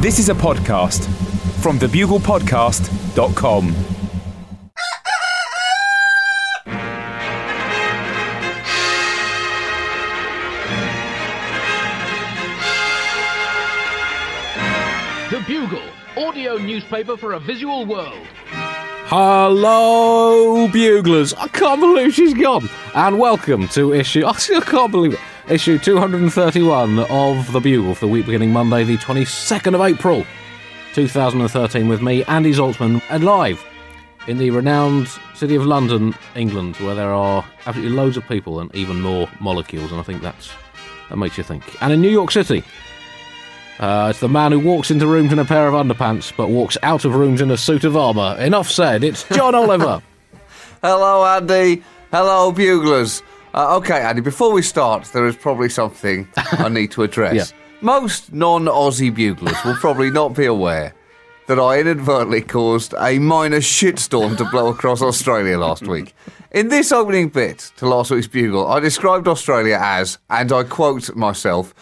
This 0.00 0.18
is 0.18 0.30
a 0.30 0.34
podcast 0.34 1.04
from 1.60 1.78
thebuglepodcast.com. 1.78 3.66
The 15.28 15.44
Bugle, 15.46 15.82
audio 16.16 16.56
newspaper 16.56 17.18
for 17.18 17.34
a 17.34 17.38
visual 17.38 17.84
world. 17.84 18.26
Hello, 19.12 20.66
buglers! 20.68 21.34
I 21.34 21.48
can't 21.48 21.78
believe 21.78 22.14
she's 22.14 22.32
gone. 22.32 22.70
And 22.94 23.18
welcome 23.18 23.68
to 23.68 23.92
issue. 23.92 24.24
I 24.26 24.32
still 24.32 24.62
can't 24.62 24.90
believe 24.90 25.12
it. 25.12 25.20
Issue 25.50 25.80
231 25.80 27.00
of 27.10 27.50
the 27.50 27.58
Bugle 27.58 27.96
for 27.96 28.06
the 28.06 28.12
week 28.12 28.24
beginning 28.24 28.52
Monday, 28.52 28.84
the 28.84 28.96
22nd 28.98 29.74
of 29.74 29.80
April, 29.80 30.24
2013, 30.94 31.88
with 31.88 32.00
me, 32.00 32.22
Andy 32.26 32.52
Zaltzman, 32.52 33.02
and 33.10 33.24
live 33.24 33.60
in 34.28 34.38
the 34.38 34.50
renowned 34.50 35.08
city 35.34 35.56
of 35.56 35.66
London, 35.66 36.14
England, 36.36 36.76
where 36.76 36.94
there 36.94 37.12
are 37.12 37.44
absolutely 37.66 37.96
loads 37.96 38.16
of 38.16 38.28
people 38.28 38.60
and 38.60 38.72
even 38.76 39.00
more 39.00 39.28
molecules. 39.40 39.90
And 39.90 39.98
I 39.98 40.04
think 40.04 40.22
that's 40.22 40.52
that 41.08 41.16
makes 41.16 41.36
you 41.36 41.42
think. 41.42 41.64
And 41.82 41.92
in 41.92 42.00
New 42.00 42.10
York 42.10 42.30
City. 42.30 42.62
Uh, 43.80 44.08
it's 44.10 44.20
the 44.20 44.28
man 44.28 44.52
who 44.52 44.60
walks 44.60 44.90
into 44.90 45.06
rooms 45.06 45.32
in 45.32 45.38
a 45.40 45.44
pair 45.44 45.66
of 45.66 45.74
underpants, 45.74 46.32
but 46.36 46.48
walks 46.48 46.76
out 46.84 47.04
of 47.04 47.14
rooms 47.14 47.40
in 47.40 47.50
a 47.50 47.56
suit 47.56 47.82
of 47.82 47.96
armour. 47.96 48.36
Enough 48.38 48.70
said. 48.70 49.02
It's 49.02 49.26
John 49.30 49.54
Oliver. 49.56 50.00
Hello, 50.82 51.24
Andy. 51.24 51.82
Hello, 52.12 52.52
buglers. 52.52 53.22
Uh, 53.52 53.76
okay, 53.76 54.00
Andy, 54.00 54.20
before 54.20 54.52
we 54.52 54.62
start, 54.62 55.04
there 55.12 55.26
is 55.26 55.36
probably 55.36 55.68
something 55.68 56.28
I 56.36 56.68
need 56.70 56.92
to 56.92 57.02
address. 57.02 57.34
Yeah. 57.34 57.58
Most 57.80 58.32
non 58.32 58.66
Aussie 58.66 59.14
buglers 59.14 59.56
will 59.64 59.74
probably 59.76 60.10
not 60.10 60.34
be 60.34 60.46
aware 60.46 60.94
that 61.46 61.58
I 61.58 61.80
inadvertently 61.80 62.42
caused 62.42 62.94
a 62.96 63.18
minor 63.18 63.58
shitstorm 63.58 64.36
to 64.36 64.44
blow 64.44 64.68
across 64.68 65.02
Australia 65.02 65.58
last 65.58 65.82
week. 65.82 66.14
In 66.52 66.68
this 66.68 66.92
opening 66.92 67.28
bit 67.28 67.72
to 67.78 67.88
last 67.88 68.12
week's 68.12 68.28
Bugle, 68.28 68.68
I 68.68 68.78
described 68.78 69.26
Australia 69.26 69.78
as, 69.80 70.18
and 70.28 70.52
I 70.52 70.62
quote 70.62 71.14
myself, 71.16 71.74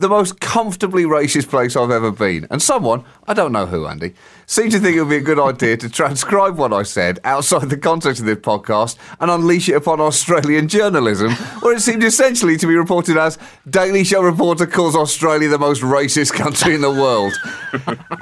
the 0.00 0.08
most 0.08 0.40
comfortably 0.40 1.04
racist 1.04 1.48
place 1.50 1.76
I've 1.76 1.90
ever 1.90 2.10
been. 2.10 2.46
And 2.50 2.62
someone, 2.62 3.04
I 3.28 3.34
don't 3.34 3.52
know 3.52 3.66
who, 3.66 3.86
Andy, 3.86 4.14
seemed 4.46 4.72
to 4.72 4.78
think 4.78 4.96
it 4.96 5.02
would 5.02 5.10
be 5.10 5.16
a 5.16 5.20
good 5.20 5.38
idea 5.38 5.76
to 5.76 5.90
transcribe 5.90 6.56
what 6.56 6.72
I 6.72 6.84
said 6.84 7.20
outside 7.22 7.68
the 7.68 7.76
context 7.76 8.20
of 8.20 8.26
this 8.26 8.38
podcast 8.38 8.96
and 9.20 9.30
unleash 9.30 9.68
it 9.68 9.74
upon 9.74 10.00
Australian 10.00 10.68
journalism, 10.68 11.32
where 11.60 11.74
it 11.74 11.80
seemed 11.80 12.02
essentially 12.02 12.56
to 12.56 12.66
be 12.66 12.74
reported 12.74 13.18
as 13.18 13.38
Daily 13.68 14.02
Show 14.02 14.22
reporter 14.22 14.66
calls 14.66 14.96
Australia 14.96 15.48
the 15.48 15.58
most 15.58 15.82
racist 15.82 16.32
country 16.32 16.74
in 16.74 16.80
the 16.80 16.90
world. 16.90 17.34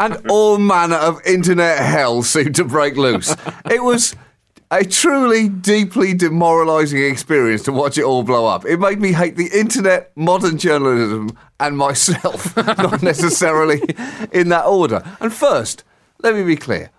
and 0.00 0.28
all 0.28 0.58
manner 0.58 0.96
of 0.96 1.24
internet 1.24 1.78
hell 1.78 2.24
seemed 2.24 2.56
to 2.56 2.64
break 2.64 2.96
loose. 2.96 3.36
It 3.70 3.84
was 3.84 4.16
a 4.70 4.84
truly 4.84 5.48
deeply 5.48 6.14
demoralising 6.14 7.02
experience 7.02 7.62
to 7.62 7.72
watch 7.72 7.96
it 7.96 8.04
all 8.04 8.22
blow 8.22 8.46
up. 8.46 8.66
It 8.66 8.78
made 8.78 9.00
me 9.00 9.12
hate 9.12 9.36
the 9.36 9.48
internet, 9.48 10.12
modern 10.16 10.58
journalism, 10.58 11.36
and 11.58 11.76
myself, 11.76 12.56
not 12.78 13.02
necessarily 13.02 13.80
in 14.32 14.50
that 14.50 14.66
order. 14.66 15.02
And 15.20 15.32
first, 15.32 15.84
let 16.22 16.34
me 16.34 16.42
be 16.42 16.56
clear. 16.56 16.90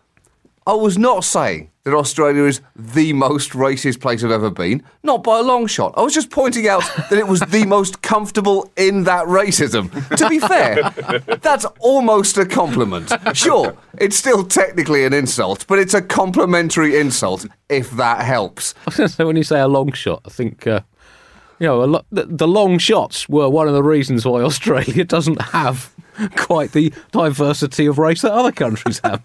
I 0.67 0.73
was 0.73 0.97
not 0.97 1.23
saying 1.23 1.71
that 1.83 1.93
Australia 1.93 2.43
is 2.43 2.61
the 2.75 3.13
most 3.13 3.51
racist 3.51 3.99
place 4.01 4.23
I've 4.23 4.31
ever 4.31 4.51
been, 4.51 4.83
not 5.03 5.23
by 5.23 5.39
a 5.39 5.41
long 5.41 5.65
shot. 5.67 5.93
I 5.97 6.01
was 6.01 6.13
just 6.13 6.29
pointing 6.29 6.67
out 6.67 6.83
that 7.09 7.17
it 7.17 7.27
was 7.27 7.39
the 7.41 7.65
most 7.65 8.01
comfortable 8.01 8.71
in 8.75 9.03
that 9.05 9.25
racism. 9.25 9.89
To 10.17 10.29
be 10.29 10.39
fair, 10.39 10.91
that's 11.41 11.65
almost 11.79 12.37
a 12.37 12.45
compliment. 12.45 13.11
Sure, 13.33 13.75
it's 13.97 14.15
still 14.15 14.43
technically 14.43 15.05
an 15.05 15.13
insult, 15.13 15.65
but 15.67 15.79
it's 15.79 15.93
a 15.93 16.01
complimentary 16.01 16.99
insult, 16.99 17.45
if 17.69 17.91
that 17.91 18.23
helps. 18.23 18.75
so 19.07 19.25
when 19.25 19.35
you 19.35 19.43
say 19.43 19.59
a 19.59 19.67
long 19.67 19.91
shot, 19.93 20.21
I 20.25 20.29
think 20.29 20.67
uh, 20.67 20.81
you 21.59 21.67
know 21.67 21.83
a 21.83 21.85
lo- 21.85 22.05
the, 22.11 22.25
the 22.25 22.47
long 22.47 22.77
shots 22.77 23.27
were 23.27 23.49
one 23.49 23.67
of 23.67 23.73
the 23.73 23.83
reasons 23.83 24.25
why 24.25 24.41
Australia 24.41 25.03
doesn't 25.05 25.41
have 25.41 25.91
quite 26.35 26.73
the 26.73 26.93
diversity 27.11 27.85
of 27.85 27.97
race 27.97 28.21
that 28.21 28.33
other 28.33 28.51
countries 28.51 28.99
have. 29.03 29.23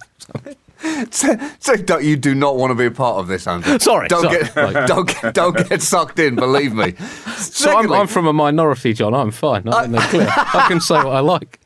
So, 1.11 1.39
so 1.61 1.77
don't, 1.77 2.05
you 2.05 2.17
do 2.17 2.35
not 2.35 2.57
want 2.57 2.71
to 2.71 2.75
be 2.75 2.87
a 2.87 2.91
part 2.91 3.17
of 3.19 3.27
this, 3.27 3.47
Andrew. 3.47 3.79
Sorry, 3.79 4.09
don't 4.09 4.23
sorry. 4.23 4.43
get 4.45 4.57
Right. 4.75 4.87
don't 4.87 5.09
get 5.09 5.35
don't 5.35 5.69
get 5.69 5.81
sucked 5.83 6.19
in. 6.19 6.35
Believe 6.35 6.75
me. 6.75 6.95
So 7.37 7.77
I'm, 7.77 7.91
I'm 7.93 8.07
from 8.07 8.27
a 8.27 8.33
minority, 8.33 8.93
John. 8.93 9.15
I'm 9.15 9.31
fine. 9.31 9.69
I'm 9.69 9.87
in 9.87 9.93
the 9.93 9.99
clear. 9.99 10.29
I 10.29 10.67
can 10.69 10.81
say 10.81 10.97
what 10.97 11.09
I 11.15 11.21
like. 11.21 11.61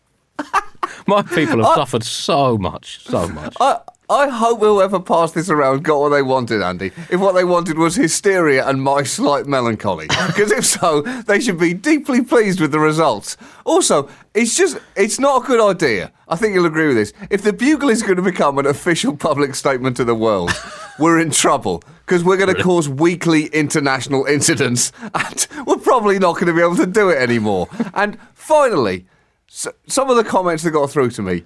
My 1.07 1.23
people 1.23 1.65
have 1.65 1.75
suffered 1.75 2.05
so 2.05 2.57
much, 2.59 3.01
so 3.05 3.29
much. 3.29 3.55
I, 3.61 3.81
I 4.11 4.29
hope 4.29 4.61
whoever 4.61 4.99
passed 5.01 5.35
this 5.35 5.51
around 5.51 5.85
got 5.85 6.01
what 6.01 6.09
they 6.09 6.23
wanted, 6.23 6.63
Andy. 6.63 6.93
If 7.11 7.21
what 7.21 7.35
they 7.35 7.45
wanted 7.45 7.77
was 7.77 7.95
hysteria 7.95 8.67
and 8.67 8.83
my 8.83 9.03
slight 9.03 9.47
melancholy. 9.47 10.07
Because 10.29 10.53
if 10.53 10.67
so, 10.67 11.03
they 11.03 11.41
should 11.41 11.59
be 11.59 11.75
deeply 11.75 12.23
pleased 12.23 12.61
with 12.61 12.71
the 12.71 12.79
results. 12.79 13.37
Also, 13.65 14.09
it's 14.35 14.57
just, 14.57 14.79
it's 14.95 15.19
not 15.19 15.43
a 15.43 15.47
good 15.47 15.61
idea. 15.61 16.13
I 16.29 16.37
think 16.37 16.55
you'll 16.55 16.67
agree 16.67 16.87
with 16.87 16.97
this. 16.97 17.13
If 17.29 17.43
the 17.43 17.53
Bugle 17.53 17.89
is 17.89 18.03
going 18.03 18.17
to 18.17 18.23
become 18.23 18.59
an 18.59 18.67
official 18.67 19.17
public 19.17 19.55
statement 19.55 19.97
to 19.97 20.05
the 20.05 20.15
world, 20.15 20.53
we're 20.99 21.19
in 21.19 21.31
trouble. 21.31 21.83
Because 22.07 22.23
we're 22.23 22.37
going 22.37 22.55
to 22.55 22.63
cause 22.63 22.89
weekly 22.89 23.47
international 23.47 24.27
incidents. 24.27 24.93
And 25.03 25.47
we're 25.67 25.79
probably 25.79 26.19
not 26.19 26.35
going 26.35 26.47
to 26.47 26.55
be 26.55 26.61
able 26.61 26.77
to 26.77 26.87
do 26.87 27.09
it 27.11 27.19
anymore. 27.19 27.69
And 27.95 28.17
finally, 28.35 29.07
s 29.49 29.67
some 29.87 30.09
of 30.09 30.17
the 30.17 30.25
comments 30.25 30.63
that 30.63 30.71
got 30.71 30.91
through 30.91 31.11
to 31.11 31.23
me 31.23 31.45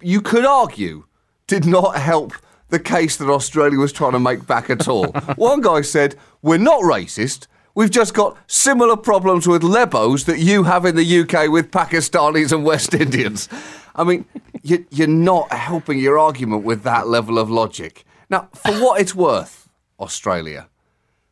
you 0.00 0.20
could 0.20 0.44
argue 0.44 1.04
did 1.46 1.64
not 1.64 1.96
help 1.96 2.32
the 2.68 2.78
case 2.78 3.16
that 3.16 3.28
Australia 3.28 3.78
was 3.78 3.92
trying 3.92 4.12
to 4.12 4.20
make 4.20 4.46
back 4.46 4.70
at 4.70 4.88
all. 4.88 5.06
One 5.36 5.60
guy 5.60 5.82
said, 5.82 6.16
We're 6.42 6.58
not 6.58 6.82
racist. 6.82 7.46
We've 7.74 7.90
just 7.90 8.14
got 8.14 8.38
similar 8.46 8.96
problems 8.96 9.46
with 9.46 9.62
Lebos 9.62 10.24
that 10.24 10.38
you 10.38 10.62
have 10.62 10.86
in 10.86 10.96
the 10.96 11.20
UK 11.20 11.50
with 11.50 11.70
Pakistanis 11.70 12.50
and 12.50 12.64
West 12.64 12.94
Indians. 12.94 13.50
I 13.94 14.02
mean, 14.02 14.24
you, 14.62 14.86
you're 14.90 15.06
not 15.06 15.52
helping 15.52 15.98
your 15.98 16.18
argument 16.18 16.64
with 16.64 16.84
that 16.84 17.06
level 17.06 17.38
of 17.38 17.50
logic. 17.50 18.04
Now, 18.30 18.48
for 18.54 18.72
what 18.82 19.00
it's 19.00 19.14
worth, 19.14 19.68
Australia, 20.00 20.68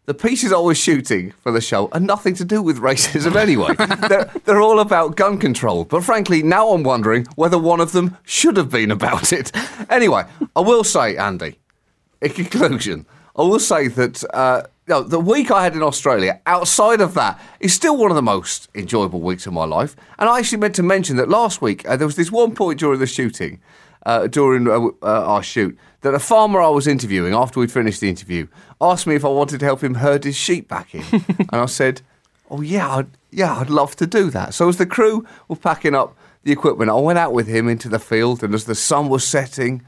the 0.06 0.14
pieces 0.14 0.52
I 0.52 0.58
was 0.58 0.76
shooting 0.76 1.32
for 1.42 1.50
the 1.50 1.60
show 1.60 1.88
are 1.92 2.00
nothing 2.00 2.34
to 2.34 2.44
do 2.44 2.60
with 2.62 2.78
racism 2.78 3.36
anyway. 3.36 3.74
they're, 4.08 4.30
they're 4.44 4.60
all 4.60 4.80
about 4.80 5.16
gun 5.16 5.38
control. 5.38 5.84
But 5.84 6.04
frankly, 6.04 6.42
now 6.42 6.68
I'm 6.70 6.82
wondering 6.82 7.26
whether 7.36 7.58
one 7.58 7.80
of 7.80 7.92
them 7.92 8.18
should 8.24 8.56
have 8.56 8.70
been 8.70 8.90
about 8.90 9.32
it. 9.32 9.50
Anyway, 9.88 10.24
I 10.54 10.60
will 10.60 10.84
say, 10.84 11.16
Andy, 11.16 11.58
in 12.20 12.30
conclusion, 12.32 13.06
I 13.36 13.42
will 13.42 13.58
say 13.58 13.88
that 13.88 14.22
uh, 14.34 14.62
you 14.86 14.94
know, 14.94 15.02
the 15.02 15.20
week 15.20 15.50
I 15.50 15.64
had 15.64 15.74
in 15.74 15.82
Australia, 15.82 16.40
outside 16.46 17.00
of 17.00 17.14
that, 17.14 17.40
is 17.60 17.72
still 17.72 17.96
one 17.96 18.10
of 18.10 18.16
the 18.16 18.22
most 18.22 18.68
enjoyable 18.74 19.20
weeks 19.20 19.46
of 19.46 19.54
my 19.54 19.64
life. 19.64 19.96
And 20.18 20.28
I 20.28 20.38
actually 20.38 20.58
meant 20.58 20.74
to 20.74 20.82
mention 20.82 21.16
that 21.16 21.30
last 21.30 21.62
week 21.62 21.88
uh, 21.88 21.96
there 21.96 22.06
was 22.06 22.16
this 22.16 22.30
one 22.30 22.54
point 22.54 22.78
during 22.78 23.00
the 23.00 23.06
shooting, 23.06 23.60
uh, 24.04 24.26
during 24.26 24.68
uh, 24.68 24.88
uh, 25.02 25.24
our 25.24 25.42
shoot, 25.42 25.78
that 26.04 26.14
a 26.14 26.18
farmer 26.18 26.60
I 26.60 26.68
was 26.68 26.86
interviewing 26.86 27.32
after 27.32 27.58
we'd 27.58 27.72
finished 27.72 28.02
the 28.02 28.10
interview 28.10 28.46
asked 28.78 29.06
me 29.06 29.14
if 29.14 29.24
I 29.24 29.28
wanted 29.28 29.60
to 29.60 29.64
help 29.64 29.82
him 29.82 29.94
herd 29.94 30.24
his 30.24 30.36
sheep 30.36 30.68
back 30.68 30.94
in, 30.94 31.02
and 31.38 31.48
I 31.50 31.64
said, 31.64 32.02
"Oh 32.50 32.60
yeah, 32.60 32.96
I'd, 32.96 33.06
yeah, 33.30 33.56
I'd 33.56 33.70
love 33.70 33.96
to 33.96 34.06
do 34.06 34.28
that." 34.30 34.52
So 34.52 34.68
as 34.68 34.76
the 34.76 34.84
crew 34.84 35.26
were 35.48 35.56
packing 35.56 35.94
up 35.94 36.14
the 36.42 36.52
equipment, 36.52 36.90
I 36.90 36.94
went 36.94 37.18
out 37.18 37.32
with 37.32 37.46
him 37.46 37.68
into 37.68 37.88
the 37.88 37.98
field, 37.98 38.44
and 38.44 38.54
as 38.54 38.64
the 38.66 38.74
sun 38.74 39.08
was 39.08 39.26
setting. 39.26 39.82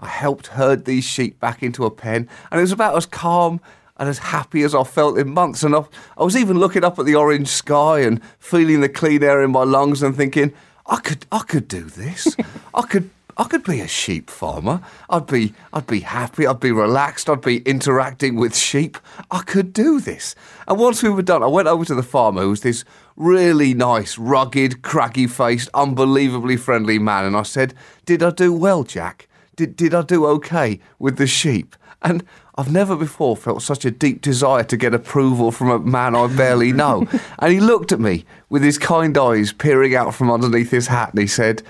I 0.00 0.06
helped 0.06 0.46
herd 0.46 0.84
these 0.84 1.02
sheep 1.02 1.40
back 1.40 1.60
into 1.60 1.84
a 1.84 1.90
pen, 1.90 2.28
and 2.52 2.60
it 2.60 2.62
was 2.62 2.70
about 2.70 2.96
as 2.96 3.04
calm 3.04 3.60
and 3.96 4.08
as 4.08 4.18
happy 4.18 4.62
as 4.62 4.72
I 4.72 4.84
felt 4.84 5.18
in 5.18 5.30
months. 5.30 5.64
And 5.64 5.74
I, 5.74 5.82
I 6.16 6.22
was 6.22 6.36
even 6.36 6.60
looking 6.60 6.84
up 6.84 7.00
at 7.00 7.04
the 7.04 7.16
orange 7.16 7.48
sky 7.48 8.02
and 8.02 8.22
feeling 8.38 8.80
the 8.80 8.88
clean 8.88 9.24
air 9.24 9.42
in 9.42 9.50
my 9.50 9.64
lungs 9.64 10.00
and 10.00 10.16
thinking, 10.16 10.52
I 10.86 11.00
could, 11.00 11.26
I 11.32 11.40
could 11.40 11.66
do 11.66 11.82
this. 11.82 12.36
I 12.74 12.82
could, 12.82 13.10
I 13.38 13.44
could 13.44 13.64
be 13.64 13.80
a 13.80 13.88
sheep 13.88 14.28
farmer. 14.28 14.82
I'd 15.08 15.26
be, 15.26 15.54
I'd 15.72 15.86
be 15.86 16.00
happy. 16.00 16.46
I'd 16.46 16.60
be 16.60 16.72
relaxed. 16.72 17.30
I'd 17.30 17.40
be 17.40 17.58
interacting 17.58 18.36
with 18.36 18.56
sheep. 18.56 18.98
I 19.30 19.42
could 19.42 19.72
do 19.72 20.00
this. 20.00 20.34
And 20.66 20.78
once 20.78 21.02
we 21.02 21.08
were 21.08 21.22
done, 21.22 21.42
I 21.42 21.46
went 21.46 21.68
over 21.68 21.84
to 21.84 21.94
the 21.94 22.02
farmer, 22.02 22.42
who 22.42 22.50
was 22.50 22.62
this 22.62 22.84
really 23.16 23.74
nice, 23.74 24.18
rugged, 24.18 24.82
craggy-faced, 24.82 25.70
unbelievably 25.72 26.56
friendly 26.56 26.98
man, 26.98 27.24
and 27.24 27.36
I 27.36 27.44
said, 27.44 27.74
"Did 28.04 28.22
I 28.22 28.30
do 28.30 28.52
well, 28.52 28.82
Jack?" 28.82 29.28
did, 29.58 29.74
did 29.74 29.92
I 29.92 30.02
do 30.02 30.24
okay 30.26 30.78
with 30.98 31.18
the 31.18 31.26
sheep? 31.26 31.76
And 32.00 32.24
I've 32.54 32.70
never 32.70 32.94
before 32.94 33.36
felt 33.36 33.62
such 33.62 33.84
a 33.84 33.90
deep 33.90 34.22
desire 34.22 34.62
to 34.62 34.76
get 34.76 34.94
approval 34.94 35.50
from 35.50 35.68
a 35.68 35.80
man 35.80 36.14
I 36.14 36.28
barely 36.28 36.72
know. 36.72 37.06
and 37.40 37.52
he 37.52 37.58
looked 37.58 37.90
at 37.90 37.98
me 38.00 38.24
with 38.48 38.62
his 38.62 38.78
kind 38.78 39.18
eyes 39.18 39.52
peering 39.52 39.96
out 39.96 40.14
from 40.14 40.30
underneath 40.30 40.70
his 40.70 40.86
hat 40.86 41.10
and 41.10 41.20
he 41.20 41.26
said, 41.26 41.62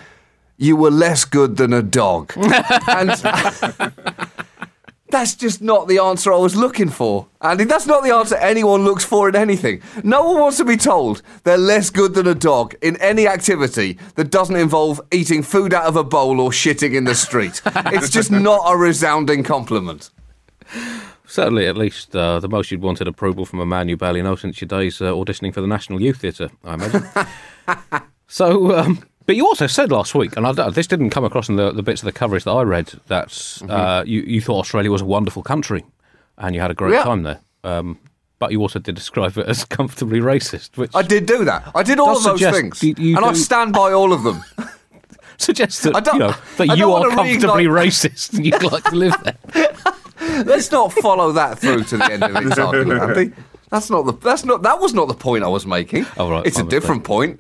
You 0.58 0.76
were 0.76 0.90
less 0.90 1.24
good 1.24 1.56
than 1.56 1.72
a 1.72 1.82
dog. 1.82 2.32
and 2.36 3.10
That's 5.10 5.34
just 5.34 5.62
not 5.62 5.88
the 5.88 5.98
answer 5.98 6.32
I 6.32 6.36
was 6.36 6.54
looking 6.54 6.90
for. 6.90 7.26
Andy, 7.40 7.64
that's 7.64 7.86
not 7.86 8.02
the 8.04 8.14
answer 8.14 8.36
anyone 8.36 8.84
looks 8.84 9.04
for 9.04 9.28
in 9.28 9.36
anything. 9.36 9.80
No 10.04 10.24
one 10.24 10.40
wants 10.40 10.58
to 10.58 10.66
be 10.66 10.76
told 10.76 11.22
they're 11.44 11.56
less 11.56 11.88
good 11.88 12.12
than 12.12 12.26
a 12.26 12.34
dog 12.34 12.74
in 12.82 13.00
any 13.00 13.26
activity 13.26 13.98
that 14.16 14.30
doesn't 14.30 14.56
involve 14.56 15.00
eating 15.10 15.42
food 15.42 15.72
out 15.72 15.84
of 15.84 15.96
a 15.96 16.04
bowl 16.04 16.40
or 16.40 16.50
shitting 16.50 16.94
in 16.94 17.04
the 17.04 17.14
street. 17.14 17.62
it's 17.86 18.10
just 18.10 18.30
not 18.30 18.60
a 18.66 18.76
resounding 18.76 19.42
compliment. 19.42 20.10
Certainly, 21.26 21.66
at 21.66 21.76
least 21.76 22.14
uh, 22.14 22.40
the 22.40 22.48
most 22.48 22.70
you'd 22.70 22.82
wanted 22.82 23.08
approval 23.08 23.46
from 23.46 23.60
a 23.60 23.66
man 23.66 23.88
you 23.88 23.96
barely 23.96 24.20
know 24.20 24.36
since 24.36 24.60
your 24.60 24.68
days 24.68 25.00
uh, 25.00 25.12
auditioning 25.12 25.54
for 25.54 25.62
the 25.62 25.66
National 25.66 26.02
Youth 26.02 26.18
Theatre, 26.18 26.50
I 26.64 26.74
imagine. 26.74 27.04
so, 28.26 28.76
um, 28.76 29.02
but 29.28 29.36
you 29.36 29.44
also 29.46 29.66
said 29.66 29.92
last 29.92 30.14
week, 30.14 30.36
and 30.38 30.46
I, 30.46 30.70
this 30.70 30.86
didn't 30.86 31.10
come 31.10 31.22
across 31.22 31.50
in 31.50 31.56
the, 31.56 31.70
the 31.70 31.82
bits 31.82 32.00
of 32.00 32.06
the 32.06 32.12
coverage 32.12 32.44
that 32.44 32.50
I 32.52 32.62
read, 32.62 32.94
that 33.08 33.28
Mm-hmm. 33.28 33.70
uh, 33.70 34.02
you, 34.04 34.22
you 34.22 34.40
thought 34.40 34.60
Australia 34.60 34.90
was 34.90 35.02
a 35.02 35.04
wonderful 35.04 35.42
country 35.42 35.84
and 36.38 36.54
you 36.54 36.62
had 36.62 36.70
a 36.70 36.74
great 36.74 36.94
Yeah. 36.94 37.02
time 37.04 37.24
there. 37.24 37.40
Um, 37.62 37.98
but 38.38 38.52
you 38.52 38.62
also 38.62 38.78
did 38.78 38.94
describe 38.94 39.36
it 39.36 39.46
as 39.46 39.64
comfortably 39.78 40.20
racist, 40.20 40.78
which 40.78 40.92
I 40.94 41.02
did 41.02 41.26
do 41.26 41.44
that. 41.44 41.70
I 41.74 41.82
did 41.82 42.00
all 42.00 42.16
of 42.16 42.22
those 42.24 42.40
things. 42.40 42.82
you- 42.82 42.94
you 42.96 43.16
and 43.16 43.24
I 43.26 43.34
stand 43.34 43.74
by 43.74 43.92
all 43.92 44.12
of 44.14 44.22
them. 44.22 44.42
suggests 45.36 45.82
that, 45.82 46.06
you 46.14 46.18
know, 46.18 46.34
that 46.56 46.76
you 46.78 46.90
are 46.92 47.10
comfortably 47.10 47.66
racist 47.66 48.32
and 48.32 48.46
you'd 48.46 48.62
like 48.62 48.82
to 48.84 48.96
live 48.96 49.14
there. 49.24 49.72
Let's 50.44 50.72
not 50.72 50.92
follow 50.94 51.32
that 51.32 51.58
through 51.58 51.84
to 51.84 51.96
the 51.98 52.12
end 52.12 52.24
of 52.24 52.32
this 52.44 52.58
argument, 52.58 53.02
Andy. 53.02 53.32
That's 53.70 53.90
not 53.90 54.06
the. 54.06 54.12
That's 54.14 54.44
not. 54.46 54.62
That 54.62 54.80
was 54.80 54.94
not 54.94 55.08
the 55.08 55.14
point 55.14 55.44
I 55.44 55.48
was 55.48 55.66
making. 55.66 56.06
Oh, 56.16 56.30
right, 56.30 56.46
It's 56.46 56.58
a 56.58 56.64
different 56.64 57.04
point. 57.04 57.38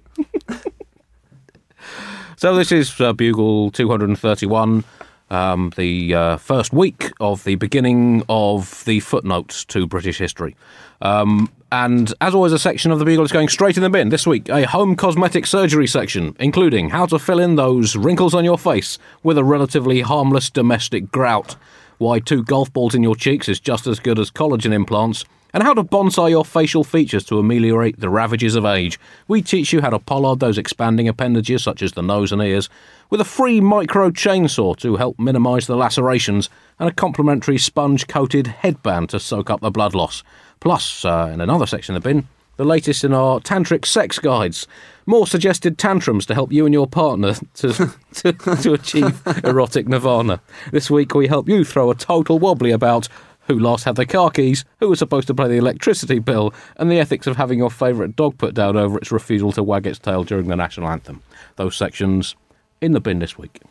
So 2.38 2.54
this 2.54 2.70
is 2.70 3.00
uh, 3.00 3.12
Bugle 3.14 3.72
231, 3.72 4.84
um, 5.28 5.72
the 5.76 6.14
uh, 6.14 6.36
first 6.36 6.72
week 6.72 7.10
of 7.18 7.42
the 7.42 7.56
beginning 7.56 8.22
of 8.28 8.84
the 8.84 9.00
footnotes 9.00 9.64
to 9.64 9.88
British 9.88 10.18
history. 10.18 10.54
Um, 11.02 11.50
and 11.72 12.14
as 12.20 12.36
always, 12.36 12.52
a 12.52 12.58
section 12.60 12.92
of 12.92 13.00
the 13.00 13.04
Bugle 13.04 13.24
is 13.24 13.32
going 13.32 13.48
straight 13.48 13.76
in 13.76 13.82
the 13.82 13.90
bin. 13.90 14.10
This 14.10 14.24
week, 14.24 14.48
a 14.50 14.68
home 14.68 14.94
cosmetic 14.94 15.46
surgery 15.46 15.88
section, 15.88 16.36
including 16.38 16.90
how 16.90 17.06
to 17.06 17.18
fill 17.18 17.40
in 17.40 17.56
those 17.56 17.96
wrinkles 17.96 18.34
on 18.34 18.44
your 18.44 18.56
face 18.56 19.00
with 19.24 19.36
a 19.36 19.42
relatively 19.42 20.02
harmless 20.02 20.48
domestic 20.48 21.10
grout, 21.10 21.56
why 21.98 22.18
two 22.18 22.42
golf 22.42 22.72
balls 22.72 22.94
in 22.94 23.02
your 23.02 23.16
cheeks 23.16 23.48
is 23.48 23.60
just 23.60 23.86
as 23.86 24.00
good 24.00 24.18
as 24.18 24.30
collagen 24.30 24.72
implants, 24.72 25.24
and 25.54 25.62
how 25.62 25.74
to 25.74 25.82
bonsai 25.82 26.30
your 26.30 26.44
facial 26.44 26.84
features 26.84 27.24
to 27.24 27.38
ameliorate 27.38 27.98
the 28.00 28.08
ravages 28.08 28.54
of 28.54 28.64
age. 28.64 28.98
We 29.28 29.42
teach 29.42 29.72
you 29.72 29.80
how 29.80 29.90
to 29.90 29.98
pollard 29.98 30.40
those 30.40 30.58
expanding 30.58 31.08
appendages, 31.08 31.62
such 31.62 31.82
as 31.82 31.92
the 31.92 32.02
nose 32.02 32.32
and 32.32 32.42
ears, 32.42 32.68
with 33.10 33.20
a 33.20 33.24
free 33.24 33.60
micro 33.60 34.10
chainsaw 34.10 34.76
to 34.78 34.96
help 34.96 35.18
minimise 35.18 35.66
the 35.66 35.76
lacerations, 35.76 36.50
and 36.78 36.88
a 36.88 36.92
complimentary 36.92 37.58
sponge 37.58 38.06
coated 38.06 38.46
headband 38.46 39.08
to 39.10 39.20
soak 39.20 39.50
up 39.50 39.60
the 39.60 39.70
blood 39.70 39.94
loss. 39.94 40.22
Plus, 40.60 41.04
uh, 41.04 41.30
in 41.32 41.40
another 41.40 41.66
section 41.66 41.96
of 41.96 42.02
the 42.02 42.08
bin, 42.08 42.28
the 42.58 42.64
latest 42.64 43.04
in 43.04 43.14
our 43.14 43.40
tantric 43.40 43.86
sex 43.86 44.18
guides. 44.18 44.66
More 45.06 45.26
suggested 45.26 45.78
tantrums 45.78 46.26
to 46.26 46.34
help 46.34 46.52
you 46.52 46.66
and 46.66 46.74
your 46.74 46.88
partner 46.88 47.34
to, 47.54 47.72
to, 48.14 48.32
to 48.32 48.74
achieve 48.74 49.22
erotic 49.44 49.88
nirvana. 49.88 50.42
This 50.72 50.90
week 50.90 51.14
we 51.14 51.28
help 51.28 51.48
you 51.48 51.64
throw 51.64 51.90
a 51.90 51.94
total 51.94 52.38
wobbly 52.38 52.72
about 52.72 53.08
who 53.46 53.58
last 53.58 53.84
had 53.84 53.96
the 53.96 54.04
car 54.04 54.30
keys, 54.30 54.64
who 54.80 54.88
was 54.90 54.98
supposed 54.98 55.28
to 55.28 55.34
pay 55.34 55.48
the 55.48 55.54
electricity 55.54 56.18
bill, 56.18 56.52
and 56.76 56.90
the 56.90 56.98
ethics 56.98 57.26
of 57.26 57.36
having 57.36 57.58
your 57.58 57.70
favourite 57.70 58.14
dog 58.14 58.36
put 58.36 58.54
down 58.54 58.76
over 58.76 58.98
its 58.98 59.10
refusal 59.10 59.52
to 59.52 59.62
wag 59.62 59.86
its 59.86 59.98
tail 59.98 60.22
during 60.22 60.48
the 60.48 60.56
national 60.56 60.88
anthem. 60.88 61.22
Those 61.56 61.76
sections 61.76 62.36
in 62.82 62.92
the 62.92 63.00
bin 63.00 63.20
this 63.20 63.38
week. 63.38 63.62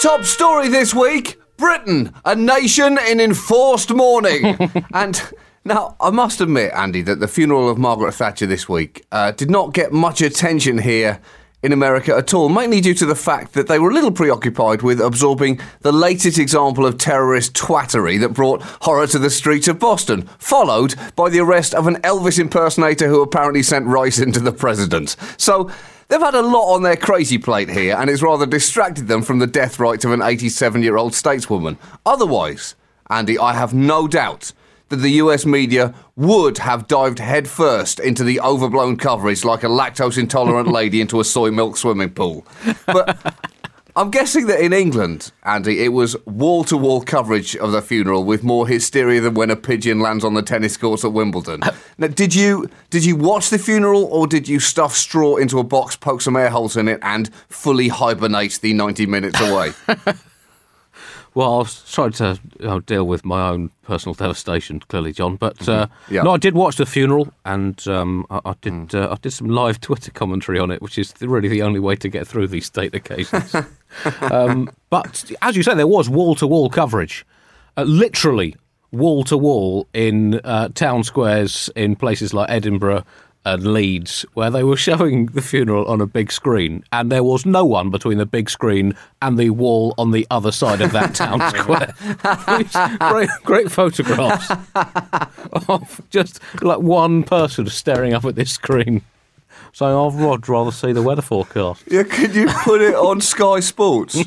Top 0.00 0.24
story 0.24 0.68
this 0.68 0.92
week 0.92 1.38
Britain, 1.56 2.12
a 2.24 2.34
nation 2.34 2.98
in 3.08 3.20
enforced 3.20 3.92
mourning. 3.92 4.56
and 4.94 5.22
now, 5.64 5.96
I 5.98 6.10
must 6.10 6.42
admit, 6.42 6.72
Andy, 6.74 7.00
that 7.02 7.20
the 7.20 7.28
funeral 7.28 7.70
of 7.70 7.78
Margaret 7.78 8.12
Thatcher 8.12 8.46
this 8.46 8.68
week 8.68 9.06
uh, 9.10 9.30
did 9.30 9.50
not 9.50 9.72
get 9.72 9.92
much 9.92 10.20
attention 10.20 10.78
here 10.78 11.20
in 11.64 11.72
America 11.72 12.14
at 12.14 12.34
all, 12.34 12.50
mainly 12.50 12.82
due 12.82 12.92
to 12.92 13.06
the 13.06 13.14
fact 13.14 13.54
that 13.54 13.66
they 13.66 13.78
were 13.78 13.88
a 13.88 13.94
little 13.94 14.12
preoccupied 14.12 14.82
with 14.82 15.00
absorbing 15.00 15.58
the 15.80 15.90
latest 15.90 16.38
example 16.38 16.84
of 16.84 16.98
terrorist 16.98 17.54
twattery 17.54 18.20
that 18.20 18.34
brought 18.34 18.60
horror 18.82 19.06
to 19.06 19.18
the 19.18 19.30
streets 19.30 19.66
of 19.66 19.78
Boston, 19.78 20.28
followed 20.38 20.94
by 21.16 21.30
the 21.30 21.40
arrest 21.40 21.74
of 21.74 21.86
an 21.86 21.96
Elvis 22.02 22.38
impersonator 22.38 23.08
who 23.08 23.22
apparently 23.22 23.62
sent 23.62 23.86
ricin 23.86 24.34
to 24.34 24.40
the 24.40 24.52
president. 24.52 25.16
So, 25.38 25.70
They've 26.14 26.22
had 26.22 26.36
a 26.36 26.42
lot 26.42 26.72
on 26.72 26.84
their 26.84 26.94
crazy 26.94 27.38
plate 27.38 27.68
here, 27.68 27.96
and 27.96 28.08
it's 28.08 28.22
rather 28.22 28.46
distracted 28.46 29.08
them 29.08 29.20
from 29.20 29.40
the 29.40 29.48
death 29.48 29.80
rites 29.80 30.04
of 30.04 30.12
an 30.12 30.22
87 30.22 30.80
year 30.80 30.96
old 30.96 31.10
stateswoman. 31.10 31.76
Otherwise, 32.06 32.76
Andy, 33.10 33.36
I 33.36 33.52
have 33.54 33.74
no 33.74 34.06
doubt 34.06 34.52
that 34.90 34.98
the 34.98 35.10
US 35.10 35.44
media 35.44 35.92
would 36.14 36.58
have 36.58 36.86
dived 36.86 37.18
headfirst 37.18 37.98
into 37.98 38.22
the 38.22 38.38
overblown 38.38 38.96
coverage 38.96 39.44
like 39.44 39.64
a 39.64 39.66
lactose 39.66 40.16
intolerant 40.16 40.68
lady 40.80 41.00
into 41.00 41.18
a 41.18 41.24
soy 41.24 41.50
milk 41.50 41.76
swimming 41.76 42.10
pool. 42.10 42.46
But 42.86 43.50
I'm 43.96 44.10
guessing 44.10 44.46
that 44.48 44.60
in 44.60 44.72
England, 44.72 45.30
Andy, 45.44 45.84
it 45.84 45.90
was 45.90 46.16
wall 46.26 46.64
to 46.64 46.76
wall 46.76 47.00
coverage 47.00 47.54
of 47.54 47.70
the 47.70 47.80
funeral 47.80 48.24
with 48.24 48.42
more 48.42 48.66
hysteria 48.66 49.20
than 49.20 49.34
when 49.34 49.50
a 49.50 49.56
pigeon 49.56 50.00
lands 50.00 50.24
on 50.24 50.34
the 50.34 50.42
tennis 50.42 50.76
courts 50.76 51.04
at 51.04 51.12
Wimbledon. 51.12 51.62
Uh, 51.62 51.72
now, 51.98 52.08
did 52.08 52.34
you 52.34 52.68
did 52.90 53.04
you 53.04 53.14
watch 53.14 53.50
the 53.50 53.58
funeral 53.58 54.06
or 54.06 54.26
did 54.26 54.48
you 54.48 54.58
stuff 54.58 54.96
straw 54.96 55.36
into 55.36 55.60
a 55.60 55.64
box, 55.64 55.94
poke 55.94 56.22
some 56.22 56.34
air 56.34 56.50
holes 56.50 56.76
in 56.76 56.88
it, 56.88 56.98
and 57.02 57.32
fully 57.48 57.86
hibernate 57.86 58.58
the 58.60 58.74
90 58.74 59.06
minutes 59.06 59.40
away? 59.40 59.72
Well, 61.34 61.54
I 61.54 61.58
was 61.58 61.92
trying 61.92 62.12
to 62.12 62.38
you 62.60 62.66
know, 62.66 62.80
deal 62.80 63.04
with 63.08 63.24
my 63.24 63.48
own 63.48 63.70
personal 63.82 64.14
devastation, 64.14 64.78
clearly, 64.80 65.12
John. 65.12 65.34
But 65.34 65.68
uh, 65.68 65.88
Yeah. 66.08 66.22
no, 66.22 66.30
I 66.30 66.36
did 66.36 66.54
watch 66.54 66.76
the 66.76 66.86
funeral, 66.86 67.28
and 67.44 67.86
um, 67.88 68.24
I, 68.30 68.40
I 68.44 68.54
did. 68.60 68.94
Uh, 68.94 69.10
I 69.10 69.16
did 69.20 69.32
some 69.32 69.48
live 69.48 69.80
Twitter 69.80 70.12
commentary 70.12 70.60
on 70.60 70.70
it, 70.70 70.80
which 70.80 70.96
is 70.96 71.12
really 71.20 71.48
the 71.48 71.62
only 71.62 71.80
way 71.80 71.96
to 71.96 72.08
get 72.08 72.26
through 72.28 72.46
these 72.48 72.66
state 72.66 72.94
occasions. 72.94 73.54
um, 74.30 74.70
but 74.90 75.32
as 75.42 75.56
you 75.56 75.62
say, 75.64 75.74
there 75.74 75.88
was 75.88 76.08
wall 76.08 76.36
to 76.36 76.46
wall 76.46 76.70
coverage, 76.70 77.26
uh, 77.76 77.82
literally 77.82 78.54
wall 78.92 79.24
to 79.24 79.36
wall 79.36 79.88
in 79.92 80.40
uh, 80.44 80.68
town 80.68 81.02
squares 81.02 81.68
in 81.74 81.96
places 81.96 82.32
like 82.32 82.48
Edinburgh 82.48 83.04
and 83.44 83.72
Leeds, 83.72 84.24
where 84.34 84.50
they 84.50 84.64
were 84.64 84.76
showing 84.88 85.26
the 85.26 85.42
funeral 85.42 85.86
on 85.86 86.00
a 86.00 86.06
big 86.06 86.32
screen, 86.32 86.84
and 86.92 87.10
there 87.10 87.24
was 87.24 87.44
no 87.44 87.64
one 87.64 87.90
between 87.90 88.18
the 88.18 88.26
big 88.26 88.48
screen 88.50 88.96
and 89.22 89.38
the 89.38 89.50
wall 89.50 89.94
on 89.98 90.10
the 90.10 90.26
other 90.30 90.52
side 90.52 90.80
of 90.80 90.92
that 90.92 91.14
town 91.14 91.40
square. 91.56 91.94
great, 93.10 93.28
great 93.44 93.70
photographs 93.70 94.50
of 95.68 96.00
just 96.10 96.40
like 96.62 96.78
one 96.80 97.22
person 97.22 97.66
staring 97.68 98.14
up 98.14 98.24
at 98.24 98.34
this 98.34 98.52
screen, 98.52 99.02
saying, 99.72 99.92
"Oh, 99.92 100.32
I'd 100.32 100.48
rather 100.48 100.72
see 100.72 100.92
the 100.92 101.02
weather 101.02 101.22
forecast." 101.22 101.84
yeah, 101.90 102.02
could 102.04 102.34
you 102.34 102.48
put 102.48 102.80
it 102.80 102.94
on 102.94 103.20
Sky 103.20 103.60
Sports? 103.60 104.18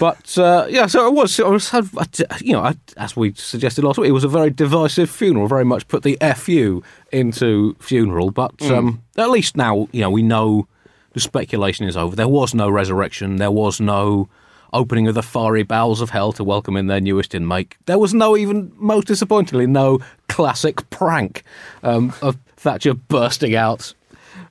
But 0.00 0.36
uh, 0.38 0.66
yeah, 0.68 0.86
so 0.86 1.06
it 1.06 1.14
was. 1.14 1.38
It 1.38 1.46
was 1.46 1.72
you 2.40 2.52
know, 2.52 2.60
I, 2.60 2.74
as 2.96 3.16
we 3.16 3.32
suggested 3.34 3.84
last 3.84 3.98
week, 3.98 4.08
it 4.08 4.12
was 4.12 4.24
a 4.24 4.28
very 4.28 4.50
divisive 4.50 5.10
funeral. 5.10 5.46
Very 5.46 5.64
much 5.64 5.86
put 5.88 6.02
the 6.02 6.16
fu 6.36 6.82
into 7.12 7.74
funeral. 7.78 8.30
But 8.30 8.60
um, 8.62 9.02
at 9.16 9.30
least 9.30 9.56
now, 9.56 9.88
you 9.92 10.00
know, 10.00 10.10
we 10.10 10.22
know 10.22 10.66
the 11.12 11.20
speculation 11.20 11.86
is 11.86 11.96
over. 11.96 12.16
There 12.16 12.28
was 12.28 12.54
no 12.54 12.68
resurrection. 12.68 13.36
There 13.36 13.50
was 13.50 13.80
no 13.80 14.28
opening 14.72 15.06
of 15.06 15.14
the 15.14 15.22
fiery 15.22 15.62
bowels 15.62 16.00
of 16.00 16.10
hell 16.10 16.32
to 16.32 16.42
welcome 16.42 16.76
in 16.76 16.88
their 16.88 17.00
newest 17.00 17.34
inmate. 17.34 17.76
There 17.86 17.98
was 17.98 18.12
no 18.12 18.36
even, 18.36 18.72
most 18.74 19.06
disappointingly, 19.06 19.68
no 19.68 20.00
classic 20.28 20.90
prank 20.90 21.44
um, 21.84 22.12
of 22.20 22.36
Thatcher 22.56 22.94
bursting 22.94 23.54
out 23.54 23.94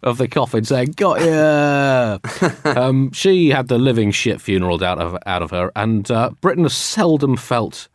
of 0.04 0.18
the 0.18 0.28
coffin 0.28 0.64
saying, 0.64 0.94
"Got 0.96 1.22
ya." 1.22 2.20
um, 2.78 3.12
she 3.12 3.50
had 3.50 3.68
the 3.68 3.78
living 3.78 4.12
shit 4.12 4.42
funeral 4.42 4.84
out 4.84 5.00
of 5.00 5.18
out 5.26 5.42
of 5.42 5.52
her, 5.52 5.72
and 5.76 6.10
uh, 6.12 6.32
Britain 6.42 6.64
has 6.64 6.74
seldom 6.74 7.38
felt 7.38 7.88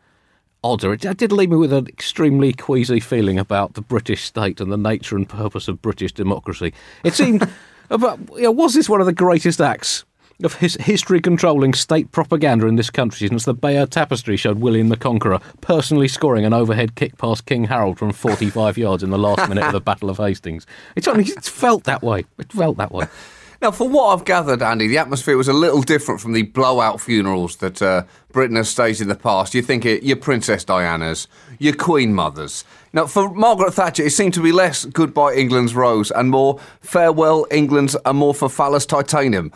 odder. 0.64 0.92
It, 0.92 1.00
did 1.16 1.32
leave 1.32 1.50
me 1.50 1.56
with 1.56 1.72
an 1.72 1.86
extremely 1.86 2.52
queasy 2.52 3.00
feeling 3.00 3.38
about 3.38 3.74
the 3.74 3.82
British 3.82 4.24
state 4.24 4.60
and 4.60 4.72
the 4.72 4.76
nature 4.76 5.16
and 5.16 5.28
purpose 5.28 5.68
of 5.68 5.80
British 5.80 6.12
democracy. 6.12 6.72
It 7.04 7.14
seemed, 7.14 7.48
about, 7.90 8.18
you 8.34 8.42
know, 8.42 8.50
was 8.50 8.74
this 8.74 8.88
one 8.88 9.00
of 9.00 9.06
the 9.06 9.12
greatest 9.12 9.60
acts? 9.60 10.04
Of 10.44 10.54
his 10.54 10.76
history 10.76 11.20
controlling 11.20 11.74
state 11.74 12.12
propaganda 12.12 12.68
in 12.68 12.76
this 12.76 12.90
country 12.90 13.26
since 13.26 13.44
the 13.44 13.54
Bayeux 13.54 13.86
Tapestry 13.86 14.36
showed 14.36 14.60
William 14.60 14.88
the 14.88 14.96
Conqueror 14.96 15.40
personally 15.60 16.06
scoring 16.06 16.44
an 16.44 16.52
overhead 16.52 16.94
kick 16.94 17.18
past 17.18 17.44
King 17.44 17.64
Harold 17.64 17.98
from 17.98 18.12
45 18.12 18.78
yards 18.78 19.02
in 19.02 19.10
the 19.10 19.18
last 19.18 19.48
minute 19.48 19.64
of 19.64 19.72
the 19.72 19.80
Battle 19.80 20.08
of 20.08 20.18
Hastings. 20.18 20.64
It's 20.94 21.08
only 21.08 21.24
it's 21.24 21.48
felt 21.48 21.82
that 21.84 22.02
way. 22.02 22.24
It 22.38 22.52
felt 22.52 22.76
that 22.76 22.92
way. 22.92 23.06
Now, 23.60 23.72
from 23.72 23.92
what 23.92 24.12
I've 24.12 24.24
gathered, 24.24 24.62
Andy, 24.62 24.86
the 24.86 24.98
atmosphere 24.98 25.36
was 25.36 25.48
a 25.48 25.52
little 25.52 25.82
different 25.82 26.20
from 26.20 26.32
the 26.32 26.42
blowout 26.42 27.00
funerals 27.00 27.56
that 27.56 27.82
uh, 27.82 28.04
Britain 28.30 28.54
has 28.54 28.68
staged 28.68 29.00
in 29.00 29.08
the 29.08 29.16
past. 29.16 29.52
You 29.52 29.62
think 29.62 29.84
it, 29.84 30.04
your 30.04 30.16
Princess 30.16 30.62
Diana's, 30.62 31.26
your 31.58 31.74
Queen 31.74 32.14
Mothers. 32.14 32.64
Now, 32.92 33.06
for 33.06 33.34
Margaret 33.34 33.74
Thatcher, 33.74 34.04
it 34.04 34.12
seemed 34.12 34.34
to 34.34 34.40
be 34.40 34.52
less 34.52 34.84
goodbye 34.84 35.34
England's 35.34 35.74
rose 35.74 36.12
and 36.12 36.30
more 36.30 36.60
farewell 36.80 37.48
England's 37.50 37.96
amorphophallus 38.06 38.86
titanum. 38.86 39.52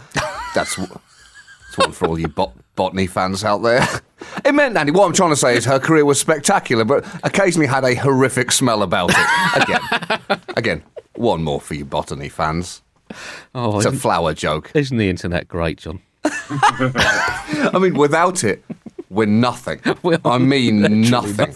That's, 0.54 0.76
that's 0.76 1.78
one 1.78 1.92
for 1.92 2.06
all 2.08 2.18
you 2.18 2.28
bot- 2.28 2.54
botany 2.76 3.06
fans 3.06 3.44
out 3.44 3.58
there. 3.62 3.86
It 4.44 4.54
meant, 4.54 4.76
Andy, 4.76 4.92
what 4.92 5.04
I'm 5.06 5.12
trying 5.12 5.30
to 5.30 5.36
say 5.36 5.56
is 5.56 5.64
her 5.64 5.80
career 5.80 6.04
was 6.04 6.18
spectacular, 6.20 6.84
but 6.84 7.04
occasionally 7.24 7.66
had 7.66 7.84
a 7.84 7.94
horrific 7.96 8.52
smell 8.52 8.82
about 8.84 9.10
it. 9.12 9.62
Again, 9.62 10.40
again, 10.56 10.82
one 11.16 11.42
more 11.42 11.60
for 11.60 11.74
you 11.74 11.84
botany 11.84 12.28
fans. 12.28 12.82
Oh, 13.52 13.76
It's 13.78 13.84
a 13.86 13.90
flower 13.92 14.32
joke. 14.32 14.70
isn't 14.74 14.96
the 14.96 15.10
internet 15.10 15.48
great, 15.48 15.78
John? 15.78 16.00
I 16.24 17.78
mean, 17.80 17.94
without 17.94 18.44
it, 18.44 18.64
we're 19.10 19.26
nothing. 19.26 19.80
We're 20.04 20.20
I 20.24 20.38
mean, 20.38 21.02
nothing. 21.10 21.54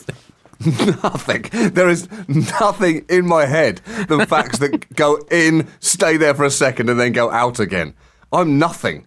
nothing. 1.03 1.71
There 1.73 1.89
is 1.89 2.09
nothing 2.29 3.05
in 3.09 3.27
my 3.27 3.47
head 3.47 3.79
than 4.09 4.27
facts 4.27 4.59
that 4.59 4.93
go 4.95 5.19
in, 5.31 5.69
stay 5.81 6.17
there 6.17 6.35
for 6.35 6.45
a 6.45 6.51
second, 6.51 6.91
and 6.91 6.99
then 6.99 7.13
go 7.13 7.31
out 7.31 7.61
again. 7.61 7.95
I'm 8.37 8.59
nothing. 8.59 9.07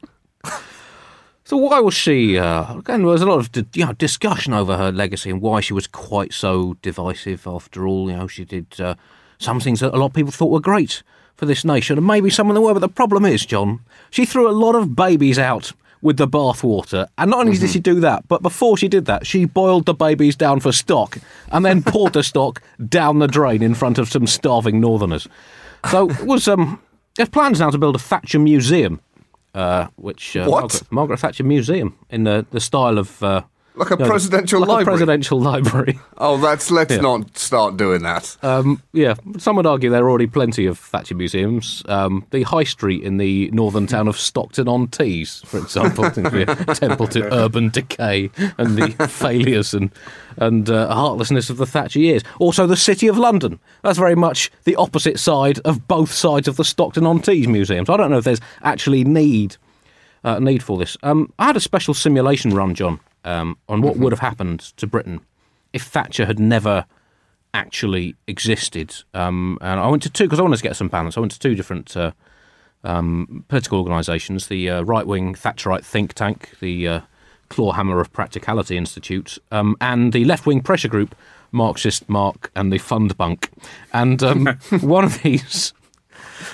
So 1.44 1.58
why 1.58 1.80
was 1.80 1.94
she? 1.94 2.38
Uh, 2.38 2.78
again, 2.78 3.02
there 3.02 3.08
was 3.08 3.22
a 3.22 3.28
lot 3.28 3.40
of 3.40 3.68
you 3.76 3.86
know, 3.86 3.94
discussion 3.94 4.54
over 4.54 4.76
her 4.78 4.92
legacy 4.92 5.30
and 5.30 5.42
why 5.42 5.62
she 5.62 5.74
was 5.74 5.88
quite 5.88 6.34
so 6.34 6.78
divisive. 6.82 7.48
After 7.48 7.88
all, 7.88 8.10
you 8.10 8.18
know, 8.18 8.28
she 8.28 8.44
did 8.44 8.80
uh, 8.80 8.96
some 9.38 9.60
things 9.60 9.82
that 9.82 9.94
a 9.94 9.98
lot 9.98 10.08
of 10.08 10.14
people 10.14 10.32
thought 10.32 10.52
were 10.52 10.60
great 10.60 11.04
for 11.36 11.46
this 11.46 11.64
nation, 11.64 11.98
and 11.98 12.06
maybe 12.06 12.30
some 12.30 12.50
of 12.50 12.54
them 12.56 12.64
were. 12.64 12.74
But 12.74 12.80
the 12.80 12.90
problem 12.90 13.26
is, 13.26 13.46
John, 13.46 13.82
she 14.10 14.26
threw 14.26 14.50
a 14.50 14.52
lot 14.52 14.76
of 14.76 14.96
babies 14.96 15.40
out 15.40 15.74
with 16.02 16.18
the 16.18 16.28
bathwater, 16.28 17.08
and 17.18 17.32
not 17.32 17.42
only 17.42 17.58
did 17.58 17.70
she 17.70 17.80
do 17.80 18.00
that, 18.00 18.28
but 18.28 18.42
before 18.42 18.78
she 18.78 18.88
did 18.88 19.06
that, 19.06 19.28
she 19.28 19.46
boiled 19.46 19.86
the 19.86 19.94
babies 19.94 20.36
down 20.36 20.60
for 20.60 20.72
stock 20.72 21.18
and 21.52 21.66
then 21.66 21.84
poured 21.84 22.14
the 22.14 22.24
stock 22.24 22.62
down 22.88 23.20
the 23.20 23.28
drain 23.28 23.62
in 23.62 23.76
front 23.76 23.98
of 23.98 24.10
some 24.10 24.28
starving 24.28 24.80
northerners. 24.80 25.28
So 25.90 26.10
it 26.10 26.22
was 26.22 26.48
um, 26.48 26.82
there's 27.16 27.30
plans 27.30 27.60
now 27.60 27.70
to 27.70 27.78
build 27.78 27.96
a 27.96 28.00
Thatcher 28.00 28.40
museum 28.40 29.02
uh, 29.54 29.88
which 29.96 30.36
uh? 30.36 30.48
Margaret, 30.48 30.92
Margaret 30.92 31.18
Thatcher 31.20 31.44
Museum 31.44 31.98
in 32.10 32.24
the, 32.24 32.46
the 32.52 32.60
style 32.60 32.98
of 32.98 33.22
uh, 33.24 33.44
Like 33.76 33.92
a 33.92 33.94
you 33.94 34.00
know, 34.00 34.08
presidential 34.08 34.60
like 34.60 34.68
library. 34.68 34.84
A 34.84 34.98
presidential 34.98 35.40
library. 35.52 36.00
Oh, 36.18 36.38
that's 36.38 36.70
let's 36.70 36.98
not 36.98 37.38
start 37.38 37.78
doing 37.78 38.04
that. 38.04 38.36
Um, 38.44 38.82
yeah, 38.92 39.16
some 39.38 39.56
would 39.56 39.66
argue 39.66 39.90
there 39.90 40.04
are 40.04 40.10
already 40.10 40.28
plenty 40.28 40.66
of 40.66 40.78
Thatcher 40.78 41.16
museums. 41.16 41.84
Um, 41.88 42.26
the 42.32 42.44
High 42.44 42.66
Street 42.66 43.04
in 43.04 43.18
the 43.18 43.50
northern 43.52 43.88
town 43.88 44.08
of 44.08 44.18
Stockton 44.18 44.68
on 44.68 44.88
Tees, 44.88 45.42
for 45.46 45.58
example, 45.60 46.04
seems 46.12 46.30
to 46.30 46.46
be 46.46 46.52
a 46.52 46.76
temple 46.76 47.08
to 47.08 47.34
urban 47.34 47.70
decay 47.70 48.30
and 48.58 48.78
the 48.78 49.08
failures 49.10 49.74
and 49.74 49.92
and 50.38 50.70
uh, 50.70 50.94
heartlessness 50.94 51.50
of 51.50 51.58
the 51.58 51.66
Thatcher 51.66 52.00
years. 52.00 52.24
Also, 52.40 52.68
the 52.68 52.78
City 52.78 53.08
of 53.08 53.18
London. 53.18 53.60
That's 53.84 53.98
very 53.98 54.16
much 54.16 54.52
the 54.64 54.76
opposite 54.76 55.20
side 55.20 55.60
of 55.60 55.88
both 55.88 56.12
sides 56.12 56.48
of 56.48 56.58
the 56.58 56.64
Stockton 56.64 57.06
on 57.06 57.22
Tees 57.22 57.48
museum. 57.48 57.86
So 57.86 57.94
I 57.94 57.98
don't 57.98 58.12
know 58.12 58.18
if 58.18 58.24
there's 58.26 58.42
actually 58.64 59.04
need 59.04 59.58
uh, 60.24 60.40
need 60.40 60.64
for 60.64 60.78
this. 60.78 60.98
Um, 61.04 61.32
I 61.40 61.46
had 61.46 61.58
a 61.58 61.62
special 61.62 61.94
simulation 61.94 62.52
run, 62.54 62.76
John, 62.76 63.00
um, 63.30 63.58
on 63.68 63.82
what 63.82 63.98
would 63.98 64.12
have 64.12 64.20
happened 64.20 64.60
to 64.78 64.88
Britain 64.88 65.22
if 65.72 65.84
Thatcher 65.84 66.26
had 66.26 66.40
never 66.40 66.86
actually 67.54 68.16
existed. 68.28 68.96
Um, 69.14 69.58
and 69.62 69.80
I 69.80 69.88
went 69.88 70.04
to 70.04 70.10
two 70.10 70.26
because 70.26 70.40
I 70.40 70.42
wanted 70.42 70.58
to 70.58 70.64
get 70.64 70.76
some 70.76 70.88
balance. 70.88 71.16
I 71.16 71.20
went 71.20 71.32
to 71.34 71.40
two 71.40 71.56
different 71.56 71.96
uh, 71.96 72.12
um, 72.84 73.46
political 73.48 73.80
organisations: 73.80 74.48
the 74.48 74.70
uh, 74.70 74.82
right-wing 74.82 75.36
Thatcherite 75.36 75.86
think 75.86 76.14
tank, 76.14 76.58
the 76.60 76.88
uh, 76.88 77.02
Clawhammer 77.50 78.00
of 78.00 78.12
Practicality 78.12 78.78
Institute, 78.78 79.38
um, 79.52 79.76
and 79.80 80.12
the 80.12 80.26
left-wing 80.26 80.62
pressure 80.62 80.88
group 80.88 81.16
Marxist 81.52 82.10
Mark 82.10 82.52
and 82.56 82.74
the 82.74 82.78
Fund 82.80 83.16
Bunk. 83.18 83.50
And 83.94 84.22
um, 84.24 84.46
one 84.82 85.04
of 85.04 85.22
these. 85.22 85.74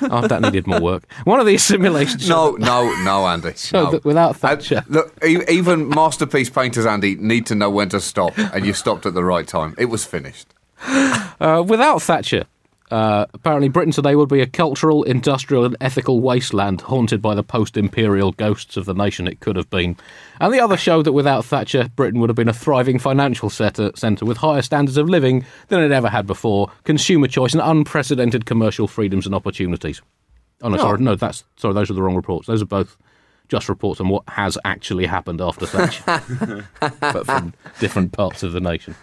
Oh, 0.02 0.28
that 0.28 0.42
needed 0.42 0.68
more 0.68 0.80
work. 0.82 1.04
One 1.24 1.40
of 1.40 1.46
these 1.46 1.64
simulations. 1.74 2.28
No, 2.28 2.52
no, 2.52 2.92
no, 3.04 3.28
Andy. 3.28 3.54
So 3.56 3.84
no. 3.86 3.92
that 3.92 4.06
without 4.06 4.36
Thatcher, 4.36 4.84
look, 4.88 5.14
e- 5.24 5.44
even 5.50 5.90
masterpiece 5.90 6.50
painters, 6.50 6.86
Andy, 6.86 7.16
need 7.16 7.46
to 7.48 7.56
know 7.56 7.70
when 7.70 7.90
to 7.90 8.00
stop, 8.02 8.38
and 8.38 8.66
you 8.66 8.74
stopped 8.74 9.06
at 9.06 9.14
the 9.14 9.24
right 9.24 9.48
time. 9.48 9.76
It 9.78 9.86
was 9.86 10.06
finished. 10.06 10.48
Uh, 11.38 11.62
without 11.68 12.02
Thatcher, 12.02 12.46
uh, 12.92 13.26
apparently 13.34 13.68
Britain 13.68 13.92
today 13.92 14.16
would 14.16 14.30
be 14.30 14.42
a 14.42 14.48
cultural, 14.48 15.04
industrial, 15.04 15.66
and 15.66 15.76
ethical 15.82 16.22
wasteland 16.22 16.82
haunted 16.82 17.22
by 17.22 17.34
the 17.34 17.44
post 17.44 17.78
imperial 17.78 18.32
ghosts 18.34 18.78
of 18.78 18.86
the 18.86 18.94
nation 18.94 19.28
it 19.28 19.40
could 19.40 19.56
have 19.56 19.70
been. 19.72 19.98
And 20.40 20.54
the 20.54 20.60
other 20.60 20.78
showed 20.78 21.06
that 21.06 21.14
without 21.14 21.46
Thatcher, 21.46 21.90
Britain 21.96 22.20
would 22.20 22.30
have 22.30 22.36
been 22.36 22.50
a 22.50 22.54
thriving 22.54 23.00
financial 23.00 23.50
centre 23.50 23.92
centre 23.96 24.26
with 24.26 24.38
higher 24.38 24.62
standards 24.62 24.98
of 24.98 25.10
living 25.10 25.46
than 25.70 25.82
it 25.82 25.92
ever 25.92 26.10
had 26.10 26.28
before, 26.28 26.72
consumer 26.84 27.28
choice, 27.28 27.54
and 27.54 27.62
unprecedented 27.64 28.46
commercial 28.46 28.88
freedoms 28.88 29.26
and 29.26 29.34
opportunities. 29.34 30.02
Oh, 30.62 30.70
no, 30.70 30.78
sorry, 30.78 31.02
no, 31.02 31.16
that's 31.16 31.44
sorry, 31.58 31.74
those 31.74 31.90
are 31.90 31.96
the 31.96 32.04
wrong 32.04 32.16
reports. 32.16 32.48
Those 32.48 32.62
are 32.62 32.66
both 32.66 32.98
just 33.48 33.68
reports 33.68 34.00
on 34.00 34.10
what 34.10 34.24
has 34.28 34.58
actually 34.64 35.06
happened 35.06 35.42
after 35.42 35.66
Thatcher, 35.66 36.68
but 37.00 37.26
from 37.26 37.54
different 37.80 38.12
parts 38.12 38.44
of 38.44 38.54
the 38.54 38.62
nation. 38.62 38.96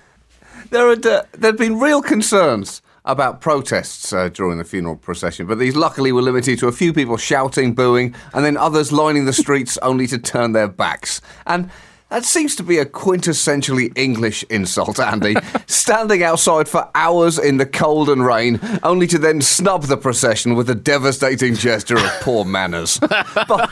There 0.71 0.89
had 0.89 1.05
uh, 1.05 1.25
there'd 1.33 1.57
been 1.57 1.81
real 1.81 2.01
concerns 2.01 2.81
about 3.05 3.41
protests 3.41 4.13
uh, 4.13 4.29
during 4.29 4.59
the 4.59 4.65
funeral 4.65 4.97
procession, 4.97 5.47
but 5.47 5.59
these 5.59 5.75
luckily 5.75 6.13
were 6.13 6.23
limited 6.23 6.59
to 6.61 6.69
a 6.69 6.73
few 6.73 6.93
people 6.93 7.17
shouting, 7.17 7.75
booing, 7.75 8.15
and 8.33 8.45
then 8.45 8.57
others 8.57 8.93
lining 8.93 9.25
the 9.25 9.33
streets 9.33 9.77
only 9.83 10.07
to 10.07 10.19
turn 10.19 10.53
their 10.53 10.69
backs. 10.69 11.21
And 11.47 11.69
that 12.11 12.25
seems 12.25 12.55
to 12.57 12.63
be 12.63 12.79
a 12.79 12.85
quintessentially 12.85 13.91
English 13.97 14.45
insult, 14.51 15.01
Andy. 15.01 15.35
Standing 15.67 16.23
outside 16.23 16.69
for 16.69 16.89
hours 16.95 17.39
in 17.39 17.57
the 17.57 17.67
cold 17.67 18.09
and 18.11 18.25
rain, 18.25 18.61
only 18.83 19.07
to 19.09 19.19
then 19.19 19.41
snub 19.41 19.85
the 19.85 19.97
procession 19.97 20.55
with 20.55 20.69
a 20.69 20.75
devastating 20.75 21.55
gesture 21.55 21.97
of 21.97 22.05
poor 22.21 22.45
manners. 22.45 23.01
But 23.49 23.71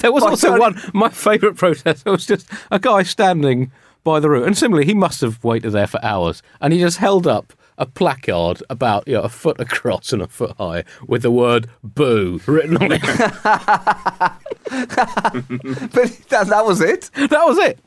There 0.00 0.12
was 0.12 0.24
also 0.24 0.48
turning- 0.48 0.60
one, 0.60 0.80
my 0.92 1.08
favourite 1.08 1.56
protest. 1.56 2.02
It 2.04 2.10
was 2.10 2.26
just 2.26 2.50
a 2.70 2.80
guy 2.80 3.04
standing 3.04 3.70
by 4.02 4.18
the 4.20 4.28
route. 4.28 4.46
And 4.46 4.58
similarly, 4.58 4.86
he 4.86 4.94
must 4.94 5.20
have 5.20 5.42
waited 5.44 5.70
there 5.70 5.86
for 5.86 6.04
hours. 6.04 6.42
And 6.60 6.72
he 6.72 6.80
just 6.80 6.98
held 6.98 7.26
up 7.28 7.52
a 7.78 7.86
placard 7.86 8.62
about 8.68 9.08
you 9.08 9.14
know, 9.14 9.22
a 9.22 9.28
foot 9.28 9.58
across 9.60 10.12
and 10.12 10.20
a 10.20 10.26
foot 10.26 10.54
high 10.58 10.84
with 11.06 11.22
the 11.22 11.30
word 11.30 11.70
boo 11.82 12.40
written 12.46 12.76
on 12.76 12.92
it. 12.92 13.00
but 13.02 13.22
that, 16.28 16.46
that 16.48 16.66
was 16.66 16.80
it. 16.80 17.10
that 17.14 17.44
was 17.46 17.58
it. 17.58 17.78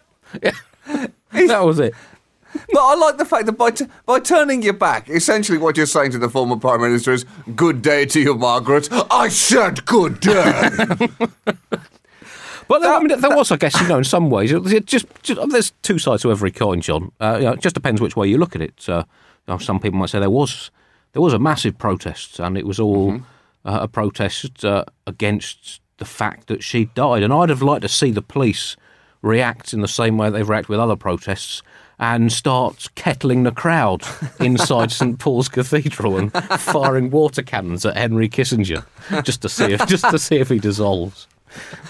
Yeah. 0.42 1.08
That 1.32 1.64
was 1.64 1.80
it. 1.80 1.94
But 2.54 2.82
I 2.82 2.96
like 2.96 3.18
the 3.18 3.26
fact 3.26 3.46
that 3.46 3.54
by, 3.54 3.72
t- 3.72 3.88
by 4.06 4.20
turning 4.20 4.62
your 4.62 4.74
back, 4.74 5.10
essentially 5.10 5.58
what 5.58 5.78
you're 5.78 5.86
saying 5.86 6.12
to 6.12 6.18
the 6.18 6.30
former 6.30 6.58
Prime 6.58 6.82
Minister 6.82 7.14
is, 7.14 7.26
Good 7.56 7.82
day 7.82 8.06
to 8.08 8.20
you, 8.20 8.36
Margaret. 8.36 8.90
I 8.92 9.30
said 9.30 9.86
good 9.86 10.20
day. 10.20 10.70
But 12.68 12.80
there, 12.80 12.94
I 12.94 13.00
mean, 13.00 13.20
there 13.20 13.36
was, 13.36 13.52
I 13.52 13.58
guess, 13.58 13.82
you 13.82 13.88
know, 13.90 13.98
in 13.98 14.06
some 14.06 14.30
ways, 14.30 14.54
it, 14.54 14.66
it 14.72 14.86
just, 14.86 15.06
just 15.24 15.42
there's 15.50 15.74
two 15.82 16.00
sides 16.00 16.22
to 16.22 16.32
every 16.32 16.52
coin, 16.52 16.80
John. 16.80 17.12
Uh, 17.20 17.36
you 17.38 17.44
know, 17.44 17.52
it 17.52 17.60
just 17.60 17.76
depends 17.76 18.00
which 18.00 18.16
way 18.16 18.30
you 18.30 18.38
look 18.38 18.56
at 18.56 18.62
it. 18.62 18.88
Uh, 18.88 19.04
know, 19.52 19.58
some 19.58 19.80
people 19.80 20.00
might 20.00 20.10
say 20.10 20.20
there 20.20 20.30
was 20.30 20.72
there 21.14 21.22
was 21.22 21.34
a 21.34 21.40
massive 21.40 21.78
protest, 21.78 22.40
and 22.40 22.58
it 22.58 22.66
was 22.66 22.80
all 22.80 23.16
uh, 23.66 23.80
a 23.82 23.88
protest 23.88 24.64
uh, 24.64 24.86
against 25.06 25.82
the 25.98 26.06
fact 26.06 26.48
that 26.48 26.64
she 26.64 26.86
died. 26.86 27.24
And 27.24 27.34
I'd 27.34 27.50
have 27.50 27.62
liked 27.62 27.84
to 27.84 27.90
see 27.90 28.12
the 28.12 28.22
police 28.22 28.76
react 29.22 29.74
in 29.74 29.82
the 29.82 29.88
same 29.88 30.18
way 30.18 30.30
they've 30.30 30.48
reacted 30.48 30.70
with 30.70 30.80
other 30.80 30.96
protests. 30.96 31.62
And 32.00 32.32
start 32.32 32.90
kettling 32.96 33.44
the 33.44 33.52
crowd 33.52 34.02
inside 34.40 34.92
St 34.92 35.20
Paul's 35.20 35.48
Cathedral 35.48 36.18
and 36.18 36.34
firing 36.60 37.12
water 37.12 37.44
cannons 37.44 37.86
at 37.86 37.96
Henry 37.96 38.28
Kissinger, 38.28 38.84
just 39.24 39.44
to 39.44 39.50
see 39.50 39.74
if 39.74 39.86
just 39.88 40.10
to 40.10 40.18
see 40.18 40.38
if 40.38 40.50
he 40.50 40.58
dissolves. 40.58 41.28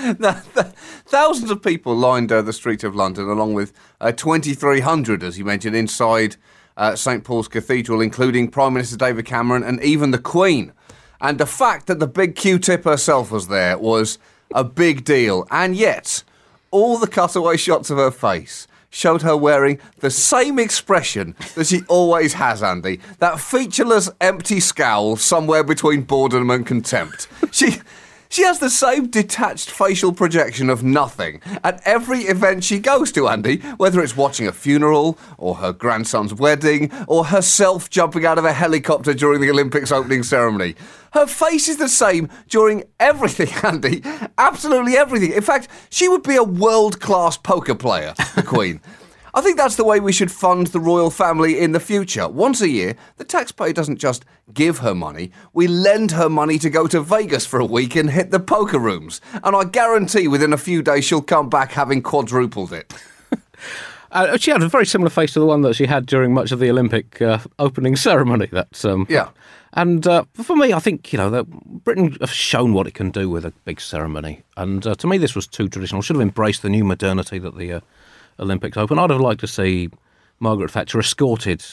Thousands 1.06 1.50
of 1.50 1.62
people 1.62 1.96
lined 1.96 2.30
uh, 2.30 2.42
the 2.42 2.52
streets 2.52 2.84
of 2.84 2.94
London, 2.94 3.30
along 3.30 3.54
with 3.54 3.72
uh, 4.02 4.12
2,300, 4.12 5.24
as 5.24 5.40
you 5.40 5.46
mentioned, 5.46 5.78
inside 5.78 6.36
uh, 6.78 6.96
St 6.96 7.24
Paul's 7.24 7.48
Cathedral, 7.48 8.02
including 8.02 8.50
Prime 8.50 8.74
Minister 8.74 8.98
David 8.98 9.26
Cameron 9.26 9.64
and 9.64 9.82
even 9.84 10.12
the 10.12 10.18
Queen. 10.18 10.74
And 11.20 11.38
the 11.38 11.46
fact 11.46 11.88
that 11.88 12.00
the 12.00 12.08
big 12.08 12.36
Q-tip 12.36 12.84
herself 12.84 13.32
was 13.32 13.48
there 13.48 13.78
was 13.78 14.18
a 14.54 14.64
big 14.64 15.04
deal. 15.04 15.48
And 15.52 15.76
yet, 15.76 16.24
all 16.72 16.98
the 16.98 17.08
cutaway 17.08 17.58
shots 17.58 17.90
of 17.90 17.98
her 17.98 18.12
face 18.12 18.68
showed 18.90 19.22
her 19.22 19.38
wearing 19.38 19.80
the 20.00 20.12
same 20.12 20.60
expression 20.60 21.36
that 21.56 21.68
she 21.68 21.82
always 21.88 22.34
has, 22.34 22.62
Andy. 22.62 23.00
That 23.20 23.40
featureless, 23.40 24.10
empty 24.20 24.60
scowl 24.60 25.16
somewhere 25.16 25.64
between 25.64 26.02
boredom 26.02 26.50
and 26.50 26.66
contempt. 26.66 27.28
She. 27.52 27.82
She 28.32 28.44
has 28.44 28.60
the 28.60 28.70
same 28.70 29.08
detached 29.08 29.70
facial 29.70 30.14
projection 30.14 30.70
of 30.70 30.84
nothing 30.84 31.42
at 31.66 31.82
every 31.84 32.20
event 32.20 32.64
she 32.64 32.80
goes 32.80 33.12
to, 33.12 33.28
Andy, 33.28 33.58
whether 33.76 34.00
it's 34.00 34.16
watching 34.16 34.48
a 34.48 34.54
funeral, 34.54 35.20
or 35.38 35.56
her 35.56 35.74
grandson's 35.74 36.34
wedding, 36.34 36.94
or 37.10 37.26
herself 37.26 37.90
jumping 37.90 38.26
out 38.26 38.38
of 38.38 38.46
a 38.46 38.54
helicopter 38.54 39.14
during 39.14 39.42
the 39.42 39.50
Olympics 39.50 39.92
opening 39.92 40.24
ceremony. 40.24 40.76
Her 41.12 41.28
face 41.28 41.68
is 41.68 41.76
the 41.76 41.90
same 41.90 42.30
during 42.48 42.86
everything, 43.02 43.50
Andy. 43.64 44.02
Absolutely 44.38 44.96
everything. 44.96 45.34
In 45.34 45.42
fact, 45.42 45.68
she 45.90 46.08
would 46.08 46.24
be 46.24 46.38
a 46.38 46.44
world 46.44 47.02
class 47.02 47.36
poker 47.36 47.76
player, 47.76 48.14
the 48.36 48.44
Queen. 48.44 48.80
I 49.34 49.42
think 49.42 49.58
that's 49.58 49.76
the 49.76 49.86
way 49.86 50.00
we 50.00 50.12
should 50.12 50.32
fund 50.32 50.68
the 50.68 50.80
royal 50.80 51.10
family 51.10 51.60
in 51.60 51.72
the 51.72 51.80
future. 51.80 52.28
Once 52.28 52.62
a 52.62 52.70
year, 52.70 52.96
the 53.18 53.24
taxpayer 53.24 53.74
doesn't 53.74 53.98
just 53.98 54.26
give 54.54 54.80
her 54.80 54.94
money, 54.94 55.32
we 55.54 55.68
lend 55.68 56.12
her 56.12 56.30
money 56.30 56.60
to 56.60 56.70
go 56.70 56.88
to 56.88 57.02
Vegas 57.02 57.46
for 57.46 57.60
a 57.60 57.66
week 57.66 57.96
and 57.96 58.10
hit 58.10 58.32
the 58.32 58.40
poker 58.40 58.80
rooms. 58.80 59.22
And 59.44 59.56
I 59.56 59.64
guarantee 59.64 60.28
within 60.28 60.54
a 60.54 60.58
few 60.58 60.82
days 60.82 61.06
she'll 61.06 61.22
come 61.22 61.50
back 61.50 61.72
having 61.72 62.02
quadrupled 62.02 62.74
it. 62.74 62.94
Uh, 64.12 64.36
she 64.36 64.52
had 64.52 64.62
a 64.62 64.68
very 64.68 64.86
similar 64.86 65.10
face 65.10 65.32
to 65.32 65.40
the 65.40 65.46
one 65.46 65.62
that 65.62 65.74
she 65.74 65.86
had 65.86 66.06
during 66.06 66.34
much 66.34 66.52
of 66.52 66.60
the 66.60 66.70
Olympic 66.70 67.22
uh, 67.22 67.40
opening 67.60 67.96
ceremony. 67.96 68.48
That's 68.52 68.84
um, 68.84 69.06
Yeah. 69.10 69.30
And 69.74 70.06
uh, 70.06 70.26
for 70.34 70.58
me, 70.58 70.74
I 70.74 70.80
think 70.80 71.14
you 71.14 71.18
know 71.18 71.30
that 71.30 71.46
Britain 71.46 72.18
have 72.20 72.30
shown 72.30 72.74
what 72.74 72.88
it 72.88 72.94
can 72.94 73.10
do 73.10 73.30
with 73.30 73.46
a 73.46 73.54
big 73.64 73.80
ceremony, 73.80 74.44
and 74.58 74.86
uh, 74.86 74.96
to 74.96 75.08
me, 75.08 75.18
this 75.18 75.34
was 75.34 75.48
too 75.48 75.70
traditional. 75.70 76.02
Should 76.02 76.18
have 76.18 76.22
embraced 76.22 76.62
the 76.62 76.70
new 76.70 76.84
modernity 76.84 77.40
that 77.40 77.58
the 77.58 77.72
uh, 77.72 77.80
Olympics 78.40 78.78
open. 78.78 78.98
I'd 79.00 79.10
have 79.10 79.22
liked 79.22 79.42
to 79.42 79.48
see 79.48 79.90
Margaret 80.40 80.72
Thatcher 80.72 81.00
escorted 81.00 81.64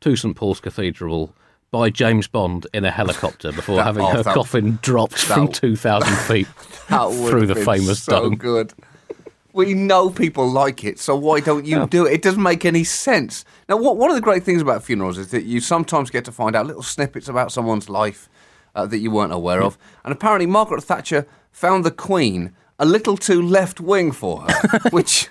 to 0.00 0.16
St 0.16 0.36
Paul's 0.36 0.60
Cathedral 0.60 1.34
by 1.70 1.88
James 1.90 2.26
Bond 2.26 2.66
in 2.74 2.84
a 2.84 2.90
helicopter 2.90 3.52
before 3.52 3.76
That- 3.76 3.84
having 3.84 4.02
oh, 4.04 4.08
her 4.10 4.22
that- 4.22 4.34
coffin 4.34 4.78
dropped 4.82 5.18
from 5.18 5.48
two 5.48 5.76
thousand 5.76 6.16
feet 6.26 6.46
through 6.88 7.46
the 7.46 7.54
famous 7.54 8.02
so 8.02 8.22
dome. 8.22 8.36
good. 8.36 8.72
We 9.52 9.74
know 9.74 10.10
people 10.10 10.48
like 10.48 10.84
it, 10.84 11.00
so 11.00 11.16
why 11.16 11.40
don't 11.40 11.66
you 11.66 11.84
do 11.88 12.06
it? 12.06 12.12
It 12.12 12.22
doesn't 12.22 12.42
make 12.42 12.64
any 12.64 12.84
sense. 12.84 13.44
Now, 13.68 13.78
what, 13.78 13.96
one 13.96 14.08
of 14.08 14.14
the 14.14 14.22
great 14.22 14.44
things 14.44 14.62
about 14.62 14.84
funerals 14.84 15.18
is 15.18 15.32
that 15.32 15.42
you 15.42 15.58
sometimes 15.60 16.08
get 16.08 16.24
to 16.26 16.32
find 16.32 16.54
out 16.54 16.66
little 16.68 16.84
snippets 16.84 17.28
about 17.28 17.50
someone's 17.50 17.88
life 17.88 18.28
uh, 18.76 18.86
that 18.86 18.98
you 18.98 19.10
weren't 19.10 19.32
aware 19.32 19.60
of. 19.60 19.76
And 20.04 20.12
apparently, 20.12 20.46
Margaret 20.46 20.84
Thatcher 20.84 21.26
found 21.50 21.84
the 21.84 21.90
Queen 21.90 22.52
a 22.78 22.86
little 22.86 23.16
too 23.16 23.42
left 23.42 23.80
wing 23.80 24.12
for 24.12 24.42
her, 24.42 24.78
which 24.90 25.28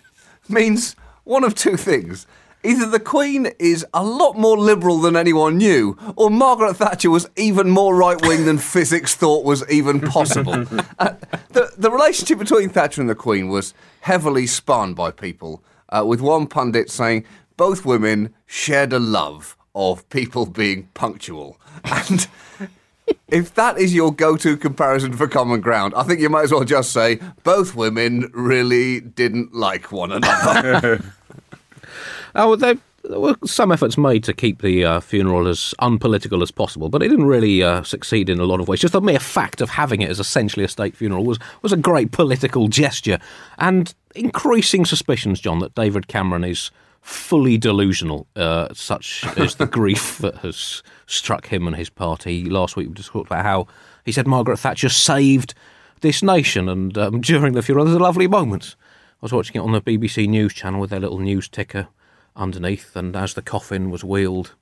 means 0.50 0.96
one 1.24 1.44
of 1.44 1.56
two 1.56 1.78
things. 1.78 2.28
Either 2.62 2.90
the 2.90 3.00
Queen 3.00 3.48
is 3.58 3.86
a 3.94 4.04
lot 4.04 4.38
more 4.38 4.58
liberal 4.58 5.00
than 5.00 5.16
anyone 5.16 5.58
knew, 5.58 5.98
or 6.18 6.30
Margaret 6.30 6.74
Thatcher 6.74 7.10
was 7.10 7.30
even 7.38 7.70
more 7.70 7.96
right 7.96 8.22
wing 8.22 8.44
than 8.44 8.58
physics 8.76 9.16
thought 9.16 9.46
was 9.46 9.70
even 9.70 10.02
possible. 10.02 10.66
Uh, 11.00 11.14
the, 11.50 11.72
the 11.78 11.90
relationship 11.90 12.38
between 12.38 12.68
Thatcher 12.68 13.00
and 13.00 13.10
the 13.10 13.16
Queen 13.16 13.48
was 13.48 13.74
heavily 14.02 14.46
spun 14.46 14.94
by 14.94 15.10
people, 15.10 15.64
uh, 15.88 16.04
with 16.06 16.20
one 16.20 16.48
pundit 16.48 16.90
saying 16.90 17.24
both 17.56 17.86
women 17.86 18.34
shared 18.46 18.92
a 18.92 19.00
love 19.00 19.56
of 19.74 20.08
people 20.10 20.46
being 20.46 20.90
punctual. 20.94 21.60
And 21.86 22.28
if 23.28 23.54
that 23.56 23.78
is 23.78 23.94
your 23.94 24.14
go 24.14 24.36
to 24.38 24.58
comparison 24.58 25.14
for 25.14 25.28
common 25.28 25.62
ground, 25.62 25.94
I 25.96 26.04
think 26.04 26.20
you 26.20 26.30
might 26.30 26.44
as 26.44 26.52
well 26.52 26.64
just 26.64 26.92
say 26.92 27.20
both 27.44 27.76
women 27.76 28.30
really 28.34 29.00
didn't 29.00 29.54
like 29.54 29.92
one 29.92 30.12
another. 30.12 31.04
Oh, 32.36 32.56
there, 32.56 32.76
there 33.04 33.20
were 33.20 33.36
some 33.46 33.72
efforts 33.72 33.98
made 33.98 34.24
to 34.26 34.34
keep 34.34 34.62
the 34.62 34.86
uh, 34.86 35.00
funeral 35.00 35.48
as 35.48 35.74
unpolitical 35.80 36.44
as 36.44 36.52
possible, 36.52 36.90
but 36.90 37.02
it 37.02 37.10
didn't 37.10 37.26
really 37.26 37.64
uh, 37.64 37.84
succeed 37.84 38.30
in 38.30 38.40
a 38.40 38.46
lot 38.46 38.60
of 38.60 38.68
ways. 38.68 38.82
Just 38.82 38.94
the 38.94 39.02
mere 39.02 39.20
fact 39.20 39.62
of 39.62 39.72
having 39.72 40.02
it 40.02 40.10
as 40.10 40.20
essentially 40.20 40.64
a 40.64 40.68
state 40.68 40.96
funeral 40.96 41.26
was, 41.26 41.40
was 41.62 41.74
a 41.74 41.78
great 41.78 42.12
political 42.12 42.68
gesture, 42.68 43.20
and 43.58 43.94
increasing 44.16 44.86
suspicions, 44.86 45.40
John, 45.40 45.60
that 45.60 45.76
David 45.76 46.08
Cameron 46.08 46.44
is 46.44 46.72
fully 47.02 47.58
delusional. 47.58 48.28
Uh, 48.36 48.68
such 48.74 49.26
is 49.38 49.56
the 49.56 49.66
grief 49.66 50.18
that 50.20 50.38
has 50.38 50.84
struck 51.06 51.48
him 51.48 51.68
and 51.68 51.76
his 51.76 51.90
party. 51.90 52.46
Last 52.46 52.76
week 52.76 52.88
we 52.88 52.94
just 52.94 53.10
talked 53.10 53.28
about 53.28 53.46
how 53.46 53.68
he 54.06 54.12
said 54.12 54.28
Margaret 54.28 54.58
Thatcher 54.58 54.90
saved 54.90 55.54
this 56.02 56.24
nation, 56.24 56.70
and 56.70 56.98
um, 56.98 57.22
during 57.22 57.54
the 57.54 57.62
funeral, 57.62 57.86
there's 57.86 57.98
a 57.98 58.00
lovely 58.00 58.28
moment. 58.28 58.76
I 59.22 59.26
was 59.26 59.34
watching 59.34 59.56
it 59.58 59.66
on 59.66 59.74
the 59.74 59.82
BBC 59.82 60.28
News 60.28 60.54
channel 60.54 60.80
with 60.80 60.92
their 60.92 61.00
little 61.00 61.20
news 61.20 61.50
ticker 61.50 61.90
underneath, 62.36 62.96
and 62.96 63.16
as 63.16 63.34
the 63.34 63.42
coffin 63.42 63.90
was 63.90 64.04
wheeled 64.04 64.56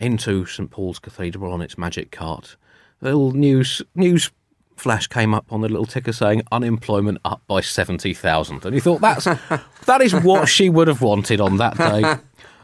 into 0.00 0.44
St 0.44 0.70
Paul's 0.70 0.98
Cathedral 0.98 1.52
on 1.52 1.62
its 1.62 1.78
magic 1.78 2.10
cart, 2.10 2.56
a 3.00 3.06
little 3.06 3.32
news 3.32 3.80
news 3.94 4.30
flash 4.76 5.06
came 5.06 5.34
up 5.34 5.46
on 5.50 5.60
the 5.60 5.68
little 5.68 5.86
ticker 5.86 6.12
saying 6.12 6.42
unemployment 6.52 7.18
up 7.24 7.42
by 7.46 7.60
seventy 7.60 8.14
thousand, 8.14 8.64
and 8.64 8.74
he 8.74 8.80
thought 8.80 9.00
that's 9.00 9.24
that 9.24 10.00
is 10.00 10.14
what 10.14 10.48
she 10.48 10.68
would 10.68 10.88
have 10.88 11.02
wanted 11.02 11.40
on 11.40 11.56
that 11.58 11.76
day 11.76 12.16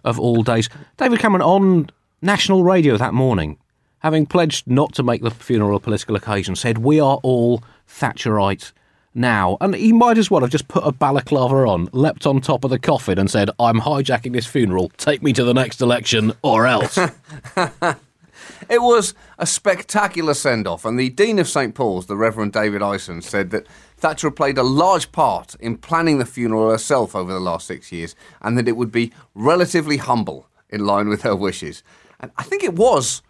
of 0.05 0.19
all 0.19 0.43
days. 0.43 0.69
David 0.97 1.19
Cameron 1.19 1.43
on 1.43 1.91
national 2.23 2.65
radio 2.65 2.97
that 2.97 3.15
morning, 3.15 3.59
having 4.01 4.27
pledged 4.27 4.67
not 4.67 4.95
to 4.95 5.03
make 5.03 5.23
the 5.23 5.31
funeral 5.31 5.77
a 5.77 5.81
political 5.81 6.17
occasion, 6.17 6.57
said 6.57 6.79
we 6.79 7.01
are 7.01 7.19
all 7.23 7.63
Thatcherite 7.89 8.73
now. 9.15 9.57
And 9.61 9.75
he 9.75 9.93
might 9.93 10.19
as 10.19 10.31
well 10.31 10.43
have 10.43 10.51
just 10.51 10.69
put 10.69 10.87
a 10.87 10.93
balaclava 10.93 11.57
on, 11.67 11.89
leapt 11.93 12.27
on 12.27 12.41
top 12.41 12.65
of 12.65 12.71
the 12.71 12.79
coffin, 12.79 13.19
and 13.19 13.31
said, 13.31 13.51
I'm 13.59 13.81
hijacking 13.81 14.33
this 14.33 14.47
funeral, 14.47 14.91
take 14.97 15.23
me 15.23 15.33
to 15.33 15.45
the 15.45 15.55
next 15.55 15.81
election, 15.81 16.33
or 16.43 16.67
else. 16.67 16.99
It 18.69 18.83
was 18.83 19.15
a 19.39 19.47
spectacular 19.47 20.35
send 20.35 20.67
off, 20.67 20.85
and 20.85 20.99
the 20.99 21.11
Dean 21.11 21.39
of 21.39 21.49
St 21.49 21.75
Paul's, 21.75 22.07
the 22.07 22.17
Reverend 22.17 22.53
David 22.53 22.83
Ison, 22.83 23.23
said 23.23 23.51
that 23.51 23.67
Thatcher 23.97 24.31
played 24.31 24.59
a 24.59 24.63
large 24.63 25.13
part 25.13 25.55
in 25.57 25.77
planning 25.77 26.19
the 26.19 26.27
funeral 26.27 26.71
herself 26.71 27.15
over 27.15 27.33
the 27.33 27.41
last 27.41 27.67
six 27.67 27.91
years, 27.93 28.15
and 28.43 28.59
that 28.59 28.69
it 28.69 28.77
would 28.77 28.93
be 28.93 29.13
relatively 29.35 29.97
humble 29.97 30.49
in 30.69 30.85
line 30.85 31.09
with 31.09 31.23
her 31.23 31.35
wishes. 31.35 31.83
And 32.21 32.31
I 32.37 32.43
think 32.43 32.63
it 32.63 32.75
was 32.75 33.23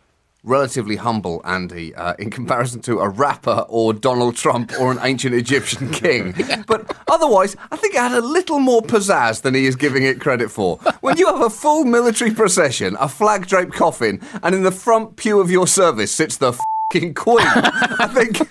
relatively 0.44 0.96
humble, 0.96 1.40
Andy, 1.44 1.94
uh, 1.94 2.14
in 2.18 2.30
comparison 2.30 2.80
to 2.82 3.00
a 3.00 3.08
rapper 3.08 3.64
or 3.68 3.92
Donald 3.92 4.36
Trump 4.36 4.72
or 4.80 4.90
an 4.90 4.98
ancient 5.02 5.34
Egyptian 5.34 5.90
king. 5.92 6.34
But 6.66 6.96
otherwise, 7.08 7.56
I 7.70 7.76
think 7.76 7.94
it 7.94 8.00
had 8.00 8.12
a 8.12 8.20
little 8.20 8.58
more 8.58 8.82
pizzazz 8.82 9.42
than 9.42 9.54
he 9.54 9.66
is 9.66 9.76
giving 9.76 10.04
it 10.04 10.20
credit 10.20 10.50
for. 10.50 10.78
When 11.00 11.18
you 11.18 11.26
have 11.26 11.40
a 11.40 11.50
full 11.50 11.84
military 11.84 12.32
procession, 12.32 12.96
a 13.00 13.08
flag 13.08 13.46
draped 13.46 13.72
coffin, 13.72 14.20
and 14.42 14.54
in 14.54 14.62
the 14.62 14.72
front 14.72 15.16
pew 15.16 15.40
of 15.40 15.50
your 15.50 15.66
service 15.66 16.12
sits 16.12 16.36
the 16.36 16.52
fucking 16.92 17.14
queen, 17.14 17.46
I 17.46 18.08
think. 18.12 18.50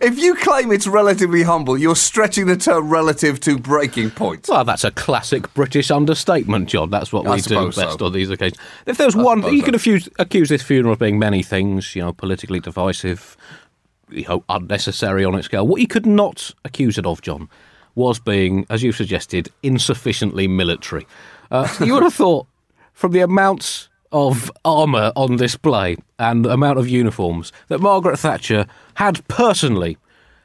If 0.00 0.18
you 0.18 0.34
claim 0.34 0.72
it's 0.72 0.86
relatively 0.86 1.42
humble, 1.42 1.76
you're 1.76 1.96
stretching 1.96 2.46
the 2.46 2.56
term 2.56 2.88
relative 2.88 3.40
to 3.40 3.58
breaking 3.58 4.10
point. 4.10 4.46
well, 4.48 4.64
that's 4.64 4.84
a 4.84 4.90
classic 4.90 5.52
British 5.54 5.90
understatement, 5.90 6.68
John. 6.68 6.90
That's 6.90 7.12
what 7.12 7.26
I 7.26 7.36
we 7.36 7.40
do 7.40 7.66
best 7.66 7.98
so. 7.98 8.06
on 8.06 8.12
these 8.12 8.30
occasions. 8.30 8.58
If 8.86 8.96
there 8.96 9.06
was 9.06 9.16
one, 9.16 9.42
you 9.52 9.60
so. 9.60 9.64
could 9.66 9.74
accuse, 9.74 10.08
accuse 10.18 10.48
this 10.48 10.62
funeral 10.62 10.94
of 10.94 10.98
being 10.98 11.18
many 11.18 11.42
things, 11.42 11.94
you 11.94 12.02
know, 12.02 12.12
politically 12.12 12.60
divisive, 12.60 13.36
you 14.10 14.24
know, 14.28 14.44
unnecessary 14.48 15.24
on 15.24 15.34
its 15.34 15.46
scale. 15.46 15.66
What 15.66 15.80
you 15.80 15.86
could 15.86 16.06
not 16.06 16.52
accuse 16.64 16.98
it 16.98 17.06
of, 17.06 17.22
John, 17.22 17.48
was 17.94 18.18
being, 18.18 18.66
as 18.70 18.82
you 18.82 18.92
suggested, 18.92 19.50
insufficiently 19.62 20.48
military. 20.48 21.06
Uh, 21.50 21.68
you 21.84 21.94
would 21.94 22.02
have 22.02 22.14
thought, 22.14 22.46
from 22.92 23.12
the 23.12 23.20
amounts 23.20 23.88
of 24.14 24.50
armour 24.64 25.12
on 25.16 25.36
display 25.36 25.96
and 26.18 26.44
the 26.44 26.50
amount 26.50 26.78
of 26.78 26.88
uniforms, 26.88 27.52
that 27.68 27.80
Margaret 27.80 28.16
Thatcher 28.16 28.66
had 28.94 29.26
personally 29.28 29.98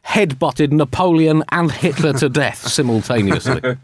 headbutted 0.06 0.72
Napoleon 0.72 1.44
and 1.50 1.72
Hitler 1.72 2.14
to 2.14 2.28
death 2.28 2.68
simultaneously. 2.68 3.78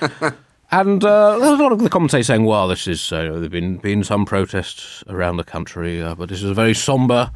And 0.70 1.02
uh, 1.02 1.38
there's 1.38 1.58
a 1.58 1.62
lot 1.62 1.72
of 1.72 1.78
the 1.78 1.88
commentators 1.88 2.26
saying, 2.26 2.44
well, 2.44 2.68
this 2.68 2.86
is, 2.86 3.10
uh, 3.10 3.22
there 3.22 3.40
have 3.40 3.50
been, 3.50 3.78
been 3.78 4.04
some 4.04 4.26
protests 4.26 5.02
around 5.08 5.38
the 5.38 5.44
country, 5.44 6.02
uh, 6.02 6.14
but 6.14 6.28
this 6.28 6.42
is 6.42 6.50
a 6.50 6.52
very 6.52 6.74
sombre 6.74 7.32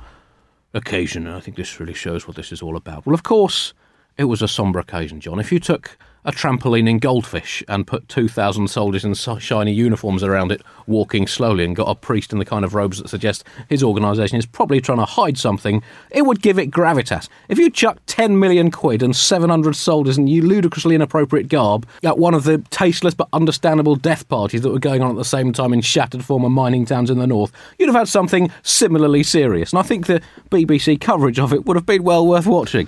occasion, 0.74 1.26
and 1.26 1.34
I 1.34 1.40
think 1.40 1.56
this 1.56 1.80
really 1.80 1.94
shows 1.94 2.26
what 2.26 2.36
this 2.36 2.52
is 2.52 2.60
all 2.60 2.76
about. 2.76 3.06
Well, 3.06 3.14
of 3.14 3.22
course, 3.22 3.72
it 4.16 4.24
was 4.24 4.42
a 4.42 4.48
sombre 4.48 4.80
occasion, 4.80 5.20
John. 5.20 5.40
If 5.40 5.52
you 5.52 5.60
took 5.60 5.96
a 6.24 6.30
trampoline 6.30 6.88
in 6.88 6.98
Goldfish 6.98 7.64
and 7.66 7.86
put 7.86 8.08
2,000 8.08 8.68
soldiers 8.68 9.04
in 9.04 9.14
shiny 9.14 9.72
uniforms 9.72 10.22
around 10.22 10.52
it, 10.52 10.62
walking 10.86 11.26
slowly, 11.26 11.64
and 11.64 11.74
got 11.74 11.88
a 11.88 11.94
priest 11.96 12.32
in 12.32 12.38
the 12.38 12.44
kind 12.44 12.64
of 12.64 12.74
robes 12.74 12.98
that 12.98 13.08
suggest 13.08 13.44
his 13.68 13.82
organisation 13.82 14.38
is 14.38 14.46
probably 14.46 14.80
trying 14.80 14.98
to 14.98 15.04
hide 15.04 15.36
something, 15.36 15.82
it 16.12 16.22
would 16.22 16.40
give 16.40 16.58
it 16.58 16.70
gravitas. 16.70 17.28
If 17.48 17.58
you 17.58 17.70
chucked 17.70 18.06
10 18.06 18.38
million 18.38 18.70
quid 18.70 19.02
and 19.02 19.16
700 19.16 19.74
soldiers 19.74 20.16
in 20.16 20.26
ludicrously 20.26 20.94
inappropriate 20.94 21.48
garb 21.48 21.88
at 22.04 22.18
one 22.18 22.34
of 22.34 22.44
the 22.44 22.58
tasteless 22.70 23.14
but 23.14 23.28
understandable 23.32 23.96
death 23.96 24.28
parties 24.28 24.62
that 24.62 24.70
were 24.70 24.78
going 24.78 25.02
on 25.02 25.10
at 25.10 25.16
the 25.16 25.24
same 25.24 25.52
time 25.52 25.72
in 25.72 25.80
shattered 25.80 26.24
former 26.24 26.48
mining 26.48 26.84
towns 26.84 27.10
in 27.10 27.18
the 27.18 27.26
north, 27.26 27.50
you'd 27.78 27.86
have 27.86 27.96
had 27.96 28.08
something 28.08 28.50
similarly 28.62 29.24
serious. 29.24 29.72
And 29.72 29.80
I 29.80 29.82
think 29.82 30.06
the 30.06 30.22
BBC 30.50 31.00
coverage 31.00 31.40
of 31.40 31.52
it 31.52 31.66
would 31.66 31.76
have 31.76 31.86
been 31.86 32.04
well 32.04 32.24
worth 32.24 32.46
watching. 32.46 32.86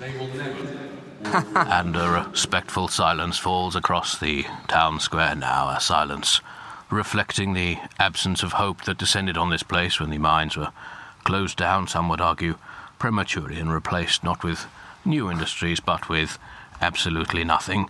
and 1.55 1.95
a 1.97 2.27
respectful 2.29 2.87
silence 2.87 3.37
falls 3.37 3.75
across 3.75 4.17
the 4.17 4.45
town 4.67 4.99
square 4.99 5.35
now, 5.35 5.69
a 5.69 5.81
silence 5.81 6.39
reflecting 6.89 7.53
the 7.53 7.77
absence 7.99 8.41
of 8.41 8.53
hope 8.53 8.83
that 8.83 8.97
descended 8.97 9.37
on 9.37 9.49
this 9.49 9.63
place 9.63 9.99
when 9.99 10.11
the 10.11 10.17
mines 10.17 10.55
were 10.55 10.71
closed 11.25 11.57
down, 11.57 11.87
some 11.87 12.07
would 12.07 12.21
argue, 12.21 12.55
prematurely 12.99 13.59
and 13.59 13.73
replaced 13.73 14.23
not 14.23 14.43
with 14.43 14.65
new 15.03 15.29
industries, 15.29 15.81
but 15.81 16.07
with 16.07 16.39
absolutely 16.79 17.43
nothing. 17.43 17.89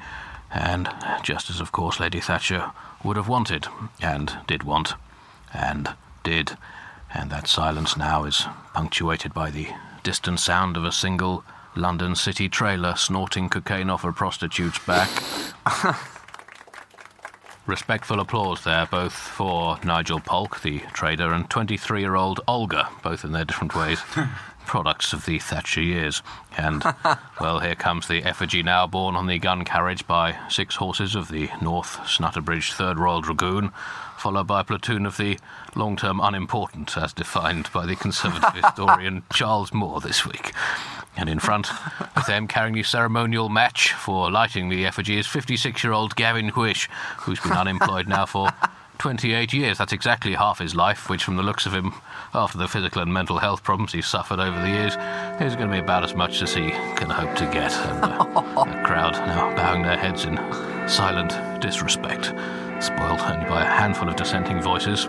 And 0.51 0.89
just 1.21 1.49
as, 1.49 1.59
of 1.59 1.71
course, 1.71 1.99
Lady 1.99 2.19
Thatcher 2.19 2.71
would 3.03 3.17
have 3.17 3.27
wanted, 3.27 3.67
and 4.01 4.39
did 4.47 4.63
want, 4.63 4.93
and 5.53 5.93
did. 6.23 6.57
And 7.13 7.29
that 7.29 7.47
silence 7.47 7.95
now 7.95 8.23
is 8.23 8.45
punctuated 8.73 9.33
by 9.33 9.51
the 9.51 9.67
distant 10.03 10.39
sound 10.39 10.77
of 10.77 10.83
a 10.83 10.91
single 10.91 11.43
London 11.77 12.15
city 12.15 12.49
trailer 12.49 12.95
snorting 12.95 13.49
cocaine 13.49 13.89
off 13.89 14.03
a 14.03 14.11
prostitute's 14.11 14.79
back. 14.79 15.09
Respectful 17.67 18.19
applause 18.19 18.63
there, 18.63 18.85
both 18.85 19.13
for 19.13 19.79
Nigel 19.83 20.19
Polk, 20.19 20.61
the 20.61 20.79
trader, 20.93 21.33
and 21.33 21.49
23 21.49 21.99
year 21.99 22.15
old 22.15 22.39
Olga, 22.47 22.89
both 23.01 23.25
in 23.25 23.31
their 23.31 23.43
different 23.43 23.75
ways, 23.75 23.99
products 24.67 25.13
of 25.13 25.25
the 25.25 25.39
Thatcher 25.39 25.81
years. 25.81 26.21
And, 26.57 26.83
well, 27.41 27.59
here 27.59 27.73
comes 27.73 28.07
the 28.07 28.23
effigy 28.23 28.61
now 28.61 28.85
borne 28.85 29.15
on 29.15 29.25
the 29.25 29.39
gun 29.39 29.65
carriage 29.65 30.05
by 30.05 30.37
six 30.47 30.75
horses 30.75 31.15
of 31.15 31.29
the 31.29 31.49
North 31.59 31.97
Snutterbridge 32.01 32.75
3rd 32.75 32.97
Royal 32.97 33.21
Dragoon, 33.21 33.71
followed 34.15 34.45
by 34.45 34.61
a 34.61 34.63
platoon 34.63 35.07
of 35.07 35.17
the 35.17 35.39
long 35.75 35.95
term 35.95 36.19
unimportant, 36.19 36.95
as 36.97 37.13
defined 37.13 37.69
by 37.73 37.87
the 37.87 37.95
Conservative 37.95 38.53
historian 38.63 39.23
Charles 39.33 39.73
Moore 39.73 40.01
this 40.01 40.23
week. 40.23 40.53
And 41.17 41.29
in 41.29 41.39
front, 41.39 41.69
with 42.15 42.25
them 42.25 42.47
carrying 42.47 42.75
the 42.75 42.83
ceremonial 42.83 43.49
match 43.49 43.93
for 43.93 44.29
lighting 44.29 44.69
the 44.69 44.85
effigy 44.85 45.17
is 45.17 45.27
56 45.27 45.83
year 45.83 45.93
old 45.93 46.15
Gavin 46.15 46.51
Huish, 46.51 46.89
who's 47.19 47.39
been 47.39 47.53
unemployed 47.53 48.07
now 48.07 48.25
for 48.25 48.49
28 48.97 49.53
years. 49.53 49.77
That's 49.77 49.93
exactly 49.93 50.33
half 50.33 50.59
his 50.59 50.75
life, 50.75 51.09
which, 51.09 51.23
from 51.23 51.35
the 51.35 51.43
looks 51.43 51.65
of 51.65 51.73
him, 51.73 51.93
after 52.33 52.57
the 52.57 52.67
physical 52.67 53.01
and 53.01 53.13
mental 53.13 53.37
health 53.37 53.63
problems 53.63 53.93
he's 53.93 54.07
suffered 54.07 54.39
over 54.39 54.59
the 54.61 54.69
years, 54.69 54.95
is 55.41 55.55
going 55.55 55.69
to 55.69 55.73
be 55.73 55.79
about 55.79 56.03
as 56.03 56.15
much 56.15 56.41
as 56.41 56.53
he 56.53 56.71
can 56.95 57.09
hope 57.09 57.35
to 57.35 57.45
get. 57.45 57.71
And 57.71 58.03
uh, 58.03 58.63
the 58.65 58.83
crowd 58.83 59.13
now 59.13 59.55
bowing 59.55 59.83
their 59.83 59.97
heads 59.97 60.25
in 60.25 60.37
silent 60.87 61.61
disrespect, 61.61 62.33
spoiled 62.83 63.21
only 63.21 63.45
by 63.47 63.63
a 63.63 63.65
handful 63.65 64.09
of 64.09 64.15
dissenting 64.15 64.61
voices. 64.61 65.07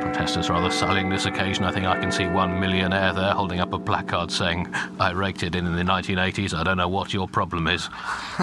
Protesters 0.00 0.50
rather 0.50 0.70
sullying 0.70 1.08
this 1.08 1.26
occasion. 1.26 1.64
I 1.64 1.72
think 1.72 1.86
I 1.86 1.98
can 1.98 2.10
see 2.10 2.26
one 2.26 2.58
millionaire 2.58 3.12
there 3.12 3.32
holding 3.32 3.60
up 3.60 3.72
a 3.72 3.78
placard 3.78 4.30
saying, 4.30 4.72
I 4.98 5.12
raked 5.12 5.42
it 5.42 5.54
in 5.54 5.66
in 5.66 5.74
the 5.76 5.82
1980s, 5.82 6.54
I 6.54 6.62
don't 6.62 6.76
know 6.76 6.88
what 6.88 7.12
your 7.12 7.28
problem 7.28 7.66
is. 7.68 7.88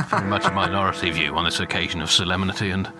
Very 0.09 0.27
much 0.27 0.45
a 0.45 0.51
minority 0.51 1.09
view 1.09 1.35
on 1.35 1.45
this 1.45 1.59
occasion 1.59 2.01
of 2.01 2.11
solemnity 2.11 2.71
and 2.71 2.91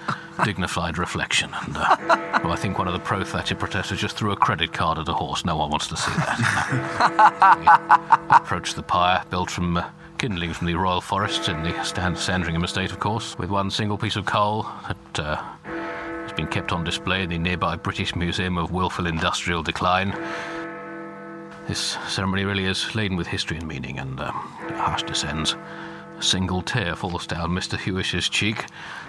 dignified 0.43 0.97
reflection. 0.97 1.51
And 1.53 1.77
uh, 1.77 1.95
well, 2.43 2.51
I 2.51 2.55
think 2.55 2.77
one 2.77 2.87
of 2.87 2.93
the 2.93 2.99
pro 2.99 3.23
Thatcher 3.23 3.55
protesters 3.55 3.99
just 3.99 4.17
threw 4.17 4.31
a 4.31 4.35
credit 4.35 4.73
card 4.73 4.97
at 4.99 5.07
a 5.07 5.13
horse. 5.13 5.45
No 5.45 5.57
one 5.57 5.69
wants 5.69 5.87
to 5.87 5.97
see 5.97 6.11
that. 6.11 6.37
We 8.29 8.35
approached 8.35 8.75
the 8.75 8.83
pyre, 8.83 9.23
built 9.29 9.49
from. 9.49 9.77
Uh, 9.77 9.89
Kindlings 10.17 10.57
from 10.57 10.65
the 10.65 10.73
Royal 10.73 10.99
Forests 10.99 11.47
in 11.47 11.61
the 11.61 11.83
Sandringham 11.83 12.63
estate, 12.63 12.91
of 12.91 12.99
course, 12.99 13.37
with 13.37 13.51
one 13.51 13.69
single 13.69 13.99
piece 13.99 14.15
of 14.15 14.25
coal 14.25 14.65
that 14.87 15.19
uh, 15.19 15.43
been 16.37 16.47
kept 16.47 16.71
on 16.71 16.83
display 16.83 17.23
in 17.23 17.29
the 17.31 17.37
nearby 17.39 17.75
British 17.75 18.15
Museum 18.15 18.59
of 18.59 18.69
Willful 18.69 19.07
Industrial 19.07 19.63
Decline. 19.63 20.11
This 21.67 21.97
ceremony 22.07 22.45
really 22.45 22.65
is 22.65 22.93
laden 22.93 23.17
with 23.17 23.25
history 23.25 23.57
and 23.57 23.67
meaning, 23.67 23.97
and 23.97 24.19
a 24.19 24.31
hush 24.31 25.01
descends. 25.01 25.55
A 26.15 26.21
single 26.21 26.61
tear 26.61 26.95
falls 26.95 27.25
down 27.25 27.49
Mr. 27.49 27.75
Hewish's 27.75 28.29
cheek, 28.29 28.65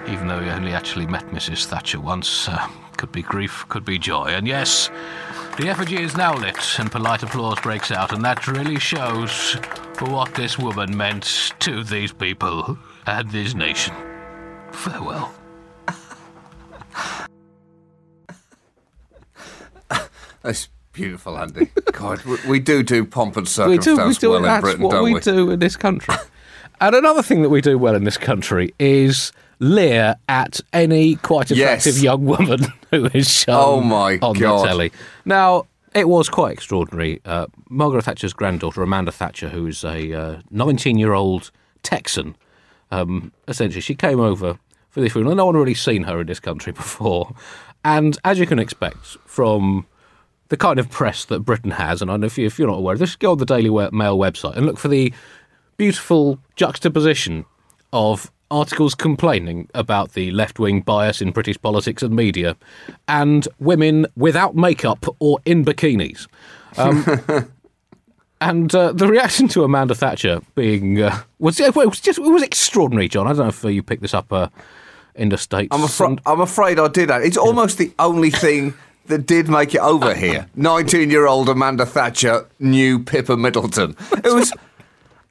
even 0.08 0.26
though 0.26 0.40
he 0.40 0.48
only 0.48 0.72
actually 0.72 1.06
met 1.06 1.26
Mrs. 1.26 1.66
Thatcher 1.66 2.00
once. 2.00 2.48
Uh, 2.48 2.66
could 2.96 3.12
be 3.12 3.20
grief, 3.20 3.66
could 3.68 3.84
be 3.84 3.98
joy, 3.98 4.28
and 4.28 4.48
yes, 4.48 4.88
the 5.58 5.68
effigy 5.68 6.02
is 6.02 6.16
now 6.16 6.34
lit, 6.34 6.78
and 6.78 6.90
polite 6.90 7.22
applause 7.22 7.60
breaks 7.60 7.90
out, 7.90 8.10
and 8.10 8.24
that 8.24 8.48
really 8.48 8.78
shows 8.78 9.54
what 10.00 10.34
this 10.34 10.58
woman 10.58 10.96
meant 10.96 11.52
to 11.60 11.84
these 11.84 12.12
people 12.12 12.78
and 13.06 13.30
this 13.30 13.54
nation. 13.54 13.94
Farewell. 14.72 15.34
That's 20.48 20.70
beautiful, 20.92 21.37
Andy. 21.37 21.66
God, 21.92 22.24
we, 22.24 22.37
we 22.48 22.58
do 22.58 22.82
do 22.82 23.04
pomp 23.04 23.37
and 23.37 23.46
we 23.46 23.52
do, 23.52 23.61
we 23.66 23.76
circumstance 23.82 24.18
do 24.18 24.30
well 24.30 24.38
in 24.38 24.44
that's 24.44 24.62
Britain, 24.62 24.82
what 24.82 24.92
don't 24.92 25.04
we, 25.04 25.12
we? 25.12 25.20
do 25.20 25.50
in 25.50 25.58
this 25.58 25.76
country. 25.76 26.14
and 26.80 26.94
another 26.96 27.22
thing 27.22 27.42
that 27.42 27.50
we 27.50 27.61
do 27.61 27.76
well 27.76 27.94
in 27.94 28.04
this 28.04 28.16
country 28.16 28.74
is 28.78 29.30
leer 29.58 30.16
at 30.26 30.61
any 30.72 31.16
quite 31.16 31.50
Yes. 31.50 31.84
attractive 31.84 32.02
young 32.02 32.24
woman 32.24 32.61
who 32.90 33.11
is 33.12 33.28
shown 33.30 33.54
Oh 33.58 33.80
my 33.82 34.18
on 34.22 34.32
God. 34.38 34.62
the 34.64 34.68
telly. 34.68 34.92
Now, 35.26 35.66
it 35.94 36.08
was 36.08 36.30
quite 36.30 36.52
extraordinary. 36.54 37.20
Uh, 37.26 37.46
Margaret 37.68 38.04
Thatcher's 38.06 38.32
granddaughter, 38.32 38.82
Amanda 38.82 39.12
Thatcher, 39.12 39.50
who's 39.50 39.84
a 39.84 40.40
19 40.50 40.96
year 40.98 41.12
old 41.12 41.50
Texan, 41.82 42.37
um, 42.90 43.32
essentially, 43.48 43.82
she 43.82 43.94
came 43.94 44.18
over 44.18 44.58
for 44.88 45.02
this 45.02 45.12
funeral. 45.12 45.34
No 45.34 45.44
one 45.44 45.56
had 45.56 45.61
really 45.61 45.74
seen 45.74 46.04
her 46.04 46.22
in 46.22 46.26
this 46.26 46.40
country 46.40 46.72
before. 46.82 47.34
And 47.84 48.16
as 48.24 48.38
you 48.38 48.46
can 48.46 48.58
expect 48.58 49.18
from 49.26 49.87
the 50.48 50.56
kind 50.56 50.78
of 50.78 50.90
press 50.90 51.24
that 51.26 51.40
Britain 51.40 51.72
has, 51.72 52.00
and 52.00 52.11
I 52.11 52.16
know 52.16 52.26
if, 52.26 52.38
you, 52.38 52.46
if 52.46 52.58
you're 52.58 52.68
not 52.68 52.78
aware, 52.78 52.96
just 52.96 53.18
go 53.18 53.32
on 53.32 53.38
the 53.38 53.44
Daily 53.46 53.70
Mail 53.70 54.18
website 54.18 54.56
and 54.56 54.66
look 54.66 54.78
for 54.78 54.88
the 54.88 55.12
beautiful 55.76 56.38
juxtaposition 56.56 57.44
of 57.92 58.30
articles 58.50 58.94
complaining 58.94 59.68
about 59.74 60.12
the 60.12 60.30
left 60.30 60.58
wing 60.58 60.80
bias 60.80 61.20
in 61.20 61.30
British 61.30 61.61
politics 61.61 62.02
and 62.02 62.14
media 62.14 62.56
and 63.06 63.46
women 63.58 64.06
without 64.16 64.56
makeup 64.56 65.04
or 65.18 65.38
in 65.44 65.64
bikinis. 65.64 66.26
Um, 66.76 67.04
and 68.40 68.74
uh, 68.74 68.92
the 68.92 69.06
reaction 69.06 69.48
to 69.48 69.64
Amanda 69.64 69.94
Thatcher 69.94 70.40
being 70.54 71.02
uh, 71.02 71.22
was, 71.38 71.61
it 71.61 71.74
was 71.74 72.00
just 72.00 72.18
it 72.18 72.22
was 72.22 72.42
extraordinary, 72.42 73.08
John. 73.08 73.26
I 73.26 73.30
don't 73.30 73.38
know 73.38 73.48
if 73.48 73.64
uh, 73.64 73.68
you 73.68 73.82
picked 73.82 74.02
this 74.02 74.14
up 74.14 74.32
uh, 74.32 74.48
in 75.14 75.28
the 75.28 75.38
States. 75.38 75.68
I'm, 75.70 75.82
afra- 75.82 76.16
I'm 76.24 76.40
afraid 76.40 76.78
I 76.78 76.88
did 76.88 77.11
that. 77.11 77.22
It's 77.22 77.37
almost 77.37 77.78
the 77.78 77.92
only 77.98 78.30
thing 78.30 78.74
that 79.08 79.26
did 79.26 79.48
make 79.48 79.74
it 79.74 79.80
over 79.80 80.14
here. 80.14 80.48
19 80.54 81.10
year 81.10 81.26
old 81.26 81.48
Amanda 81.48 81.84
Thatcher 81.84 82.46
new 82.58 82.98
Pippa 82.98 83.36
Middleton. 83.36 83.96
It 84.12 84.32
was. 84.32 84.52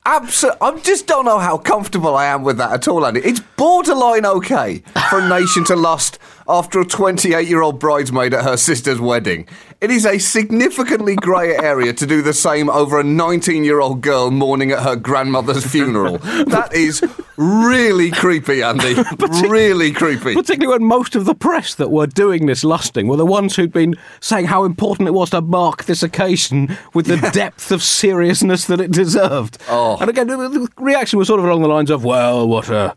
Absolutely, 0.05 0.59
I 0.61 0.79
just 0.79 1.05
don't 1.05 1.25
know 1.25 1.37
how 1.37 1.57
comfortable 1.57 2.15
I 2.15 2.27
am 2.27 2.43
with 2.43 2.57
that 2.59 2.71
at 2.71 2.87
all, 2.87 3.05
Andy. 3.05 3.19
It's 3.19 3.41
borderline 3.41 4.25
okay 4.25 4.81
for 5.09 5.19
a 5.19 5.27
nation 5.27 5.65
to 5.65 5.75
lust 5.75 6.17
after 6.47 6.79
a 6.79 6.85
28 6.85 7.45
year 7.45 7.61
old 7.61 7.77
bridesmaid 7.77 8.33
at 8.33 8.45
her 8.45 8.55
sister's 8.55 9.01
wedding. 9.01 9.49
It 9.79 9.91
is 9.91 10.07
a 10.07 10.17
significantly 10.17 11.15
greyer 11.15 11.63
area 11.63 11.93
to 11.93 12.07
do 12.07 12.23
the 12.23 12.33
same 12.33 12.67
over 12.67 12.99
a 12.99 13.03
19 13.03 13.63
year 13.63 13.79
old 13.79 14.01
girl 14.01 14.31
mourning 14.31 14.71
at 14.71 14.81
her 14.81 14.95
grandmother's 14.95 15.65
funeral. 15.65 16.17
That 16.47 16.73
is 16.73 17.03
really 17.35 18.09
creepy, 18.09 18.63
Andy. 18.63 18.95
really 19.47 19.91
creepy. 19.91 20.33
Particularly 20.33 20.79
when 20.79 20.87
most 20.87 21.15
of 21.15 21.25
the 21.25 21.35
press 21.35 21.75
that 21.75 21.91
were 21.91 22.07
doing 22.07 22.47
this 22.47 22.63
lusting 22.63 23.07
were 23.07 23.17
the 23.17 23.25
ones 23.25 23.55
who'd 23.55 23.71
been 23.71 23.95
saying 24.19 24.45
how 24.45 24.63
important 24.63 25.07
it 25.07 25.11
was 25.11 25.29
to 25.31 25.41
mark 25.41 25.85
this 25.85 26.01
occasion 26.01 26.75
with 26.93 27.05
the 27.05 27.17
depth 27.31 27.71
of 27.71 27.83
seriousness 27.83 28.65
that 28.65 28.81
it 28.81 28.91
deserved. 28.91 29.57
Oh. 29.69 29.97
And 29.99 30.09
again, 30.09 30.27
the, 30.27 30.37
the 30.37 30.67
reaction 30.77 31.19
was 31.19 31.27
sort 31.27 31.39
of 31.39 31.45
along 31.45 31.61
the 31.61 31.67
lines 31.67 31.91
of, 31.91 32.03
well, 32.03 32.47
what 32.47 32.69
a 32.69 32.95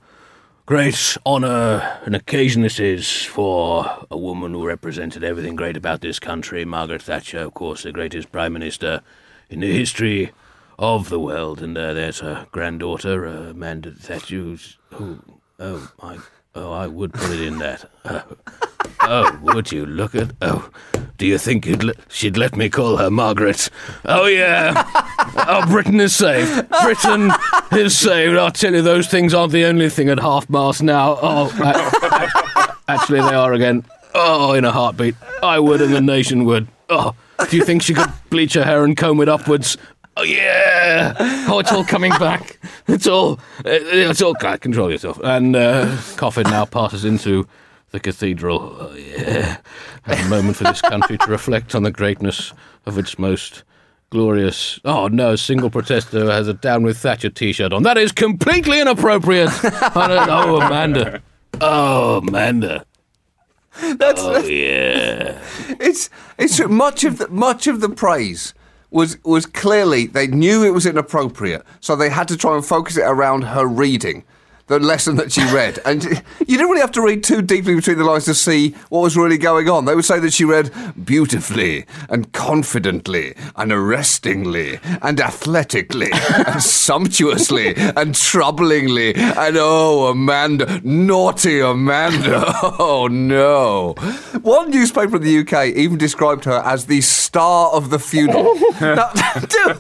great 0.71 1.17
honour 1.27 1.99
and 2.05 2.15
occasion 2.15 2.63
this 2.63 2.79
is 2.79 3.25
for 3.25 4.07
a 4.09 4.17
woman 4.17 4.53
who 4.53 4.65
represented 4.65 5.25
everything 5.25 5.57
great 5.57 5.77
about 5.77 6.01
this 6.01 6.21
country, 6.21 6.65
Margaret 6.65 7.03
Thatcher, 7.03 7.41
of 7.41 7.55
course, 7.55 7.83
the 7.83 7.91
greatest 7.91 8.31
Prime 8.31 8.53
Minister 8.53 9.03
in 9.49 9.59
the 9.59 9.77
history 9.77 10.31
of 10.79 11.09
the 11.09 11.19
world. 11.19 11.61
And 11.61 11.77
uh, 11.77 11.93
there's 11.93 12.21
her 12.21 12.47
granddaughter, 12.53 13.27
uh, 13.27 13.51
Amanda 13.51 13.91
Thatcher, 13.91 14.57
who, 14.93 15.19
oh, 15.59 15.91
my, 16.01 16.19
oh, 16.55 16.71
I 16.73 16.87
would 16.87 17.15
put 17.15 17.33
it 17.33 17.41
in 17.41 17.59
that. 17.59 17.91
Oh, 19.03 19.39
would 19.43 19.73
you 19.73 19.87
look 19.87 20.15
at, 20.15 20.31
oh, 20.43 20.69
do 21.17 21.27
you 21.27 21.39
think 21.39 21.67
le- 21.67 21.95
she'd 22.09 22.37
let 22.37 22.55
me 22.57 22.69
call 22.69 22.97
her 22.99 23.11
Margaret? 23.11 23.69
Oh, 24.05 24.27
yeah. 24.27 24.73
Oh, 25.49 25.65
Britain 25.71 25.99
is 26.01 26.15
saved. 26.15 26.69
Britain 26.83 27.31
is 27.73 27.99
saved. 27.99 28.37
I'll 28.37 28.51
tell 28.51 28.75
you, 28.75 28.83
those 28.83 29.09
things 29.09 29.33
aren't 29.35 29.53
the 29.53 29.65
only 29.65 29.89
thing 29.89 30.09
at 30.11 30.19
half 30.21 30.49
mast 30.51 30.83
now. 30.83 31.19
Oh, 31.21 31.51
a- 31.63 32.77
actually, 32.91 33.21
they 33.21 33.35
are 33.35 33.53
again. 33.53 33.85
Oh, 34.15 34.53
in 34.53 34.65
a 34.65 34.73
heartbeat. 34.73 35.15
I 35.43 35.59
would, 35.61 35.81
and 35.81 35.95
the 35.95 36.01
nation 36.01 36.45
would. 36.45 36.69
Oh, 36.89 37.15
do 37.49 37.57
you 37.57 37.65
think 37.65 37.83
she 37.83 37.95
could 37.95 38.11
bleach 38.29 38.55
her 38.55 38.65
hair 38.65 38.85
and 38.85 38.97
comb 38.97 39.21
it 39.21 39.29
upwards? 39.29 39.77
Oh 40.17 40.25
yeah! 40.25 41.15
Oh, 41.49 41.61
it's 41.61 41.73
all 41.73 41.85
coming 41.85 42.11
back. 42.19 42.59
It's 42.89 43.07
all. 43.07 43.39
It's 43.65 44.21
all. 44.21 44.35
Control 44.35 44.91
yourself. 44.91 45.21
And 45.23 45.55
uh, 45.55 45.97
coffin 46.17 46.43
now 46.51 46.65
passes 46.65 47.05
into 47.05 47.47
the 47.91 48.01
cathedral. 48.01 48.77
Oh 48.79 48.95
yeah! 48.95 49.59
A 50.07 50.29
moment 50.29 50.57
for 50.57 50.65
this 50.65 50.81
country 50.81 51.19
to 51.19 51.27
reflect 51.27 51.75
on 51.75 51.83
the 51.83 51.91
greatness 51.91 52.53
of 52.87 52.99
its 52.99 53.19
most 53.19 53.63
glorious. 54.11 54.81
Oh 54.85 55.09
no! 55.09 55.33
A 55.33 55.39
single 55.39 55.71
protester 55.71 56.31
has 56.31 56.49
a 56.49 56.55
"Down 56.55 56.83
with 56.83 56.99
Thatcher" 56.99 57.31
T-shirt 57.31 57.73
on. 57.73 57.83
That 57.83 57.99
is 57.99 58.13
completely 58.13 58.81
inappropriate. 58.81 59.51
Oh, 59.95 60.61
Amanda. 60.61 61.23
Oh, 61.61 62.19
Amanda. 62.19 62.85
That's, 63.81 64.21
Oh 64.23 64.39
yeah. 64.47 65.39
It's 65.81 66.11
it's 66.39 66.61
much 66.69 67.05
of 67.05 67.19
the 67.19 67.29
much 67.29 67.67
of 67.67 67.81
the 67.81 67.89
praise 67.89 68.55
was 68.91 69.19
was 69.25 69.47
clearly 69.47 70.07
they 70.07 70.27
knew 70.27 70.65
it 70.65 70.71
was 70.71 70.87
inappropriate, 70.87 71.65
so 71.81 71.95
they 71.95 72.09
had 72.11 72.29
to 72.29 72.37
try 72.37 72.57
and 72.57 72.65
focus 72.65 72.97
it 72.97 73.03
around 73.05 73.43
her 73.43 73.67
reading 73.67 74.25
the 74.71 74.79
lesson 74.79 75.17
that 75.17 75.33
she 75.33 75.43
read. 75.53 75.81
And 75.85 76.05
you 76.05 76.57
didn't 76.57 76.69
really 76.69 76.81
have 76.81 76.93
to 76.93 77.03
read 77.03 77.25
too 77.25 77.43
deeply 77.43 77.75
between 77.75 77.99
the 77.99 78.05
lines 78.05 78.25
to 78.27 78.35
see 78.35 78.71
what 78.89 79.01
was 79.01 79.17
really 79.17 79.37
going 79.37 79.69
on. 79.69 79.85
They 79.85 79.97
would 79.97 80.05
say 80.05 80.21
that 80.21 80.33
she 80.33 80.45
read 80.45 80.71
beautifully 81.05 81.87
and 82.09 82.33
confidently 82.33 83.35
and 83.57 83.73
arrestingly 83.73 84.79
and 85.03 85.21
athletically 85.21 86.11
and 86.47 86.63
sumptuously 86.63 87.75
and 87.75 88.15
troublingly. 88.15 89.17
And 89.17 89.57
oh, 89.59 90.07
Amanda, 90.07 90.81
naughty 90.85 91.61
Amanda. 91.61 92.55
Oh 92.83 93.09
no. 93.09 93.95
One 94.43 94.71
newspaper 94.71 95.17
in 95.17 95.23
the 95.23 95.39
UK 95.41 95.77
even 95.77 95.99
described 95.99 96.45
her 96.45 96.63
as 96.65 96.87
the 96.87 97.01
star 97.01 97.71
of 97.71 97.91
the 97.91 97.99
funeral. 97.99 98.55
now, 98.81 99.11
do, 99.13 99.75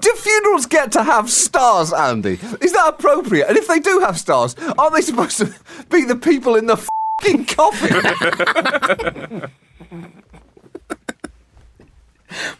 do 0.00 0.14
funerals 0.16 0.66
get 0.66 0.92
to 0.92 1.02
have 1.02 1.30
stars, 1.30 1.92
Andy? 1.92 2.38
Is 2.60 2.72
that 2.72 2.88
appropriate? 2.88 3.48
And 3.48 3.56
if 3.56 3.66
they 3.68 3.77
do 3.80 4.00
have 4.00 4.18
stars, 4.18 4.54
aren't 4.76 4.94
they 4.94 5.00
supposed 5.00 5.38
to 5.38 5.54
be 5.90 6.04
the 6.04 6.16
people 6.16 6.56
in 6.56 6.66
the 6.66 6.76
fucking 7.20 7.46
coffin? 7.46 9.50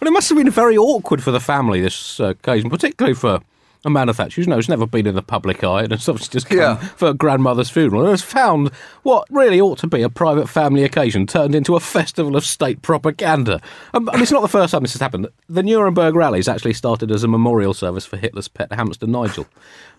Well, 0.01 0.09
it 0.09 0.13
must 0.13 0.29
have 0.31 0.39
been 0.39 0.51
very 0.51 0.77
awkward 0.77 1.23
for 1.23 1.31
the 1.31 1.41
family 1.41 1.81
this 1.81 2.19
uh, 2.21 2.29
occasion, 2.29 2.71
particularly 2.71 3.15
for 3.15 3.41
Amanda 3.89 4.15
Thatcher, 4.15 4.41
you 4.41 4.47
know, 4.47 4.55
who's 4.57 4.69
never 4.69 4.87
been 4.87 5.07
in 5.07 5.15
the 5.17 5.23
public 5.23 5.65
eye 5.65 5.83
and 5.83 5.91
has 5.93 6.09
obviously 6.09 6.33
just 6.33 6.47
come 6.49 6.59
Yeah. 6.59 6.77
for 6.77 7.07
her 7.09 7.13
grandmother's 7.13 7.69
funeral 7.71 8.03
and 8.03 8.11
has 8.11 8.23
found 8.23 8.71
what 9.03 9.27
really 9.31 9.61
ought 9.61 9.79
to 9.79 9.87
be 9.89 10.03
a 10.03 10.09
private 10.09 10.49
family 10.49 10.85
occasion 10.85 11.27
turned 11.27 11.55
into 11.55 11.75
a 11.75 11.81
festival 11.99 12.37
of 12.37 12.45
state 12.45 12.81
propaganda. 12.83 13.61
Um, 13.95 14.09
and 14.13 14.23
it's 14.23 14.31
not 14.31 14.43
the 14.43 14.49
first 14.49 14.71
time 14.71 14.83
this 14.83 14.93
has 14.93 15.01
happened. 15.03 15.27
The 15.49 15.63
Nuremberg 15.63 16.15
rallies 16.15 16.47
actually 16.49 16.75
started 16.75 17.11
as 17.11 17.25
a 17.25 17.29
memorial 17.29 17.75
service 17.75 18.07
for 18.07 18.17
Hitler's 18.17 18.49
pet 18.49 18.73
hamster, 18.73 19.07
Nigel. 19.09 19.47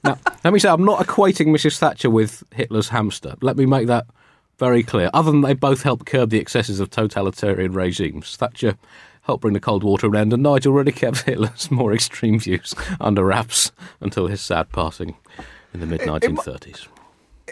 Now, 0.04 0.18
let 0.46 0.54
me 0.54 0.60
say, 0.60 0.70
I'm 0.70 0.86
not 0.86 1.06
equating 1.06 1.48
Mrs. 1.48 1.78
Thatcher 1.78 2.10
with 2.10 2.44
Hitler's 2.54 2.90
hamster. 2.90 3.36
Let 3.42 3.58
me 3.58 3.66
make 3.66 3.88
that 3.88 4.06
very 4.60 4.84
clear. 4.84 5.10
Other 5.14 5.32
than 5.32 5.42
they 5.42 5.54
both 5.54 5.84
helped 5.84 6.06
curb 6.06 6.30
the 6.30 6.40
excesses 6.40 6.80
of 6.80 6.90
totalitarian 6.90 7.74
regimes, 7.74 8.36
Thatcher 8.36 8.76
helped 9.30 9.42
bring 9.44 9.54
the 9.54 9.60
Cold 9.60 9.84
water 9.84 10.16
end, 10.16 10.34
and 10.34 10.42
Nigel 10.42 10.74
really 10.74 10.92
kept 10.92 11.22
Hitler's 11.26 11.70
more 11.70 11.94
extreme 11.94 12.40
views 12.40 12.74
under 13.00 13.24
wraps 13.24 13.72
until 14.02 14.26
his 14.26 14.42
sad 14.42 14.72
passing 14.72 15.18
in 15.72 15.82
the 15.82 15.86
mid 15.86 16.02
1930s. 16.02 16.88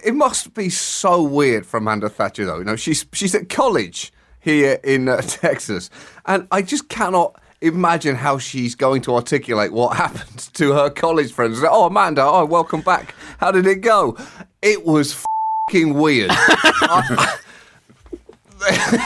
it 0.03 0.15
must 0.15 0.55
be 0.55 0.69
so 0.69 1.21
weird 1.21 1.67
for 1.67 1.77
Amanda 1.77 2.09
Thatcher, 2.09 2.45
though. 2.47 2.57
You 2.57 2.63
know, 2.63 2.75
she's 2.75 3.05
she's 3.13 3.35
at 3.35 3.47
college 3.49 4.11
here 4.39 4.79
in 4.83 5.07
uh, 5.07 5.21
Texas, 5.21 5.91
and 6.25 6.47
I 6.51 6.63
just 6.63 6.89
cannot 6.89 7.39
imagine 7.61 8.15
how 8.15 8.39
she's 8.39 8.73
going 8.73 9.03
to 9.03 9.13
articulate 9.13 9.71
what 9.71 9.95
happened 10.03 10.49
to 10.55 10.73
her 10.73 10.89
college 10.89 11.31
friends. 11.31 11.59
Oh, 11.63 11.85
Amanda, 11.85 12.23
oh, 12.23 12.45
welcome 12.45 12.81
back. 12.81 13.13
How 13.37 13.51
did 13.51 13.67
it 13.67 13.81
go? 13.81 14.17
It 14.63 14.83
was 14.83 15.23
fucking 15.69 15.93
weird. 15.93 16.31
I- 16.31 17.37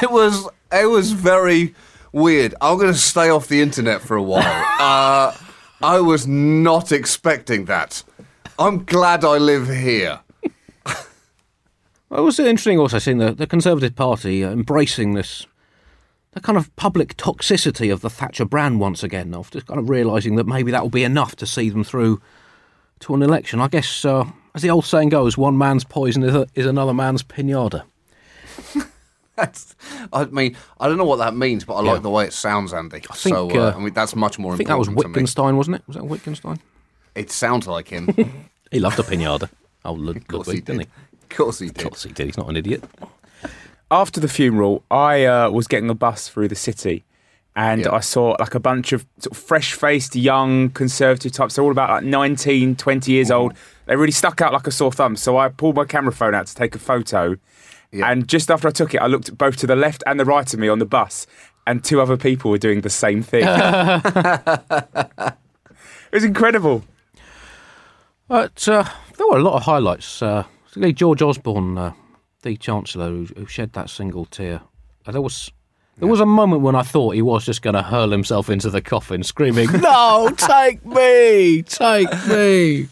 it 0.02 0.10
was 0.10 0.48
it 0.72 0.86
was 0.90 1.12
very 1.12 1.76
weird. 2.12 2.56
I'm 2.62 2.78
going 2.78 2.94
to 2.94 2.98
stay 2.98 3.30
off 3.30 3.48
the 3.48 3.62
internet 3.62 4.02
for 4.02 4.16
a 4.16 4.24
while. 4.24 4.68
Uh, 4.82 5.36
I 5.84 6.00
was 6.00 6.26
not 6.26 6.92
expecting 6.92 7.66
that. 7.66 8.04
I'm 8.58 8.84
glad 8.84 9.24
I 9.24 9.38
live 9.38 9.68
here. 9.68 10.22
Well, 12.12 12.20
it 12.20 12.24
was 12.24 12.40
interesting 12.40 12.78
also 12.78 13.00
seeing 13.00 13.20
the, 13.20 13.32
the 13.32 13.48
Conservative 13.48 13.96
Party 13.96 14.44
embracing 14.44 15.14
this 15.14 15.46
the 16.34 16.42
kind 16.42 16.58
of 16.58 16.74
public 16.76 17.16
toxicity 17.16 17.92
of 17.92 18.02
the 18.02 18.10
Thatcher 18.10 18.46
brand 18.46 18.80
once 18.80 19.04
again, 19.04 19.34
after 19.34 19.62
kind 19.62 19.80
of 19.80 19.90
realising 19.90 20.36
that 20.36 20.48
maybe 20.48 20.72
that 20.72 20.82
will 20.82 20.90
be 20.90 21.04
enough 21.04 21.36
to 21.38 21.46
see 21.46 21.70
them 21.70 21.84
through 21.84 22.22
to 23.02 23.16
an 23.16 23.22
election. 23.22 23.60
I 23.60 23.68
guess, 23.68 24.04
uh, 24.04 24.26
as 24.56 24.62
the 24.62 24.70
old 24.70 24.86
saying 24.86 25.10
goes, 25.10 25.38
one 25.38 25.58
man's 25.58 25.84
poison 25.84 26.24
is, 26.24 26.36
a, 26.36 26.48
is 26.56 26.66
another 26.66 26.94
man's 26.94 27.24
pinata. 27.24 27.84
That's, 29.42 29.76
I 30.14 30.26
mean, 30.26 30.56
I 30.80 30.88
don't 30.88 30.98
know 30.98 31.06
what 31.06 31.18
that 31.18 31.36
means, 31.36 31.64
but 31.66 31.76
I 31.76 31.84
Yeah. 31.84 31.92
like 31.94 32.02
the 32.04 32.10
way 32.10 32.26
it 32.26 32.34
sounds, 32.34 32.74
Andy. 32.74 33.00
think, 33.00 33.14
so, 33.16 33.50
uh, 33.52 33.54
uh, 33.72 33.74
I 33.76 33.80
mean, 33.80 33.94
that's 33.94 34.16
much 34.16 34.38
more 34.40 34.52
important. 34.54 34.56
I 34.56 34.58
think 34.58 34.68
that 34.70 34.78
was 34.80 34.88
important 34.88 35.14
to 35.16 35.18
me. 35.20 35.22
Wittgenstein, 35.24 35.58
wasn't 35.58 35.76
it? 35.78 35.82
Was 35.88 35.96
that 35.98 36.06
Wittgenstein? 36.06 36.60
It 37.16 37.32
sounds 37.32 37.68
like 37.68 37.88
him. 37.90 38.08
He 38.72 38.80
loved 38.80 38.98
a 39.00 39.04
pinata. 39.04 39.50
Oh, 39.84 39.92
Lud- 39.94 40.16
of 40.16 40.28
course 40.30 40.48
Ludwig, 40.48 40.56
he 40.56 40.62
didn't 40.62 40.82
he? 40.84 40.88
Of 41.24 41.30
course 41.38 41.60
he 41.60 41.68
did. 41.68 41.78
Of 41.80 41.84
course 41.90 42.04
he 42.04 42.12
did. 42.14 42.26
He's 42.28 42.38
not 42.38 42.48
an 42.50 42.56
idiot. 42.56 42.84
after 43.90 44.20
the 44.22 44.30
funeral, 44.30 44.84
I 44.90 45.26
uh, 45.26 45.50
was 45.50 45.68
getting 45.68 45.90
a 45.90 45.94
bus 45.94 46.30
through 46.30 46.48
the 46.48 46.56
city, 46.56 47.04
and 47.56 47.82
Yeah. 47.82 47.92
I 47.92 48.00
saw 48.00 48.36
like 48.40 48.56
a 48.56 48.60
bunch 48.62 48.94
of 48.94 49.06
sort 49.20 49.36
of 49.36 49.44
fresh-faced, 49.44 50.16
young 50.16 50.70
conservative 50.70 51.34
types. 51.34 51.56
They're 51.56 51.66
all 51.66 51.72
about 51.72 51.90
like 51.90 52.04
19, 52.06 52.76
20 52.78 53.12
years 53.12 53.30
old. 53.30 53.54
They 53.88 53.96
really 53.98 54.12
stuck 54.14 54.42
out 54.42 54.54
like 54.54 54.68
a 54.68 54.72
sore 54.72 54.92
thumb. 54.94 55.18
So 55.18 55.38
I 55.38 55.50
pulled 55.50 55.76
my 55.76 55.84
camera 55.84 56.14
phone 56.14 56.34
out 56.34 56.48
to 56.48 56.56
take 56.56 56.74
a 56.76 56.80
photo, 56.80 57.36
Yeah. 57.92 58.10
and 58.10 58.28
just 58.28 58.50
after 58.50 58.68
I 58.68 58.72
took 58.72 58.94
it, 58.94 59.02
I 59.02 59.08
looked 59.08 59.38
both 59.38 59.58
to 59.58 59.68
the 59.68 59.76
left 59.76 60.02
and 60.06 60.20
the 60.20 60.26
right 60.26 60.52
of 60.54 60.60
me 60.60 60.70
on 60.70 60.80
the 60.80 60.86
bus, 60.86 61.28
and 61.68 61.84
two 61.84 62.00
other 62.02 62.18
people 62.18 62.50
were 62.52 62.58
doing 62.58 62.82
the 62.82 62.90
same 62.90 63.22
thing. 63.22 63.44
it 63.48 65.36
was 66.14 66.24
incredible. 66.24 66.84
But 68.28 68.68
uh, 68.68 68.86
there 69.18 69.28
were 69.28 69.38
a 69.38 69.44
lot 69.44 69.56
of 69.56 69.64
highlights. 69.64 70.22
Uh, 70.22 70.46
George 70.94 71.22
Osborne, 71.22 71.78
uh, 71.78 71.92
the 72.44 72.56
Chancellor, 72.56 73.10
who, 73.10 73.26
who 73.36 73.46
shed 73.46 73.74
that 73.74 73.90
single 73.90 74.26
tear. 74.26 74.62
Uh, 75.06 75.12
there 75.12 75.22
was 75.22 75.52
there 75.98 76.08
was 76.08 76.22
a 76.22 76.26
moment 76.26 76.62
when 76.62 76.76
I 76.76 76.82
thought 76.82 77.14
he 77.16 77.22
was 77.22 77.46
just 77.46 77.62
going 77.62 77.74
to 77.76 77.84
hurl 77.84 78.10
himself 78.10 78.50
into 78.50 78.70
the 78.70 78.82
coffin, 78.82 79.24
screaming, 79.24 79.68
"No, 79.82 80.32
take 80.38 80.86
me, 80.86 81.62
take 81.64 82.10
me!" 82.28 82.88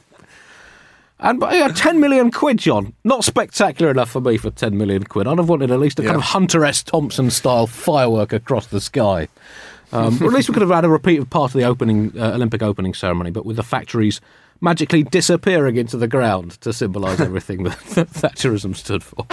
And 1.21 1.39
but, 1.39 1.53
yeah, 1.53 1.67
ten 1.67 1.99
million 1.99 2.31
quid, 2.31 2.59
John. 2.59 2.93
Not 3.03 3.25
spectacular 3.25 3.91
enough 3.91 4.09
for 4.09 4.21
me 4.21 4.37
for 4.37 4.51
ten 4.51 4.77
million 4.77 5.03
quid. 5.03 5.27
I'd 5.27 5.37
have 5.37 5.49
wanted 5.49 5.69
at 5.71 5.79
least 5.79 5.99
a 5.99 6.03
kind 6.03 6.15
of 6.15 6.21
Hunter 6.21 6.63
S. 6.63 6.81
Thompson 6.81 7.29
style 7.29 7.67
firework 7.67 8.31
across 8.31 8.67
the 8.67 8.79
sky. 8.79 9.27
Um, 9.91 10.21
or 10.21 10.27
at 10.27 10.33
least 10.33 10.49
we 10.49 10.53
could 10.53 10.61
have 10.61 10.69
had 10.69 10.85
a 10.85 10.89
repeat 10.89 11.19
of 11.19 11.29
part 11.29 11.53
of 11.53 11.59
the 11.59 11.65
opening 11.65 12.13
uh, 12.17 12.31
Olympic 12.33 12.61
opening 12.61 12.93
ceremony, 12.93 13.31
but 13.31 13.45
with 13.45 13.55
the 13.55 13.63
factories 13.63 14.21
magically 14.61 15.03
disappearing 15.03 15.77
into 15.77 15.97
the 15.97 16.07
ground 16.07 16.51
to 16.61 16.71
symbolise 16.71 17.19
everything 17.19 17.63
that, 17.63 17.79
that 17.95 18.07
Thatcherism 18.09 18.75
stood 18.75 19.03
for. 19.03 19.25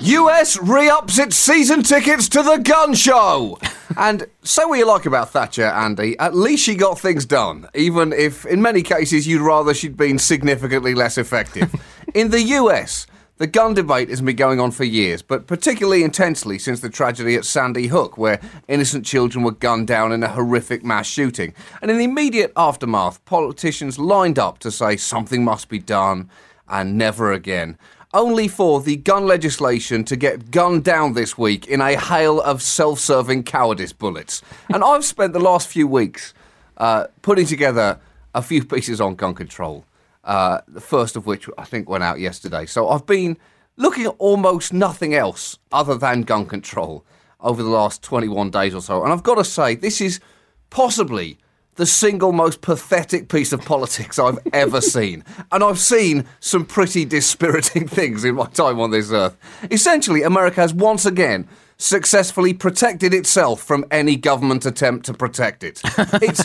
US 0.00 0.58
re-ups 0.60 1.18
its 1.18 1.36
season 1.36 1.82
tickets 1.82 2.28
to 2.30 2.42
the 2.42 2.56
gun 2.56 2.94
show. 2.94 3.58
And 3.96 4.26
say 4.42 4.64
what 4.64 4.78
you 4.78 4.86
like 4.86 5.06
about 5.06 5.30
Thatcher, 5.30 5.66
Andy, 5.66 6.18
at 6.18 6.34
least 6.34 6.64
she 6.64 6.74
got 6.74 6.98
things 6.98 7.26
done, 7.26 7.68
even 7.74 8.12
if 8.12 8.46
in 8.46 8.62
many 8.62 8.82
cases 8.82 9.26
you'd 9.26 9.42
rather 9.42 9.74
she'd 9.74 9.96
been 9.96 10.18
significantly 10.18 10.94
less 10.94 11.18
effective. 11.18 11.72
in 12.14 12.30
the 12.30 12.42
US, 12.42 13.06
the 13.38 13.46
gun 13.46 13.72
debate 13.74 14.10
has 14.10 14.20
been 14.20 14.36
going 14.36 14.60
on 14.60 14.70
for 14.70 14.84
years, 14.84 15.22
but 15.22 15.46
particularly 15.46 16.04
intensely 16.04 16.58
since 16.58 16.80
the 16.80 16.90
tragedy 16.90 17.34
at 17.36 17.44
Sandy 17.44 17.86
Hook, 17.86 18.18
where 18.18 18.40
innocent 18.68 19.06
children 19.06 19.44
were 19.44 19.52
gunned 19.52 19.86
down 19.86 20.12
in 20.12 20.22
a 20.22 20.28
horrific 20.28 20.84
mass 20.84 21.06
shooting. 21.06 21.54
And 21.80 21.90
in 21.90 21.96
the 21.96 22.04
immediate 22.04 22.52
aftermath, 22.54 23.24
politicians 23.24 23.98
lined 23.98 24.38
up 24.38 24.58
to 24.58 24.70
say 24.70 24.96
something 24.96 25.42
must 25.42 25.68
be 25.68 25.78
done 25.78 26.28
and 26.68 26.98
never 26.98 27.32
again 27.32 27.78
only 28.12 28.48
for 28.48 28.80
the 28.80 28.96
gun 28.96 29.26
legislation 29.26 30.04
to 30.04 30.16
get 30.16 30.50
gunned 30.50 30.84
down 30.84 31.12
this 31.12 31.38
week 31.38 31.66
in 31.68 31.80
a 31.80 31.96
hail 31.96 32.40
of 32.40 32.62
self 32.62 32.98
serving 32.98 33.44
cowardice 33.44 33.92
bullets. 33.92 34.42
And 34.72 34.82
I've 34.82 35.04
spent 35.04 35.32
the 35.32 35.40
last 35.40 35.68
few 35.68 35.86
weeks 35.86 36.34
uh, 36.76 37.06
putting 37.22 37.46
together 37.46 38.00
a 38.34 38.42
few 38.42 38.64
pieces 38.64 39.00
on 39.00 39.14
gun 39.14 39.34
control, 39.34 39.84
uh, 40.24 40.60
the 40.66 40.80
first 40.80 41.16
of 41.16 41.26
which 41.26 41.48
I 41.58 41.64
think 41.64 41.88
went 41.88 42.04
out 42.04 42.20
yesterday. 42.20 42.66
So 42.66 42.88
I've 42.88 43.06
been 43.06 43.36
looking 43.76 44.06
at 44.06 44.14
almost 44.18 44.72
nothing 44.72 45.14
else 45.14 45.58
other 45.72 45.96
than 45.96 46.22
gun 46.22 46.46
control 46.46 47.04
over 47.40 47.62
the 47.62 47.70
last 47.70 48.02
21 48.02 48.50
days 48.50 48.74
or 48.74 48.82
so. 48.82 49.02
And 49.02 49.12
I've 49.12 49.22
got 49.22 49.36
to 49.36 49.44
say, 49.44 49.74
this 49.74 50.00
is 50.00 50.20
possibly 50.68 51.38
the 51.80 51.86
single 51.86 52.30
most 52.30 52.60
pathetic 52.60 53.30
piece 53.30 53.54
of 53.54 53.64
politics 53.64 54.18
I've 54.18 54.38
ever 54.52 54.80
seen. 54.96 55.24
And 55.50 55.64
I've 55.64 55.78
seen 55.78 56.26
some 56.38 56.66
pretty 56.66 57.06
dispiriting 57.06 57.88
things 57.98 58.22
in 58.22 58.34
my 58.34 58.44
time 58.48 58.78
on 58.80 58.90
this 58.90 59.10
earth. 59.10 59.38
Essentially, 59.70 60.22
America 60.22 60.60
has 60.60 60.74
once 60.74 61.06
again 61.06 61.48
successfully 61.78 62.52
protected 62.52 63.14
itself 63.14 63.62
from 63.62 63.86
any 63.90 64.14
government 64.14 64.66
attempt 64.66 65.06
to 65.06 65.14
protect 65.14 65.64
it. 65.64 65.80
It's 66.22 66.44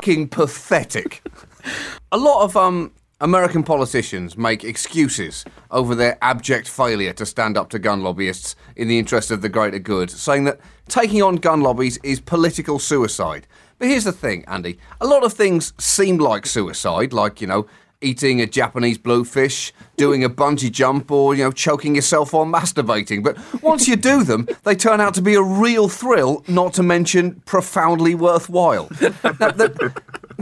fucking 0.00 0.28
pathetic. 0.28 1.20
A 2.12 2.16
lot 2.16 2.44
of 2.44 2.56
um 2.56 2.92
American 3.20 3.62
politicians 3.62 4.36
make 4.36 4.64
excuses 4.64 5.44
over 5.70 5.94
their 5.94 6.18
abject 6.22 6.68
failure 6.68 7.12
to 7.12 7.24
stand 7.24 7.56
up 7.56 7.70
to 7.70 7.78
gun 7.78 8.02
lobbyists 8.02 8.56
in 8.74 8.88
the 8.88 8.98
interest 8.98 9.30
of 9.30 9.42
the 9.42 9.48
greater 9.48 9.78
good, 9.78 10.10
saying 10.10 10.42
that 10.42 10.58
taking 10.88 11.22
on 11.22 11.36
gun 11.36 11.60
lobbies 11.60 11.98
is 12.02 12.20
political 12.20 12.80
suicide. 12.80 13.46
But 13.82 13.88
here's 13.88 14.04
the 14.04 14.12
thing, 14.12 14.44
Andy. 14.46 14.78
A 15.00 15.06
lot 15.08 15.24
of 15.24 15.32
things 15.32 15.72
seem 15.76 16.18
like 16.18 16.46
suicide, 16.46 17.12
like, 17.12 17.40
you 17.40 17.48
know, 17.48 17.66
eating 18.00 18.40
a 18.40 18.46
Japanese 18.46 18.96
blowfish, 18.96 19.72
doing 19.96 20.22
a 20.22 20.30
bungee 20.30 20.70
jump, 20.70 21.10
or 21.10 21.34
you 21.34 21.42
know, 21.42 21.50
choking 21.50 21.96
yourself 21.96 22.32
while 22.32 22.46
masturbating. 22.46 23.24
But 23.24 23.36
once 23.60 23.88
you 23.88 23.96
do 23.96 24.22
them, 24.22 24.46
they 24.62 24.76
turn 24.76 25.00
out 25.00 25.14
to 25.14 25.20
be 25.20 25.34
a 25.34 25.42
real 25.42 25.88
thrill, 25.88 26.44
not 26.46 26.74
to 26.74 26.84
mention 26.84 27.42
profoundly 27.44 28.14
worthwhile. 28.14 28.88
Now, 29.00 29.50
the, 29.50 29.92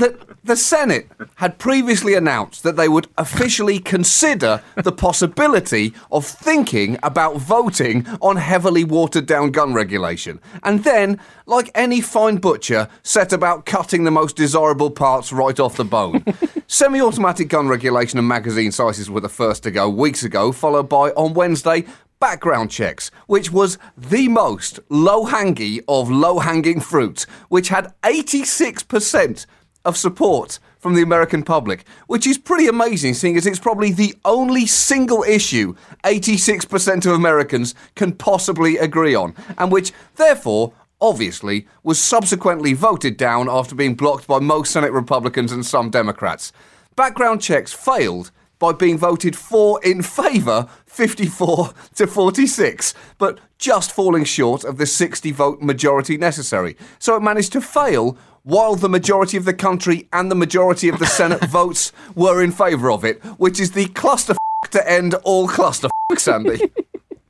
the, 0.01 0.19
the 0.43 0.57
Senate 0.57 1.09
had 1.37 1.59
previously 1.59 2.15
announced 2.15 2.63
that 2.63 2.77
they 2.77 2.89
would 2.89 3.07
officially 3.19 3.79
consider 3.79 4.63
the 4.77 4.93
possibility 4.93 5.93
of 6.11 6.25
thinking 6.25 6.99
about 7.03 7.37
voting 7.37 8.07
on 8.21 8.37
heavily 8.37 8.83
watered 8.83 9.27
down 9.27 9.51
gun 9.51 9.75
regulation. 9.75 10.41
And 10.63 10.85
then, 10.85 11.21
like 11.47 11.71
any 11.75 12.01
fine 12.01 12.39
butcher, 12.39 12.89
set 13.03 13.33
about 13.33 13.67
cutting 13.67 14.05
the 14.05 14.11
most 14.11 14.37
desirable 14.37 14.91
parts 14.91 15.33
right 15.33 15.61
off 15.61 15.77
the 15.77 15.85
bone. 15.85 16.25
Semi 16.67 17.01
automatic 17.01 17.49
gun 17.49 17.69
regulation 17.69 18.19
and 18.19 18.27
magazine 18.27 18.73
sizes 18.73 19.11
were 19.11 19.21
the 19.21 19.29
first 19.29 19.63
to 19.65 19.71
go 19.71 19.89
weeks 19.89 20.23
ago, 20.23 20.51
followed 20.51 20.89
by, 20.89 21.11
on 21.11 21.35
Wednesday, 21.35 21.85
background 22.21 22.71
checks, 22.71 23.11
which 23.27 23.51
was 23.51 23.79
the 23.97 24.29
most 24.29 24.79
low 24.89 25.25
hanging 25.25 25.81
of 25.89 26.11
low 26.11 26.39
hanging 26.39 26.81
fruit, 26.81 27.25
which 27.49 27.69
had 27.69 27.93
86% 28.03 29.47
of 29.85 29.97
support 29.97 30.59
from 30.79 30.95
the 30.95 31.03
American 31.03 31.43
public, 31.43 31.85
which 32.07 32.27
is 32.27 32.39
pretty 32.39 32.67
amazing, 32.67 33.15
seeing 33.15 33.37
as 33.37 33.47
it's 33.47 33.59
probably 33.59 33.93
the 33.93 34.15
only 34.25 34.67
single 34.67 35.23
issue 35.23 35.75
86% 36.05 37.07
of 37.07 37.13
Americans 37.13 37.75
can 37.95 38.13
possibly 38.13 38.79
agree 38.79 39.15
on, 39.15 39.35
and 39.59 39.71
which, 39.71 39.93
therefore, 40.17 40.73
obviously, 41.01 41.67
was 41.83 41.99
subsequently 41.99 42.73
voted 42.73 43.17
down 43.17 43.49
after 43.49 43.75
being 43.75 43.95
blocked 43.95 44.27
by 44.27 44.39
most 44.39 44.73
Senate 44.73 44.93
Republicans 44.93 45.53
and 45.53 45.65
some 45.65 45.91
Democrats. 45.91 46.53
Background 46.97 47.41
checks 47.41 47.73
failed 47.73 48.31
by 48.59 48.73
being 48.73 48.99
voted 48.99 49.35
for 49.35 49.83
in 49.83 50.03
favour 50.03 50.69
54 50.87 51.73
to 51.95 52.07
46, 52.07 52.95
but 53.17 53.41
just 53.59 53.91
falling 53.91 54.25
short 54.25 54.65
of 54.65 54.77
the 54.77 54.87
60 54.87 55.33
vote 55.33 55.63
majority 55.63 56.17
necessary. 56.17 56.77
So 56.99 57.17
it 57.17 57.23
managed 57.23 57.53
to 57.53 57.61
fail 57.61 58.19
while 58.43 58.75
the 58.77 58.89
majority 58.89 59.37
of 59.37 59.45
the 59.45 59.55
country 59.55 60.09
and 60.13 60.31
the 60.31 60.35
majority 60.35 60.89
of 60.89 60.99
the 60.99 61.07
Senate 61.07 61.45
votes 61.49 61.93
were 62.15 62.43
in 62.43 62.53
favour 62.53 62.91
of 62.91 63.05
it, 63.05 63.23
which 63.39 63.61
is 63.61 63.73
the 63.73 63.87
cluster 63.87 64.35
to 64.71 64.91
end 64.91 65.15
all 65.25 65.49
cluster 65.49 65.89
Andy. 66.31 66.61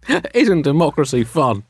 Isn't 0.35 0.63
democracy 0.63 1.25
fun? 1.25 1.65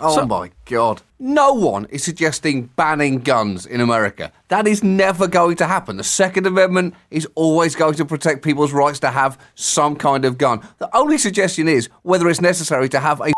Oh 0.00 0.16
So- 0.16 0.26
my 0.26 0.50
god. 0.66 1.02
No 1.24 1.52
one 1.52 1.84
is 1.84 2.02
suggesting 2.02 2.64
banning 2.74 3.18
guns 3.18 3.64
in 3.64 3.80
America. 3.80 4.32
That 4.48 4.66
is 4.66 4.82
never 4.82 5.28
going 5.28 5.54
to 5.58 5.68
happen. 5.68 5.96
The 5.98 6.02
Second 6.02 6.48
Amendment 6.48 6.94
is 7.12 7.28
always 7.36 7.76
going 7.76 7.94
to 7.94 8.04
protect 8.04 8.42
people's 8.42 8.72
rights 8.72 8.98
to 9.00 9.10
have 9.12 9.38
some 9.54 9.94
kind 9.94 10.24
of 10.24 10.36
gun. 10.36 10.66
The 10.78 10.94
only 10.96 11.18
suggestion 11.18 11.68
is 11.68 11.88
whether 12.02 12.28
it's 12.28 12.40
necessary 12.40 12.88
to 12.88 12.98
have 12.98 13.20
a 13.20 13.32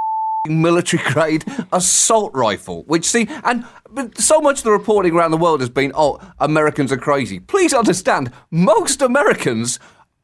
military 0.46 1.02
grade 1.12 1.44
assault 1.72 2.32
rifle, 2.34 2.82
which 2.84 3.04
see, 3.06 3.28
and 3.44 3.64
but 3.90 4.18
so 4.18 4.40
much 4.40 4.58
of 4.58 4.64
the 4.64 4.70
reporting 4.70 5.14
around 5.14 5.30
the 5.30 5.36
world 5.36 5.60
has 5.60 5.70
been, 5.70 5.92
oh, 5.94 6.18
Americans 6.38 6.92
are 6.92 6.96
crazy. 6.96 7.40
Please 7.40 7.72
understand, 7.72 8.30
most 8.50 9.00
Americans 9.00 9.78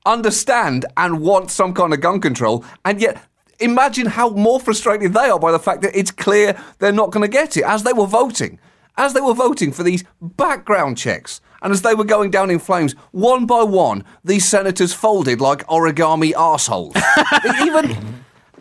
understand 0.04 0.84
and 0.96 1.20
want 1.20 1.50
some 1.50 1.72
kind 1.72 1.94
of 1.94 2.00
gun 2.00 2.20
control, 2.20 2.64
and 2.84 3.00
yet 3.00 3.22
imagine 3.60 4.06
how 4.06 4.30
more 4.30 4.60
frustrated 4.60 5.14
they 5.14 5.30
are 5.30 5.38
by 5.38 5.52
the 5.52 5.58
fact 5.58 5.82
that 5.82 5.98
it's 5.98 6.10
clear 6.10 6.60
they're 6.78 6.92
not 6.92 7.10
going 7.10 7.22
to 7.22 7.28
get 7.28 7.56
it 7.56 7.64
as 7.64 7.82
they 7.82 7.92
were 7.92 8.06
voting. 8.06 8.58
As 8.96 9.14
they 9.14 9.20
were 9.20 9.34
voting 9.34 9.72
for 9.72 9.82
these 9.82 10.04
background 10.20 10.98
checks, 10.98 11.40
and 11.62 11.72
as 11.72 11.80
they 11.82 11.94
were 11.94 12.04
going 12.04 12.30
down 12.30 12.50
in 12.50 12.58
flames, 12.58 12.92
one 13.12 13.46
by 13.46 13.62
one, 13.62 14.04
these 14.24 14.46
senators 14.46 14.92
folded 14.92 15.40
like 15.40 15.66
origami 15.66 16.32
arseholes. 16.32 16.94
even, 17.62 18.16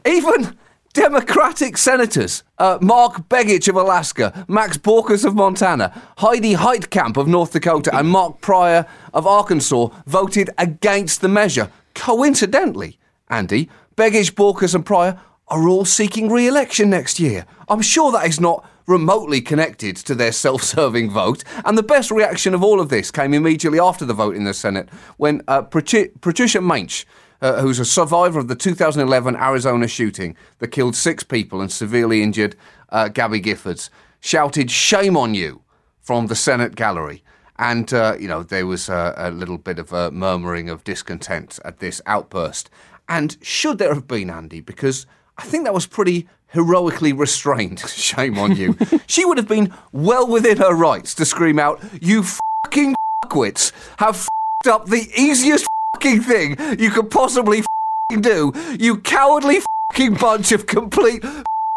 even 0.06 0.58
Democratic 0.94 1.78
senators, 1.78 2.44
uh, 2.58 2.80
Mark 2.82 3.30
Begich 3.30 3.70
of 3.70 3.76
Alaska, 3.76 4.46
Max 4.48 4.76
Baucus 4.78 5.24
of 5.24 5.36
Montana, 5.36 5.94
Heidi 6.18 6.56
Heitkamp 6.56 7.16
of 7.16 7.28
North 7.28 7.54
Dakota, 7.54 7.96
and 7.96 8.10
Mark 8.10 8.42
Pryor 8.42 8.88
of 9.14 9.28
Arkansas 9.28 9.90
voted 10.08 10.50
against 10.58 11.22
the 11.22 11.28
measure. 11.28 11.72
Coincidentally, 11.94 12.98
Andy, 13.30 13.70
Begich, 13.96 14.34
Baucus, 14.34 14.74
and 14.74 14.86
Pryor 14.86 15.20
are 15.48 15.68
all 15.68 15.86
seeking 15.86 16.30
re 16.30 16.48
election 16.48 16.90
next 16.90 17.20
year. 17.20 17.46
I'm 17.68 17.82
sure 17.82 18.12
that 18.12 18.26
is 18.26 18.40
not 18.40 18.68
remotely 18.88 19.42
connected 19.42 19.96
to 19.96 20.16
their 20.16 20.32
self 20.32 20.64
serving 20.64 21.12
vote. 21.12 21.44
And 21.66 21.78
the 21.78 21.84
best 21.84 22.10
reaction 22.10 22.56
of 22.56 22.64
all 22.64 22.80
of 22.80 22.90
this 22.90 23.12
came 23.12 23.36
immediately 23.36 23.80
after 23.80 24.06
the 24.06 24.14
vote 24.14 24.36
in 24.36 24.44
the 24.44 24.54
Senate 24.54 24.90
when 25.18 25.44
uh, 25.48 25.62
Patricia 25.62 26.60
Maisch, 26.60 27.06
uh, 27.42 27.62
who's 27.62 27.80
a 27.80 27.86
survivor 27.86 28.40
of 28.40 28.48
the 28.48 28.56
2011 28.56 29.36
Arizona 29.36 29.88
shooting 29.88 30.36
that 30.60 30.70
killed 30.70 30.96
six 30.96 31.24
people 31.24 31.62
and 31.62 31.72
severely 31.72 32.22
injured 32.22 32.56
uh, 32.90 33.08
Gabby 33.08 33.42
Giffords, 33.42 33.90
shouted, 34.20 34.70
Shame 34.72 35.16
on 35.16 35.34
you 35.34 35.62
from 36.02 36.28
the 36.28 36.36
Senate 36.36 36.76
gallery. 36.76 37.24
And, 37.58 37.94
uh, 37.94 38.16
you 38.20 38.28
know, 38.28 38.42
there 38.42 38.66
was 38.66 38.90
a, 38.90 39.14
a 39.18 39.32
little 39.32 39.58
bit 39.58 39.80
of 39.80 39.92
a 39.92 40.12
murmuring 40.12 40.70
of 40.70 40.84
discontent 40.84 41.60
at 41.66 41.80
this 41.80 42.02
outburst. 42.06 42.70
And 43.08 43.38
should 43.42 43.78
there 43.80 43.94
have 43.94 44.08
been, 44.08 44.30
Andy, 44.30 44.62
because 44.62 45.06
I 45.38 45.44
think 45.44 45.66
that 45.66 45.74
was 45.74 45.86
pretty 45.86 46.28
heroically 46.48 47.14
restrained, 47.14 47.80
shame 47.90 48.38
on 48.38 48.56
you, 48.56 48.78
she 49.08 49.26
would 49.26 49.38
have 49.38 49.48
been 49.48 49.74
well 49.92 50.28
within 50.28 50.58
her 50.58 50.74
rights 50.74 51.14
to 51.16 51.26
scream 51.26 51.60
out, 51.60 51.84
You 52.02 52.24
fucking 52.66 52.96
fuckwits 53.26 53.72
have 53.98 54.16
fucked 54.16 54.68
up 54.68 54.86
the 54.88 55.10
easiest 55.16 55.68
thing 55.98 56.56
you 56.80 56.90
could 56.90 57.10
possibly 57.10 57.64
fucking 58.10 58.22
do, 58.22 58.54
you 58.80 58.98
cowardly 58.98 59.60
fucking 59.92 60.16
bunch 60.16 60.52
of 60.52 60.66
complete 60.66 61.24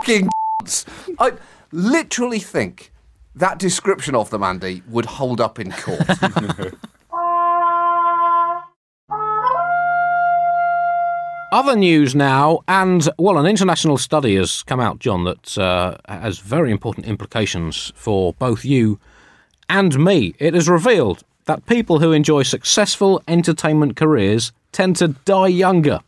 fucking 0.03 0.29
I 1.19 1.33
literally 1.73 2.39
think 2.39 2.93
that 3.35 3.59
description 3.59 4.15
of 4.15 4.31
them, 4.31 4.43
Andy, 4.43 4.83
would 4.89 5.07
hold 5.07 5.41
up 5.41 5.59
in 5.59 5.73
court. 5.73 6.03
Other 11.53 11.77
news 11.77 12.15
now, 12.15 12.61
and 12.67 13.09
well, 13.19 13.37
an 13.39 13.45
international 13.47 13.99
study 13.99 14.37
has 14.37 14.63
come 14.63 14.81
out, 14.81 15.01
John, 15.01 15.25
that 15.25 15.59
uh, 15.59 15.97
has 16.09 16.39
very 16.39 16.71
important 16.71 17.07
implications 17.07 17.93
for 17.95 18.33
both 18.35 18.65
you 18.65 18.99
and 19.69 20.03
me. 20.03 20.35
It 20.39 20.55
has 20.55 20.69
revealed 20.69 21.25
that 21.47 21.67
people 21.67 21.99
who 21.99 22.13
enjoy 22.13 22.43
successful 22.43 23.23
entertainment 23.29 23.97
careers 23.97 24.53
tend 24.73 24.97
to 24.97 25.09
die 25.09 25.49
younger. 25.49 26.01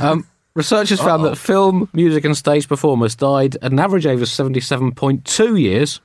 Um, 0.00 0.26
researchers 0.54 1.00
found 1.00 1.24
that 1.24 1.36
film, 1.36 1.88
music, 1.92 2.24
and 2.24 2.36
stage 2.36 2.68
performers 2.68 3.14
died 3.14 3.56
at 3.56 3.72
an 3.72 3.78
average 3.78 4.06
age 4.06 4.20
of 4.20 4.28
77.2 4.28 5.60
years 5.60 6.00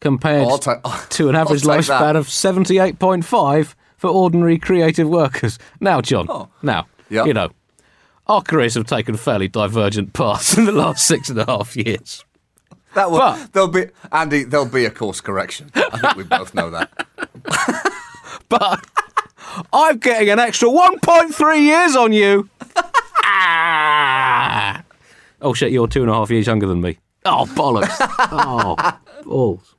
compared 0.00 0.46
I'll 0.46 0.58
ta- 0.58 0.80
I'll- 0.84 1.06
to 1.10 1.28
an 1.28 1.34
average 1.34 1.62
that. 1.62 1.80
lifespan 1.80 2.16
of 2.16 2.26
78.5 2.26 3.74
for 3.96 4.10
ordinary 4.10 4.58
creative 4.58 5.08
workers. 5.08 5.58
Now, 5.80 6.00
John, 6.00 6.26
now, 6.62 6.86
Oh. 6.86 7.04
Yeah. 7.10 7.24
you 7.24 7.32
know, 7.34 7.50
our 8.26 8.42
careers 8.42 8.74
have 8.74 8.86
taken 8.86 9.16
fairly 9.16 9.48
divergent 9.48 10.12
paths 10.12 10.56
in 10.58 10.66
the 10.66 10.72
last 10.72 11.06
six 11.06 11.30
and 11.30 11.38
a 11.38 11.46
half 11.46 11.74
years. 11.76 12.24
that 12.94 13.10
will, 13.10 13.18
But- 13.18 13.52
there'll 13.52 13.68
be 13.68 13.86
Andy. 14.12 14.44
There'll 14.44 14.66
be 14.66 14.84
a 14.84 14.90
course 14.90 15.20
correction. 15.20 15.70
I 15.74 15.98
think 15.98 16.16
we 16.16 16.24
both 16.24 16.54
know 16.54 16.70
that. 16.70 17.07
But 18.48 18.84
I'm 19.72 19.98
getting 19.98 20.30
an 20.30 20.38
extra 20.38 20.68
1.3 20.68 21.62
years 21.62 21.94
on 21.96 22.12
you. 22.12 22.48
Ah. 23.22 24.82
Oh, 25.42 25.52
shit, 25.52 25.70
you're 25.70 25.86
two 25.86 26.00
and 26.02 26.10
a 26.10 26.14
half 26.14 26.30
years 26.30 26.46
younger 26.46 26.66
than 26.66 26.80
me. 26.80 26.98
Oh, 27.26 27.44
bollocks. 27.54 27.94
oh, 28.32 28.76
balls. 29.24 29.74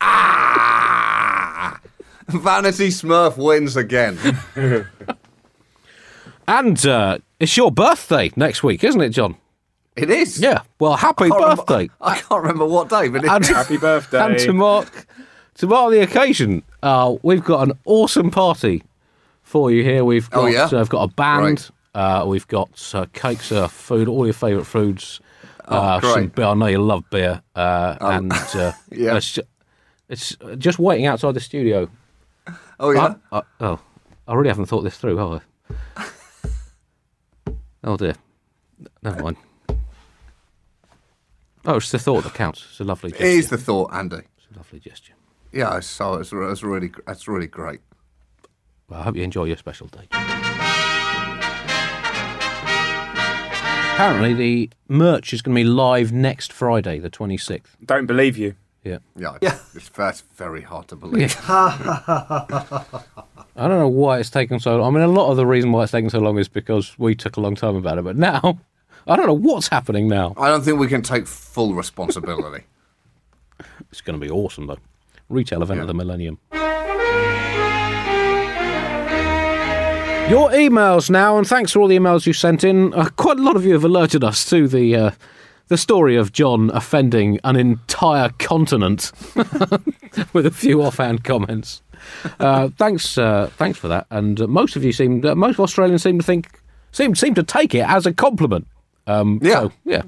Ah! 0.00 1.80
Vanity 2.28 2.88
Smurf 2.88 3.36
wins 3.36 3.76
again. 3.76 4.18
And 6.48 6.84
uh, 6.84 7.18
it's 7.38 7.56
your 7.56 7.70
birthday 7.70 8.32
next 8.34 8.64
week, 8.64 8.82
isn't 8.82 9.00
it, 9.00 9.10
John? 9.10 9.36
It 9.94 10.10
is. 10.10 10.40
Yeah. 10.40 10.62
Well, 10.80 10.96
happy 10.96 11.26
I 11.26 11.28
can't 11.28 11.40
remember- 11.42 11.62
birthday. 11.64 11.90
I 12.00 12.16
can't 12.16 12.42
remember 12.42 12.64
what 12.66 12.88
day, 12.88 13.06
but 13.08 13.24
it 13.24 13.30
And- 13.30 13.46
Happy 13.46 13.76
birthday. 13.76 14.18
And 14.20 14.36
to 14.40 14.52
mark, 14.52 15.06
to 15.58 15.66
mark 15.68 15.92
the 15.92 16.00
occasion, 16.00 16.64
uh, 16.82 17.16
we've 17.22 17.44
got 17.44 17.68
an 17.68 17.78
awesome 17.84 18.30
party 18.30 18.82
for 19.42 19.70
you 19.70 19.82
here. 19.82 20.04
We've 20.04 20.28
got, 20.30 20.44
Oh, 20.44 20.46
yeah? 20.46 20.64
uh, 20.64 20.78
we've 20.78 20.88
got 20.88 21.10
a 21.10 21.12
band. 21.14 21.42
Right. 21.44 21.70
Uh, 21.92 22.24
we've 22.26 22.46
got 22.46 22.90
uh, 22.94 23.06
cakes, 23.12 23.50
uh, 23.50 23.66
food, 23.68 24.06
all 24.08 24.24
your 24.24 24.32
favourite 24.32 24.66
foods. 24.66 25.20
uh, 25.64 25.98
great. 26.00 26.12
some 26.14 26.26
beer. 26.28 26.44
I 26.46 26.54
know 26.54 26.66
you 26.66 26.78
love 26.82 27.04
beer, 27.10 27.42
uh, 27.56 27.96
and 28.00 28.32
uh, 28.32 28.72
Yeah. 28.90 29.16
it's, 29.16 29.32
ju- 29.32 29.42
it's 30.08 30.36
just 30.58 30.78
waiting 30.78 31.06
outside 31.06 31.34
the 31.34 31.40
studio. 31.40 31.88
Oh 32.78 32.90
yeah. 32.92 33.14
I, 33.32 33.38
I, 33.38 33.42
oh, 33.60 33.78
I 34.28 34.34
really 34.34 34.48
haven't 34.48 34.66
thought 34.66 34.82
this 34.82 34.96
through, 34.96 35.16
have 35.16 35.42
I? 35.96 36.04
oh 37.84 37.96
dear. 37.96 38.14
Never 39.02 39.22
mind. 39.22 39.36
Oh, 41.66 41.76
it's 41.76 41.90
the 41.90 41.98
thought 41.98 42.22
that 42.24 42.34
counts. 42.34 42.64
It's 42.70 42.80
a 42.80 42.84
lovely 42.84 43.10
gesture. 43.10 43.26
it 43.26 43.32
is 43.34 43.50
the 43.50 43.58
thought, 43.58 43.92
Andy. 43.92 44.16
It's 44.16 44.46
a 44.54 44.56
lovely 44.58 44.78
gesture. 44.80 45.12
Yeah, 45.52 45.80
so 45.80 46.14
it's, 46.14 46.32
it's 46.32 46.62
really 46.62 46.92
that's 47.06 47.26
really 47.28 47.46
great. 47.46 47.80
Well, 48.88 49.00
I 49.00 49.02
hope 49.04 49.16
you 49.16 49.22
enjoy 49.22 49.44
your 49.44 49.56
special 49.56 49.88
day. 49.88 50.08
Apparently, 53.94 54.32
the 54.34 54.70
merch 54.88 55.32
is 55.34 55.42
going 55.42 55.54
to 55.54 55.60
be 55.60 55.64
live 55.64 56.10
next 56.10 56.52
Friday, 56.52 56.98
the 56.98 57.10
26th. 57.10 57.62
Don't 57.84 58.06
believe 58.06 58.38
you. 58.38 58.54
Yeah. 58.82 58.98
Yeah, 59.14 59.36
It's, 59.74 59.90
that's 59.90 60.22
very 60.36 60.62
hard 60.62 60.88
to 60.88 60.96
believe. 60.96 61.36
I 61.48 62.86
don't 63.56 63.78
know 63.78 63.88
why 63.88 64.18
it's 64.18 64.30
taken 64.30 64.58
so 64.58 64.78
long. 64.78 64.94
I 64.94 64.98
mean, 64.98 65.06
a 65.06 65.12
lot 65.12 65.30
of 65.30 65.36
the 65.36 65.46
reason 65.46 65.70
why 65.72 65.82
it's 65.82 65.92
taken 65.92 66.08
so 66.08 66.18
long 66.18 66.38
is 66.38 66.48
because 66.48 66.98
we 66.98 67.14
took 67.14 67.36
a 67.36 67.40
long 67.40 67.54
time 67.56 67.76
about 67.76 67.98
it. 67.98 68.04
But 68.04 68.16
now, 68.16 68.58
I 69.06 69.16
don't 69.16 69.26
know 69.26 69.34
what's 69.34 69.68
happening 69.68 70.08
now. 70.08 70.32
I 70.38 70.48
don't 70.48 70.62
think 70.62 70.78
we 70.78 70.88
can 70.88 71.02
take 71.02 71.26
full 71.26 71.74
responsibility. 71.74 72.64
It's 73.90 74.00
going 74.00 74.18
to 74.18 74.24
be 74.24 74.30
awesome, 74.30 74.66
though. 74.68 74.78
Retail 75.30 75.62
event 75.62 75.80
of 75.80 75.86
the 75.86 75.94
millennium. 75.94 76.38
Your 80.30 80.50
emails 80.50 81.10
now, 81.10 81.38
and 81.38 81.46
thanks 81.46 81.72
for 81.72 81.80
all 81.80 81.88
the 81.88 81.96
emails 81.96 82.24
you 82.24 82.32
sent 82.32 82.62
in. 82.62 82.94
Uh, 82.94 83.08
quite 83.16 83.38
a 83.38 83.42
lot 83.42 83.56
of 83.56 83.64
you 83.64 83.72
have 83.72 83.82
alerted 83.82 84.22
us 84.22 84.48
to 84.50 84.68
the 84.68 84.94
uh, 84.94 85.10
the 85.66 85.76
story 85.76 86.14
of 86.14 86.30
John 86.32 86.70
offending 86.70 87.40
an 87.42 87.56
entire 87.56 88.28
continent 88.38 89.10
with 90.32 90.46
a 90.46 90.52
few 90.52 90.82
offhand 90.82 91.24
comments. 91.24 91.82
Uh, 92.38 92.68
thanks, 92.78 93.18
uh, 93.18 93.50
thanks 93.56 93.76
for 93.78 93.88
that. 93.88 94.06
And 94.10 94.40
uh, 94.40 94.46
most 94.46 94.76
of 94.76 94.84
you 94.84 94.92
seem, 94.92 95.24
uh, 95.26 95.34
most 95.34 95.58
Australians 95.58 96.02
seem 96.04 96.18
to 96.20 96.24
think, 96.24 96.60
seem 96.92 97.16
seem 97.16 97.34
to 97.34 97.42
take 97.42 97.74
it 97.74 97.84
as 97.88 98.06
a 98.06 98.12
compliment. 98.12 98.68
Um, 99.08 99.40
Yeah. 99.42 99.60
so, 99.62 99.72
yeah. 99.84 100.02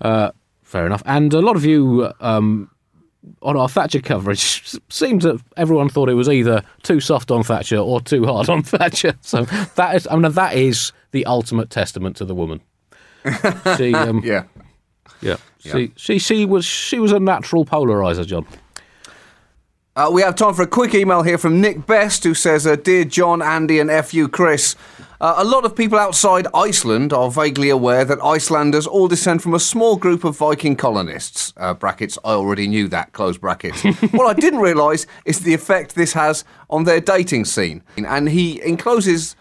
Uh, 0.00 0.30
fair 0.62 0.86
enough. 0.86 1.02
And 1.04 1.32
a 1.34 1.40
lot 1.42 1.56
of 1.56 1.64
you 1.66 2.10
um, 2.20 2.70
on 3.42 3.56
our 3.56 3.68
Thatcher 3.68 4.00
coverage 4.00 4.78
seemed 4.88 5.22
that 5.22 5.40
everyone 5.56 5.88
thought 5.88 6.08
it 6.08 6.14
was 6.14 6.28
either 6.28 6.62
too 6.82 7.00
soft 7.00 7.30
on 7.30 7.42
Thatcher 7.42 7.78
or 7.78 8.00
too 8.00 8.24
hard 8.24 8.48
on 8.48 8.62
Thatcher. 8.64 9.14
So 9.20 9.42
that 9.76 9.94
is, 9.96 10.08
I 10.10 10.16
mean, 10.16 10.32
that 10.32 10.54
is 10.54 10.92
the 11.12 11.26
ultimate 11.26 11.70
testament 11.70 12.16
to 12.16 12.24
the 12.24 12.34
woman. 12.34 12.60
She, 13.76 13.92
um, 13.94 14.22
Yeah. 14.24 14.44
yeah, 15.20 15.36
she, 15.58 15.92
she, 15.96 16.18
she 16.18 16.44
was, 16.44 16.64
she 16.64 16.98
was 17.00 17.10
a 17.12 17.18
natural 17.18 17.64
polarizer, 17.64 18.24
John. 18.26 18.46
Uh, 19.96 20.10
we 20.12 20.20
have 20.22 20.36
time 20.36 20.52
for 20.54 20.62
a 20.62 20.66
quick 20.66 20.94
email 20.94 21.22
here 21.22 21.38
from 21.38 21.60
Nick 21.60 21.86
Best, 21.86 22.22
who 22.22 22.34
says, 22.34 22.66
uh, 22.66 22.76
"Dear 22.76 23.04
John, 23.06 23.40
Andy, 23.40 23.80
and 23.80 23.90
FU 24.04 24.28
Chris." 24.28 24.76
Uh, 25.20 25.34
a 25.38 25.44
lot 25.44 25.64
of 25.64 25.74
people 25.74 25.98
outside 25.98 26.46
Iceland 26.54 27.12
are 27.12 27.30
vaguely 27.30 27.70
aware 27.70 28.04
that 28.04 28.22
Icelanders 28.22 28.86
all 28.86 29.08
descend 29.08 29.42
from 29.42 29.54
a 29.54 29.60
small 29.60 29.96
group 29.96 30.24
of 30.24 30.36
Viking 30.36 30.76
colonists. 30.76 31.54
Uh, 31.56 31.72
brackets, 31.72 32.18
I 32.24 32.30
already 32.32 32.68
knew 32.68 32.88
that, 32.88 33.12
close 33.12 33.38
brackets. 33.38 33.82
what 34.12 34.26
I 34.26 34.38
didn't 34.38 34.60
realise 34.60 35.06
is 35.24 35.40
the 35.40 35.54
effect 35.54 35.94
this 35.94 36.12
has 36.12 36.44
on 36.68 36.84
their 36.84 37.00
dating 37.00 37.46
scene. 37.46 37.82
And 37.96 38.28
he 38.28 38.60
encloses 38.62 39.36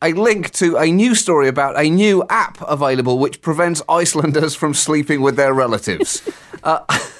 a 0.00 0.12
link 0.12 0.50
to 0.52 0.76
a 0.76 0.90
news 0.90 1.20
story 1.20 1.48
about 1.48 1.78
a 1.78 1.90
new 1.90 2.24
app 2.30 2.58
available 2.66 3.18
which 3.18 3.42
prevents 3.42 3.82
Icelanders 3.88 4.54
from 4.54 4.72
sleeping 4.72 5.20
with 5.20 5.36
their 5.36 5.52
relatives. 5.52 6.22
Uh, 6.64 6.80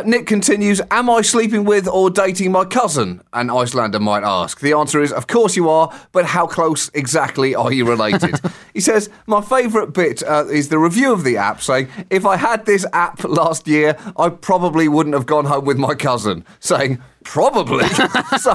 Nick 0.00 0.26
continues, 0.26 0.80
Am 0.90 1.10
I 1.10 1.20
sleeping 1.20 1.64
with 1.64 1.86
or 1.86 2.08
dating 2.08 2.50
my 2.50 2.64
cousin? 2.64 3.20
An 3.34 3.50
Icelander 3.50 4.00
might 4.00 4.22
ask. 4.22 4.60
The 4.60 4.72
answer 4.72 5.02
is, 5.02 5.12
Of 5.12 5.26
course 5.26 5.54
you 5.54 5.68
are, 5.68 5.92
but 6.12 6.24
how 6.24 6.46
close 6.46 6.90
exactly 6.94 7.54
are 7.54 7.70
you 7.70 7.86
related? 7.86 8.40
he 8.74 8.80
says, 8.80 9.10
My 9.26 9.42
favourite 9.42 9.92
bit 9.92 10.22
uh, 10.22 10.46
is 10.46 10.70
the 10.70 10.78
review 10.78 11.12
of 11.12 11.24
the 11.24 11.36
app 11.36 11.60
saying, 11.60 11.88
If 12.08 12.24
I 12.24 12.36
had 12.36 12.64
this 12.64 12.86
app 12.94 13.22
last 13.24 13.68
year, 13.68 13.98
I 14.16 14.30
probably 14.30 14.88
wouldn't 14.88 15.14
have 15.14 15.26
gone 15.26 15.44
home 15.44 15.66
with 15.66 15.76
my 15.76 15.94
cousin. 15.94 16.46
Saying, 16.60 17.02
Probably. 17.24 17.86
so. 18.38 18.54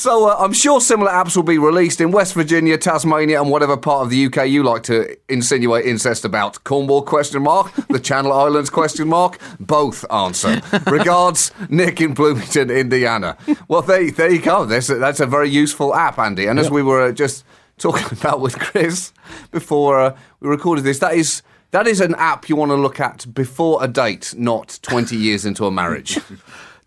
So 0.00 0.30
uh, 0.30 0.36
I'm 0.38 0.54
sure 0.54 0.80
similar 0.80 1.10
apps 1.10 1.36
will 1.36 1.42
be 1.42 1.58
released 1.58 2.00
in 2.00 2.10
West 2.10 2.32
Virginia, 2.32 2.78
Tasmania, 2.78 3.38
and 3.38 3.50
whatever 3.50 3.76
part 3.76 4.04
of 4.04 4.08
the 4.08 4.24
UK 4.24 4.48
you 4.48 4.62
like 4.62 4.82
to 4.84 5.14
insinuate 5.28 5.84
incest 5.84 6.24
about. 6.24 6.64
Cornwall 6.64 7.02
question 7.02 7.42
mark, 7.42 7.70
the 7.90 8.00
Channel 8.00 8.32
Islands 8.46 8.70
question 8.70 9.08
mark, 9.08 9.38
both 9.60 10.10
answer. 10.10 10.62
Regards, 10.86 11.52
Nick 11.68 12.00
in 12.00 12.14
Bloomington, 12.14 12.70
Indiana. 12.70 13.36
Well, 13.68 13.82
there, 13.82 14.10
there 14.10 14.32
you 14.32 14.40
go. 14.40 14.64
That's 14.64 14.88
a, 14.88 14.94
that's 14.94 15.20
a 15.20 15.26
very 15.26 15.50
useful 15.50 15.94
app, 15.94 16.18
Andy. 16.18 16.46
And 16.46 16.58
as 16.58 16.70
we 16.70 16.82
were 16.82 17.02
uh, 17.02 17.12
just 17.12 17.44
talking 17.76 18.06
about 18.18 18.40
with 18.40 18.58
Chris 18.58 19.12
before 19.50 20.00
uh, 20.00 20.16
we 20.40 20.48
recorded 20.48 20.82
this, 20.82 20.98
that 21.00 21.12
is. 21.12 21.42
That 21.72 21.86
is 21.86 22.00
an 22.00 22.16
app 22.16 22.48
you 22.48 22.56
want 22.56 22.72
to 22.72 22.74
look 22.74 22.98
at 22.98 23.32
before 23.32 23.84
a 23.84 23.86
date, 23.86 24.34
not 24.36 24.80
20 24.82 25.14
years 25.14 25.44
into 25.44 25.66
a 25.66 25.70
marriage. 25.70 26.18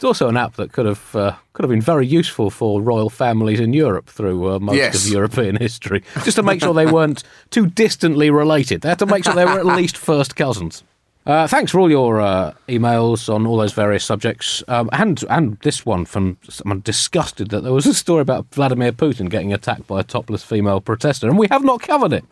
It's 0.04 0.10
also 0.20 0.28
an 0.28 0.36
app 0.36 0.56
that 0.56 0.74
could 0.74 0.86
have 0.86 1.16
uh, 1.16 1.34
could 1.54 1.64
have 1.64 1.70
been 1.70 1.80
very 1.80 2.06
useful 2.06 2.50
for 2.50 2.82
royal 2.82 3.10
families 3.10 3.62
in 3.62 3.72
Europe 3.72 4.10
through 4.10 4.50
uh, 4.56 4.60
most 4.60 4.76
Yes. 4.76 5.06
of 5.06 5.14
European 5.14 5.56
history, 5.62 6.04
just 6.26 6.36
to 6.36 6.44
make 6.44 6.60
sure 6.60 6.74
they 6.74 6.86
weren't 6.86 7.24
too 7.52 7.68
distantly 7.68 8.30
related. 8.30 8.82
They 8.82 8.90
had 8.90 9.00
to 9.00 9.06
make 9.06 9.24
sure 9.24 9.34
they 9.34 9.46
were 9.46 9.60
at 9.60 9.66
least 9.66 9.96
first 9.96 10.36
cousins. 10.36 10.84
Uh, 11.26 11.48
thanks 11.48 11.72
for 11.72 11.80
all 11.80 11.90
your 11.90 12.20
uh, 12.20 12.52
emails 12.68 13.34
on 13.34 13.48
all 13.48 13.56
those 13.56 13.72
various 13.72 14.04
subjects, 14.04 14.62
um, 14.68 14.90
and 14.92 15.24
and 15.30 15.58
this 15.62 15.86
one 15.86 16.04
from 16.04 16.36
someone 16.50 16.82
disgusted 16.84 17.50
that 17.52 17.62
there 17.64 17.72
was 17.72 17.86
a 17.86 17.94
story 17.94 18.20
about 18.22 18.46
Vladimir 18.52 18.92
Putin 18.92 19.30
getting 19.30 19.54
attacked 19.54 19.88
by 19.88 20.02
a 20.02 20.04
topless 20.04 20.44
female 20.44 20.82
protester, 20.82 21.30
and 21.30 21.38
we 21.40 21.48
have 21.50 21.64
not 21.64 21.80
covered 21.82 22.12
it. 22.12 22.26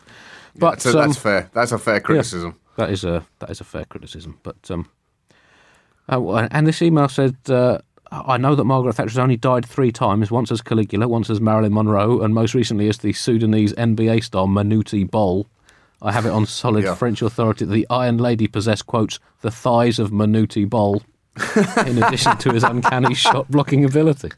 But 0.54 0.82
so 0.82 0.90
um, 0.90 1.06
that's 1.08 1.18
fair. 1.18 1.48
That's 1.54 1.72
a 1.72 1.78
fair 1.78 2.00
criticism. 2.00 2.54
that 2.76 2.90
is 2.90 3.02
a 3.02 3.24
that 3.38 3.48
is 3.48 3.62
a 3.62 3.64
fair 3.64 3.86
criticism. 3.86 4.38
But 4.42 4.70
um, 4.70 4.90
uh, 6.08 6.48
and 6.50 6.66
this 6.66 6.82
email 6.82 7.08
said, 7.08 7.36
uh, 7.48 7.78
"I 8.10 8.36
know 8.36 8.54
that 8.54 8.64
Margaret 8.64 8.94
Thatcher 8.94 9.10
has 9.10 9.18
only 9.18 9.36
died 9.36 9.64
three 9.66 9.92
times: 9.92 10.30
once 10.30 10.50
as 10.50 10.60
Caligula, 10.62 11.08
once 11.08 11.30
as 11.30 11.40
Marilyn 11.40 11.72
Monroe, 11.74 12.20
and 12.20 12.34
most 12.34 12.54
recently 12.54 12.88
as 12.88 12.98
the 12.98 13.12
Sudanese 13.12 13.72
NBA 13.74 14.22
star 14.24 14.46
Manute 14.46 15.10
Bol." 15.10 15.46
I 16.04 16.10
have 16.10 16.26
it 16.26 16.30
on 16.30 16.46
solid 16.46 16.82
Yeah. 16.82 16.96
French 16.96 17.22
authority 17.22 17.64
that 17.64 17.72
the 17.72 17.86
Iron 17.88 18.18
Lady 18.18 18.48
possessed 18.48 18.86
quotes 18.86 19.20
the 19.42 19.52
thighs 19.52 20.00
of 20.00 20.10
Manute 20.10 20.68
Bol, 20.68 21.00
in 21.86 22.02
addition 22.02 22.36
to 22.38 22.52
his 22.52 22.64
uncanny 22.64 23.14
shot 23.14 23.48
blocking 23.50 23.84
ability. 23.84 24.30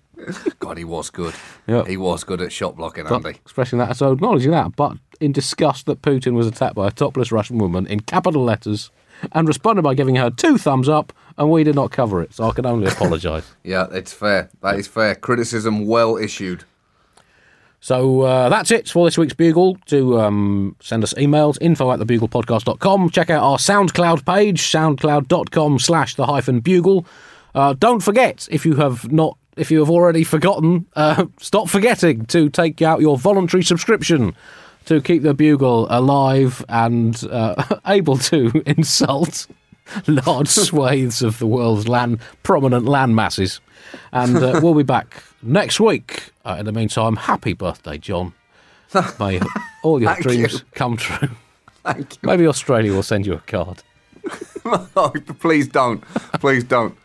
God, 0.59 0.77
he 0.77 0.85
was 0.85 1.09
good. 1.09 1.33
Yeah. 1.67 1.85
He 1.87 1.97
was 1.97 2.23
good 2.23 2.43
at 2.43 2.53
shot 2.53 2.77
blocking, 2.77 3.05
But 3.05 3.15
Andy. 3.27 3.39
expressing 3.45 3.79
that, 3.79 3.97
so 3.97 4.13
acknowledging 4.13 4.51
that, 4.51 4.77
but 4.77 4.99
in 5.21 5.33
disgust 5.33 5.87
that 5.87 6.03
Putin 6.03 6.35
was 6.35 6.47
attacked 6.47 6.75
by 6.75 6.89
a 6.89 6.91
topless 6.91 7.33
Russian 7.33 7.57
woman 7.57 7.87
in 7.87 8.01
capital 8.01 8.45
letters, 8.45 8.91
and 9.33 9.49
responded 9.49 9.83
by 9.83 9.95
giving 9.95 10.17
her 10.17 10.29
two 10.29 10.59
thumbs 10.59 10.89
up, 10.89 11.15
and 11.37 11.51
we 11.51 11.65
did 11.65 11.75
not 11.75 11.91
cover 11.91 12.23
it, 12.23 12.33
so 12.35 12.49
I 12.49 12.53
can 12.53 12.67
only 12.67 12.87
apologise. 12.87 13.51
Yeah, 13.65 13.87
it's 13.93 14.13
fair. 14.13 14.51
That 14.63 14.79
is 14.79 14.87
fair. 14.87 15.15
Criticism 15.15 15.87
well 15.87 16.17
issued. 16.17 16.65
So 17.81 18.23
uh, 18.23 18.49
that's 18.49 18.71
it 18.71 18.89
for 18.89 19.07
this 19.07 19.19
week's 19.19 19.35
Bugle. 19.35 19.77
Do 19.87 20.19
um, 20.19 20.77
send 20.81 21.03
us 21.03 21.13
emails, 21.15 21.59
info 21.61 21.93
at 21.93 21.99
thebuglepodcast.com. 22.01 23.11
Check 23.11 23.31
out 23.31 23.43
our 23.43 23.59
SoundCloud 23.59 24.25
page, 24.25 24.63
soundcloud.com 24.63 25.79
slash 25.79 26.15
the 26.15 26.27
hyphen 26.27 26.61
bugle. 26.61 27.07
Uh, 27.55 27.75
don't 27.75 28.01
forget, 28.01 28.49
if 28.51 28.65
you 28.65 28.77
have 28.77 29.13
not, 29.13 29.37
if 29.57 29.71
you 29.71 29.81
have 29.81 29.91
already 29.91 30.25
forgotten, 30.25 30.87
uh, 30.97 31.27
stop 31.41 31.69
forgetting 31.69 32.25
to 32.27 32.49
take 32.49 32.81
out 32.83 33.01
your 33.01 33.19
voluntary 33.19 33.63
subscription 33.63 34.35
to 34.87 35.01
keep 35.01 35.23
the 35.23 35.35
Bugle 35.35 35.87
alive 35.91 36.65
and 36.69 37.23
uh, 37.31 37.79
able 37.87 38.19
to 38.19 38.63
insult 38.67 39.47
large 40.07 40.49
swathes 40.49 41.23
of 41.23 41.39
the 41.39 41.47
world's 41.47 41.89
land, 41.89 42.21
prominent 42.43 42.87
land 42.87 43.17
masses. 43.17 43.61
And 44.13 44.37
uh, 44.37 44.61
we'll 44.63 44.75
be 44.75 44.83
back 44.83 45.23
next 45.43 45.79
week. 45.81 46.31
Uh, 46.45 46.57
in 46.59 46.67
the 46.67 46.73
meantime, 46.73 47.17
happy 47.17 47.53
birthday, 47.53 47.99
John. 47.99 48.33
May 49.19 49.41
all 49.83 50.01
your 50.01 50.15
dreams 50.17 50.53
you. 50.55 50.59
come 50.75 50.97
true. 50.97 51.29
Thank 51.85 52.15
you. 52.15 52.19
Maybe 52.23 52.47
Australia 52.47 52.93
will 52.93 53.03
send 53.03 53.27
you 53.27 53.35
a 53.35 53.39
card. 53.41 53.83
Oh, 54.65 55.13
please 55.41 55.69
don't. 55.69 56.03
Please 56.41 56.65
don't. 56.65 56.97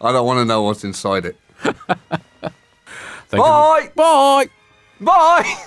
I 0.00 0.12
don't 0.12 0.26
want 0.26 0.38
to 0.38 0.44
know 0.44 0.62
what's 0.62 0.84
inside 0.84 1.24
it. 1.24 1.36
You. 1.64 3.38
Bye. 3.38 3.90
Bye. 3.94 4.48
Bye. 5.00 5.66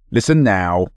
Listen 0.13 0.43
now. 0.43 0.91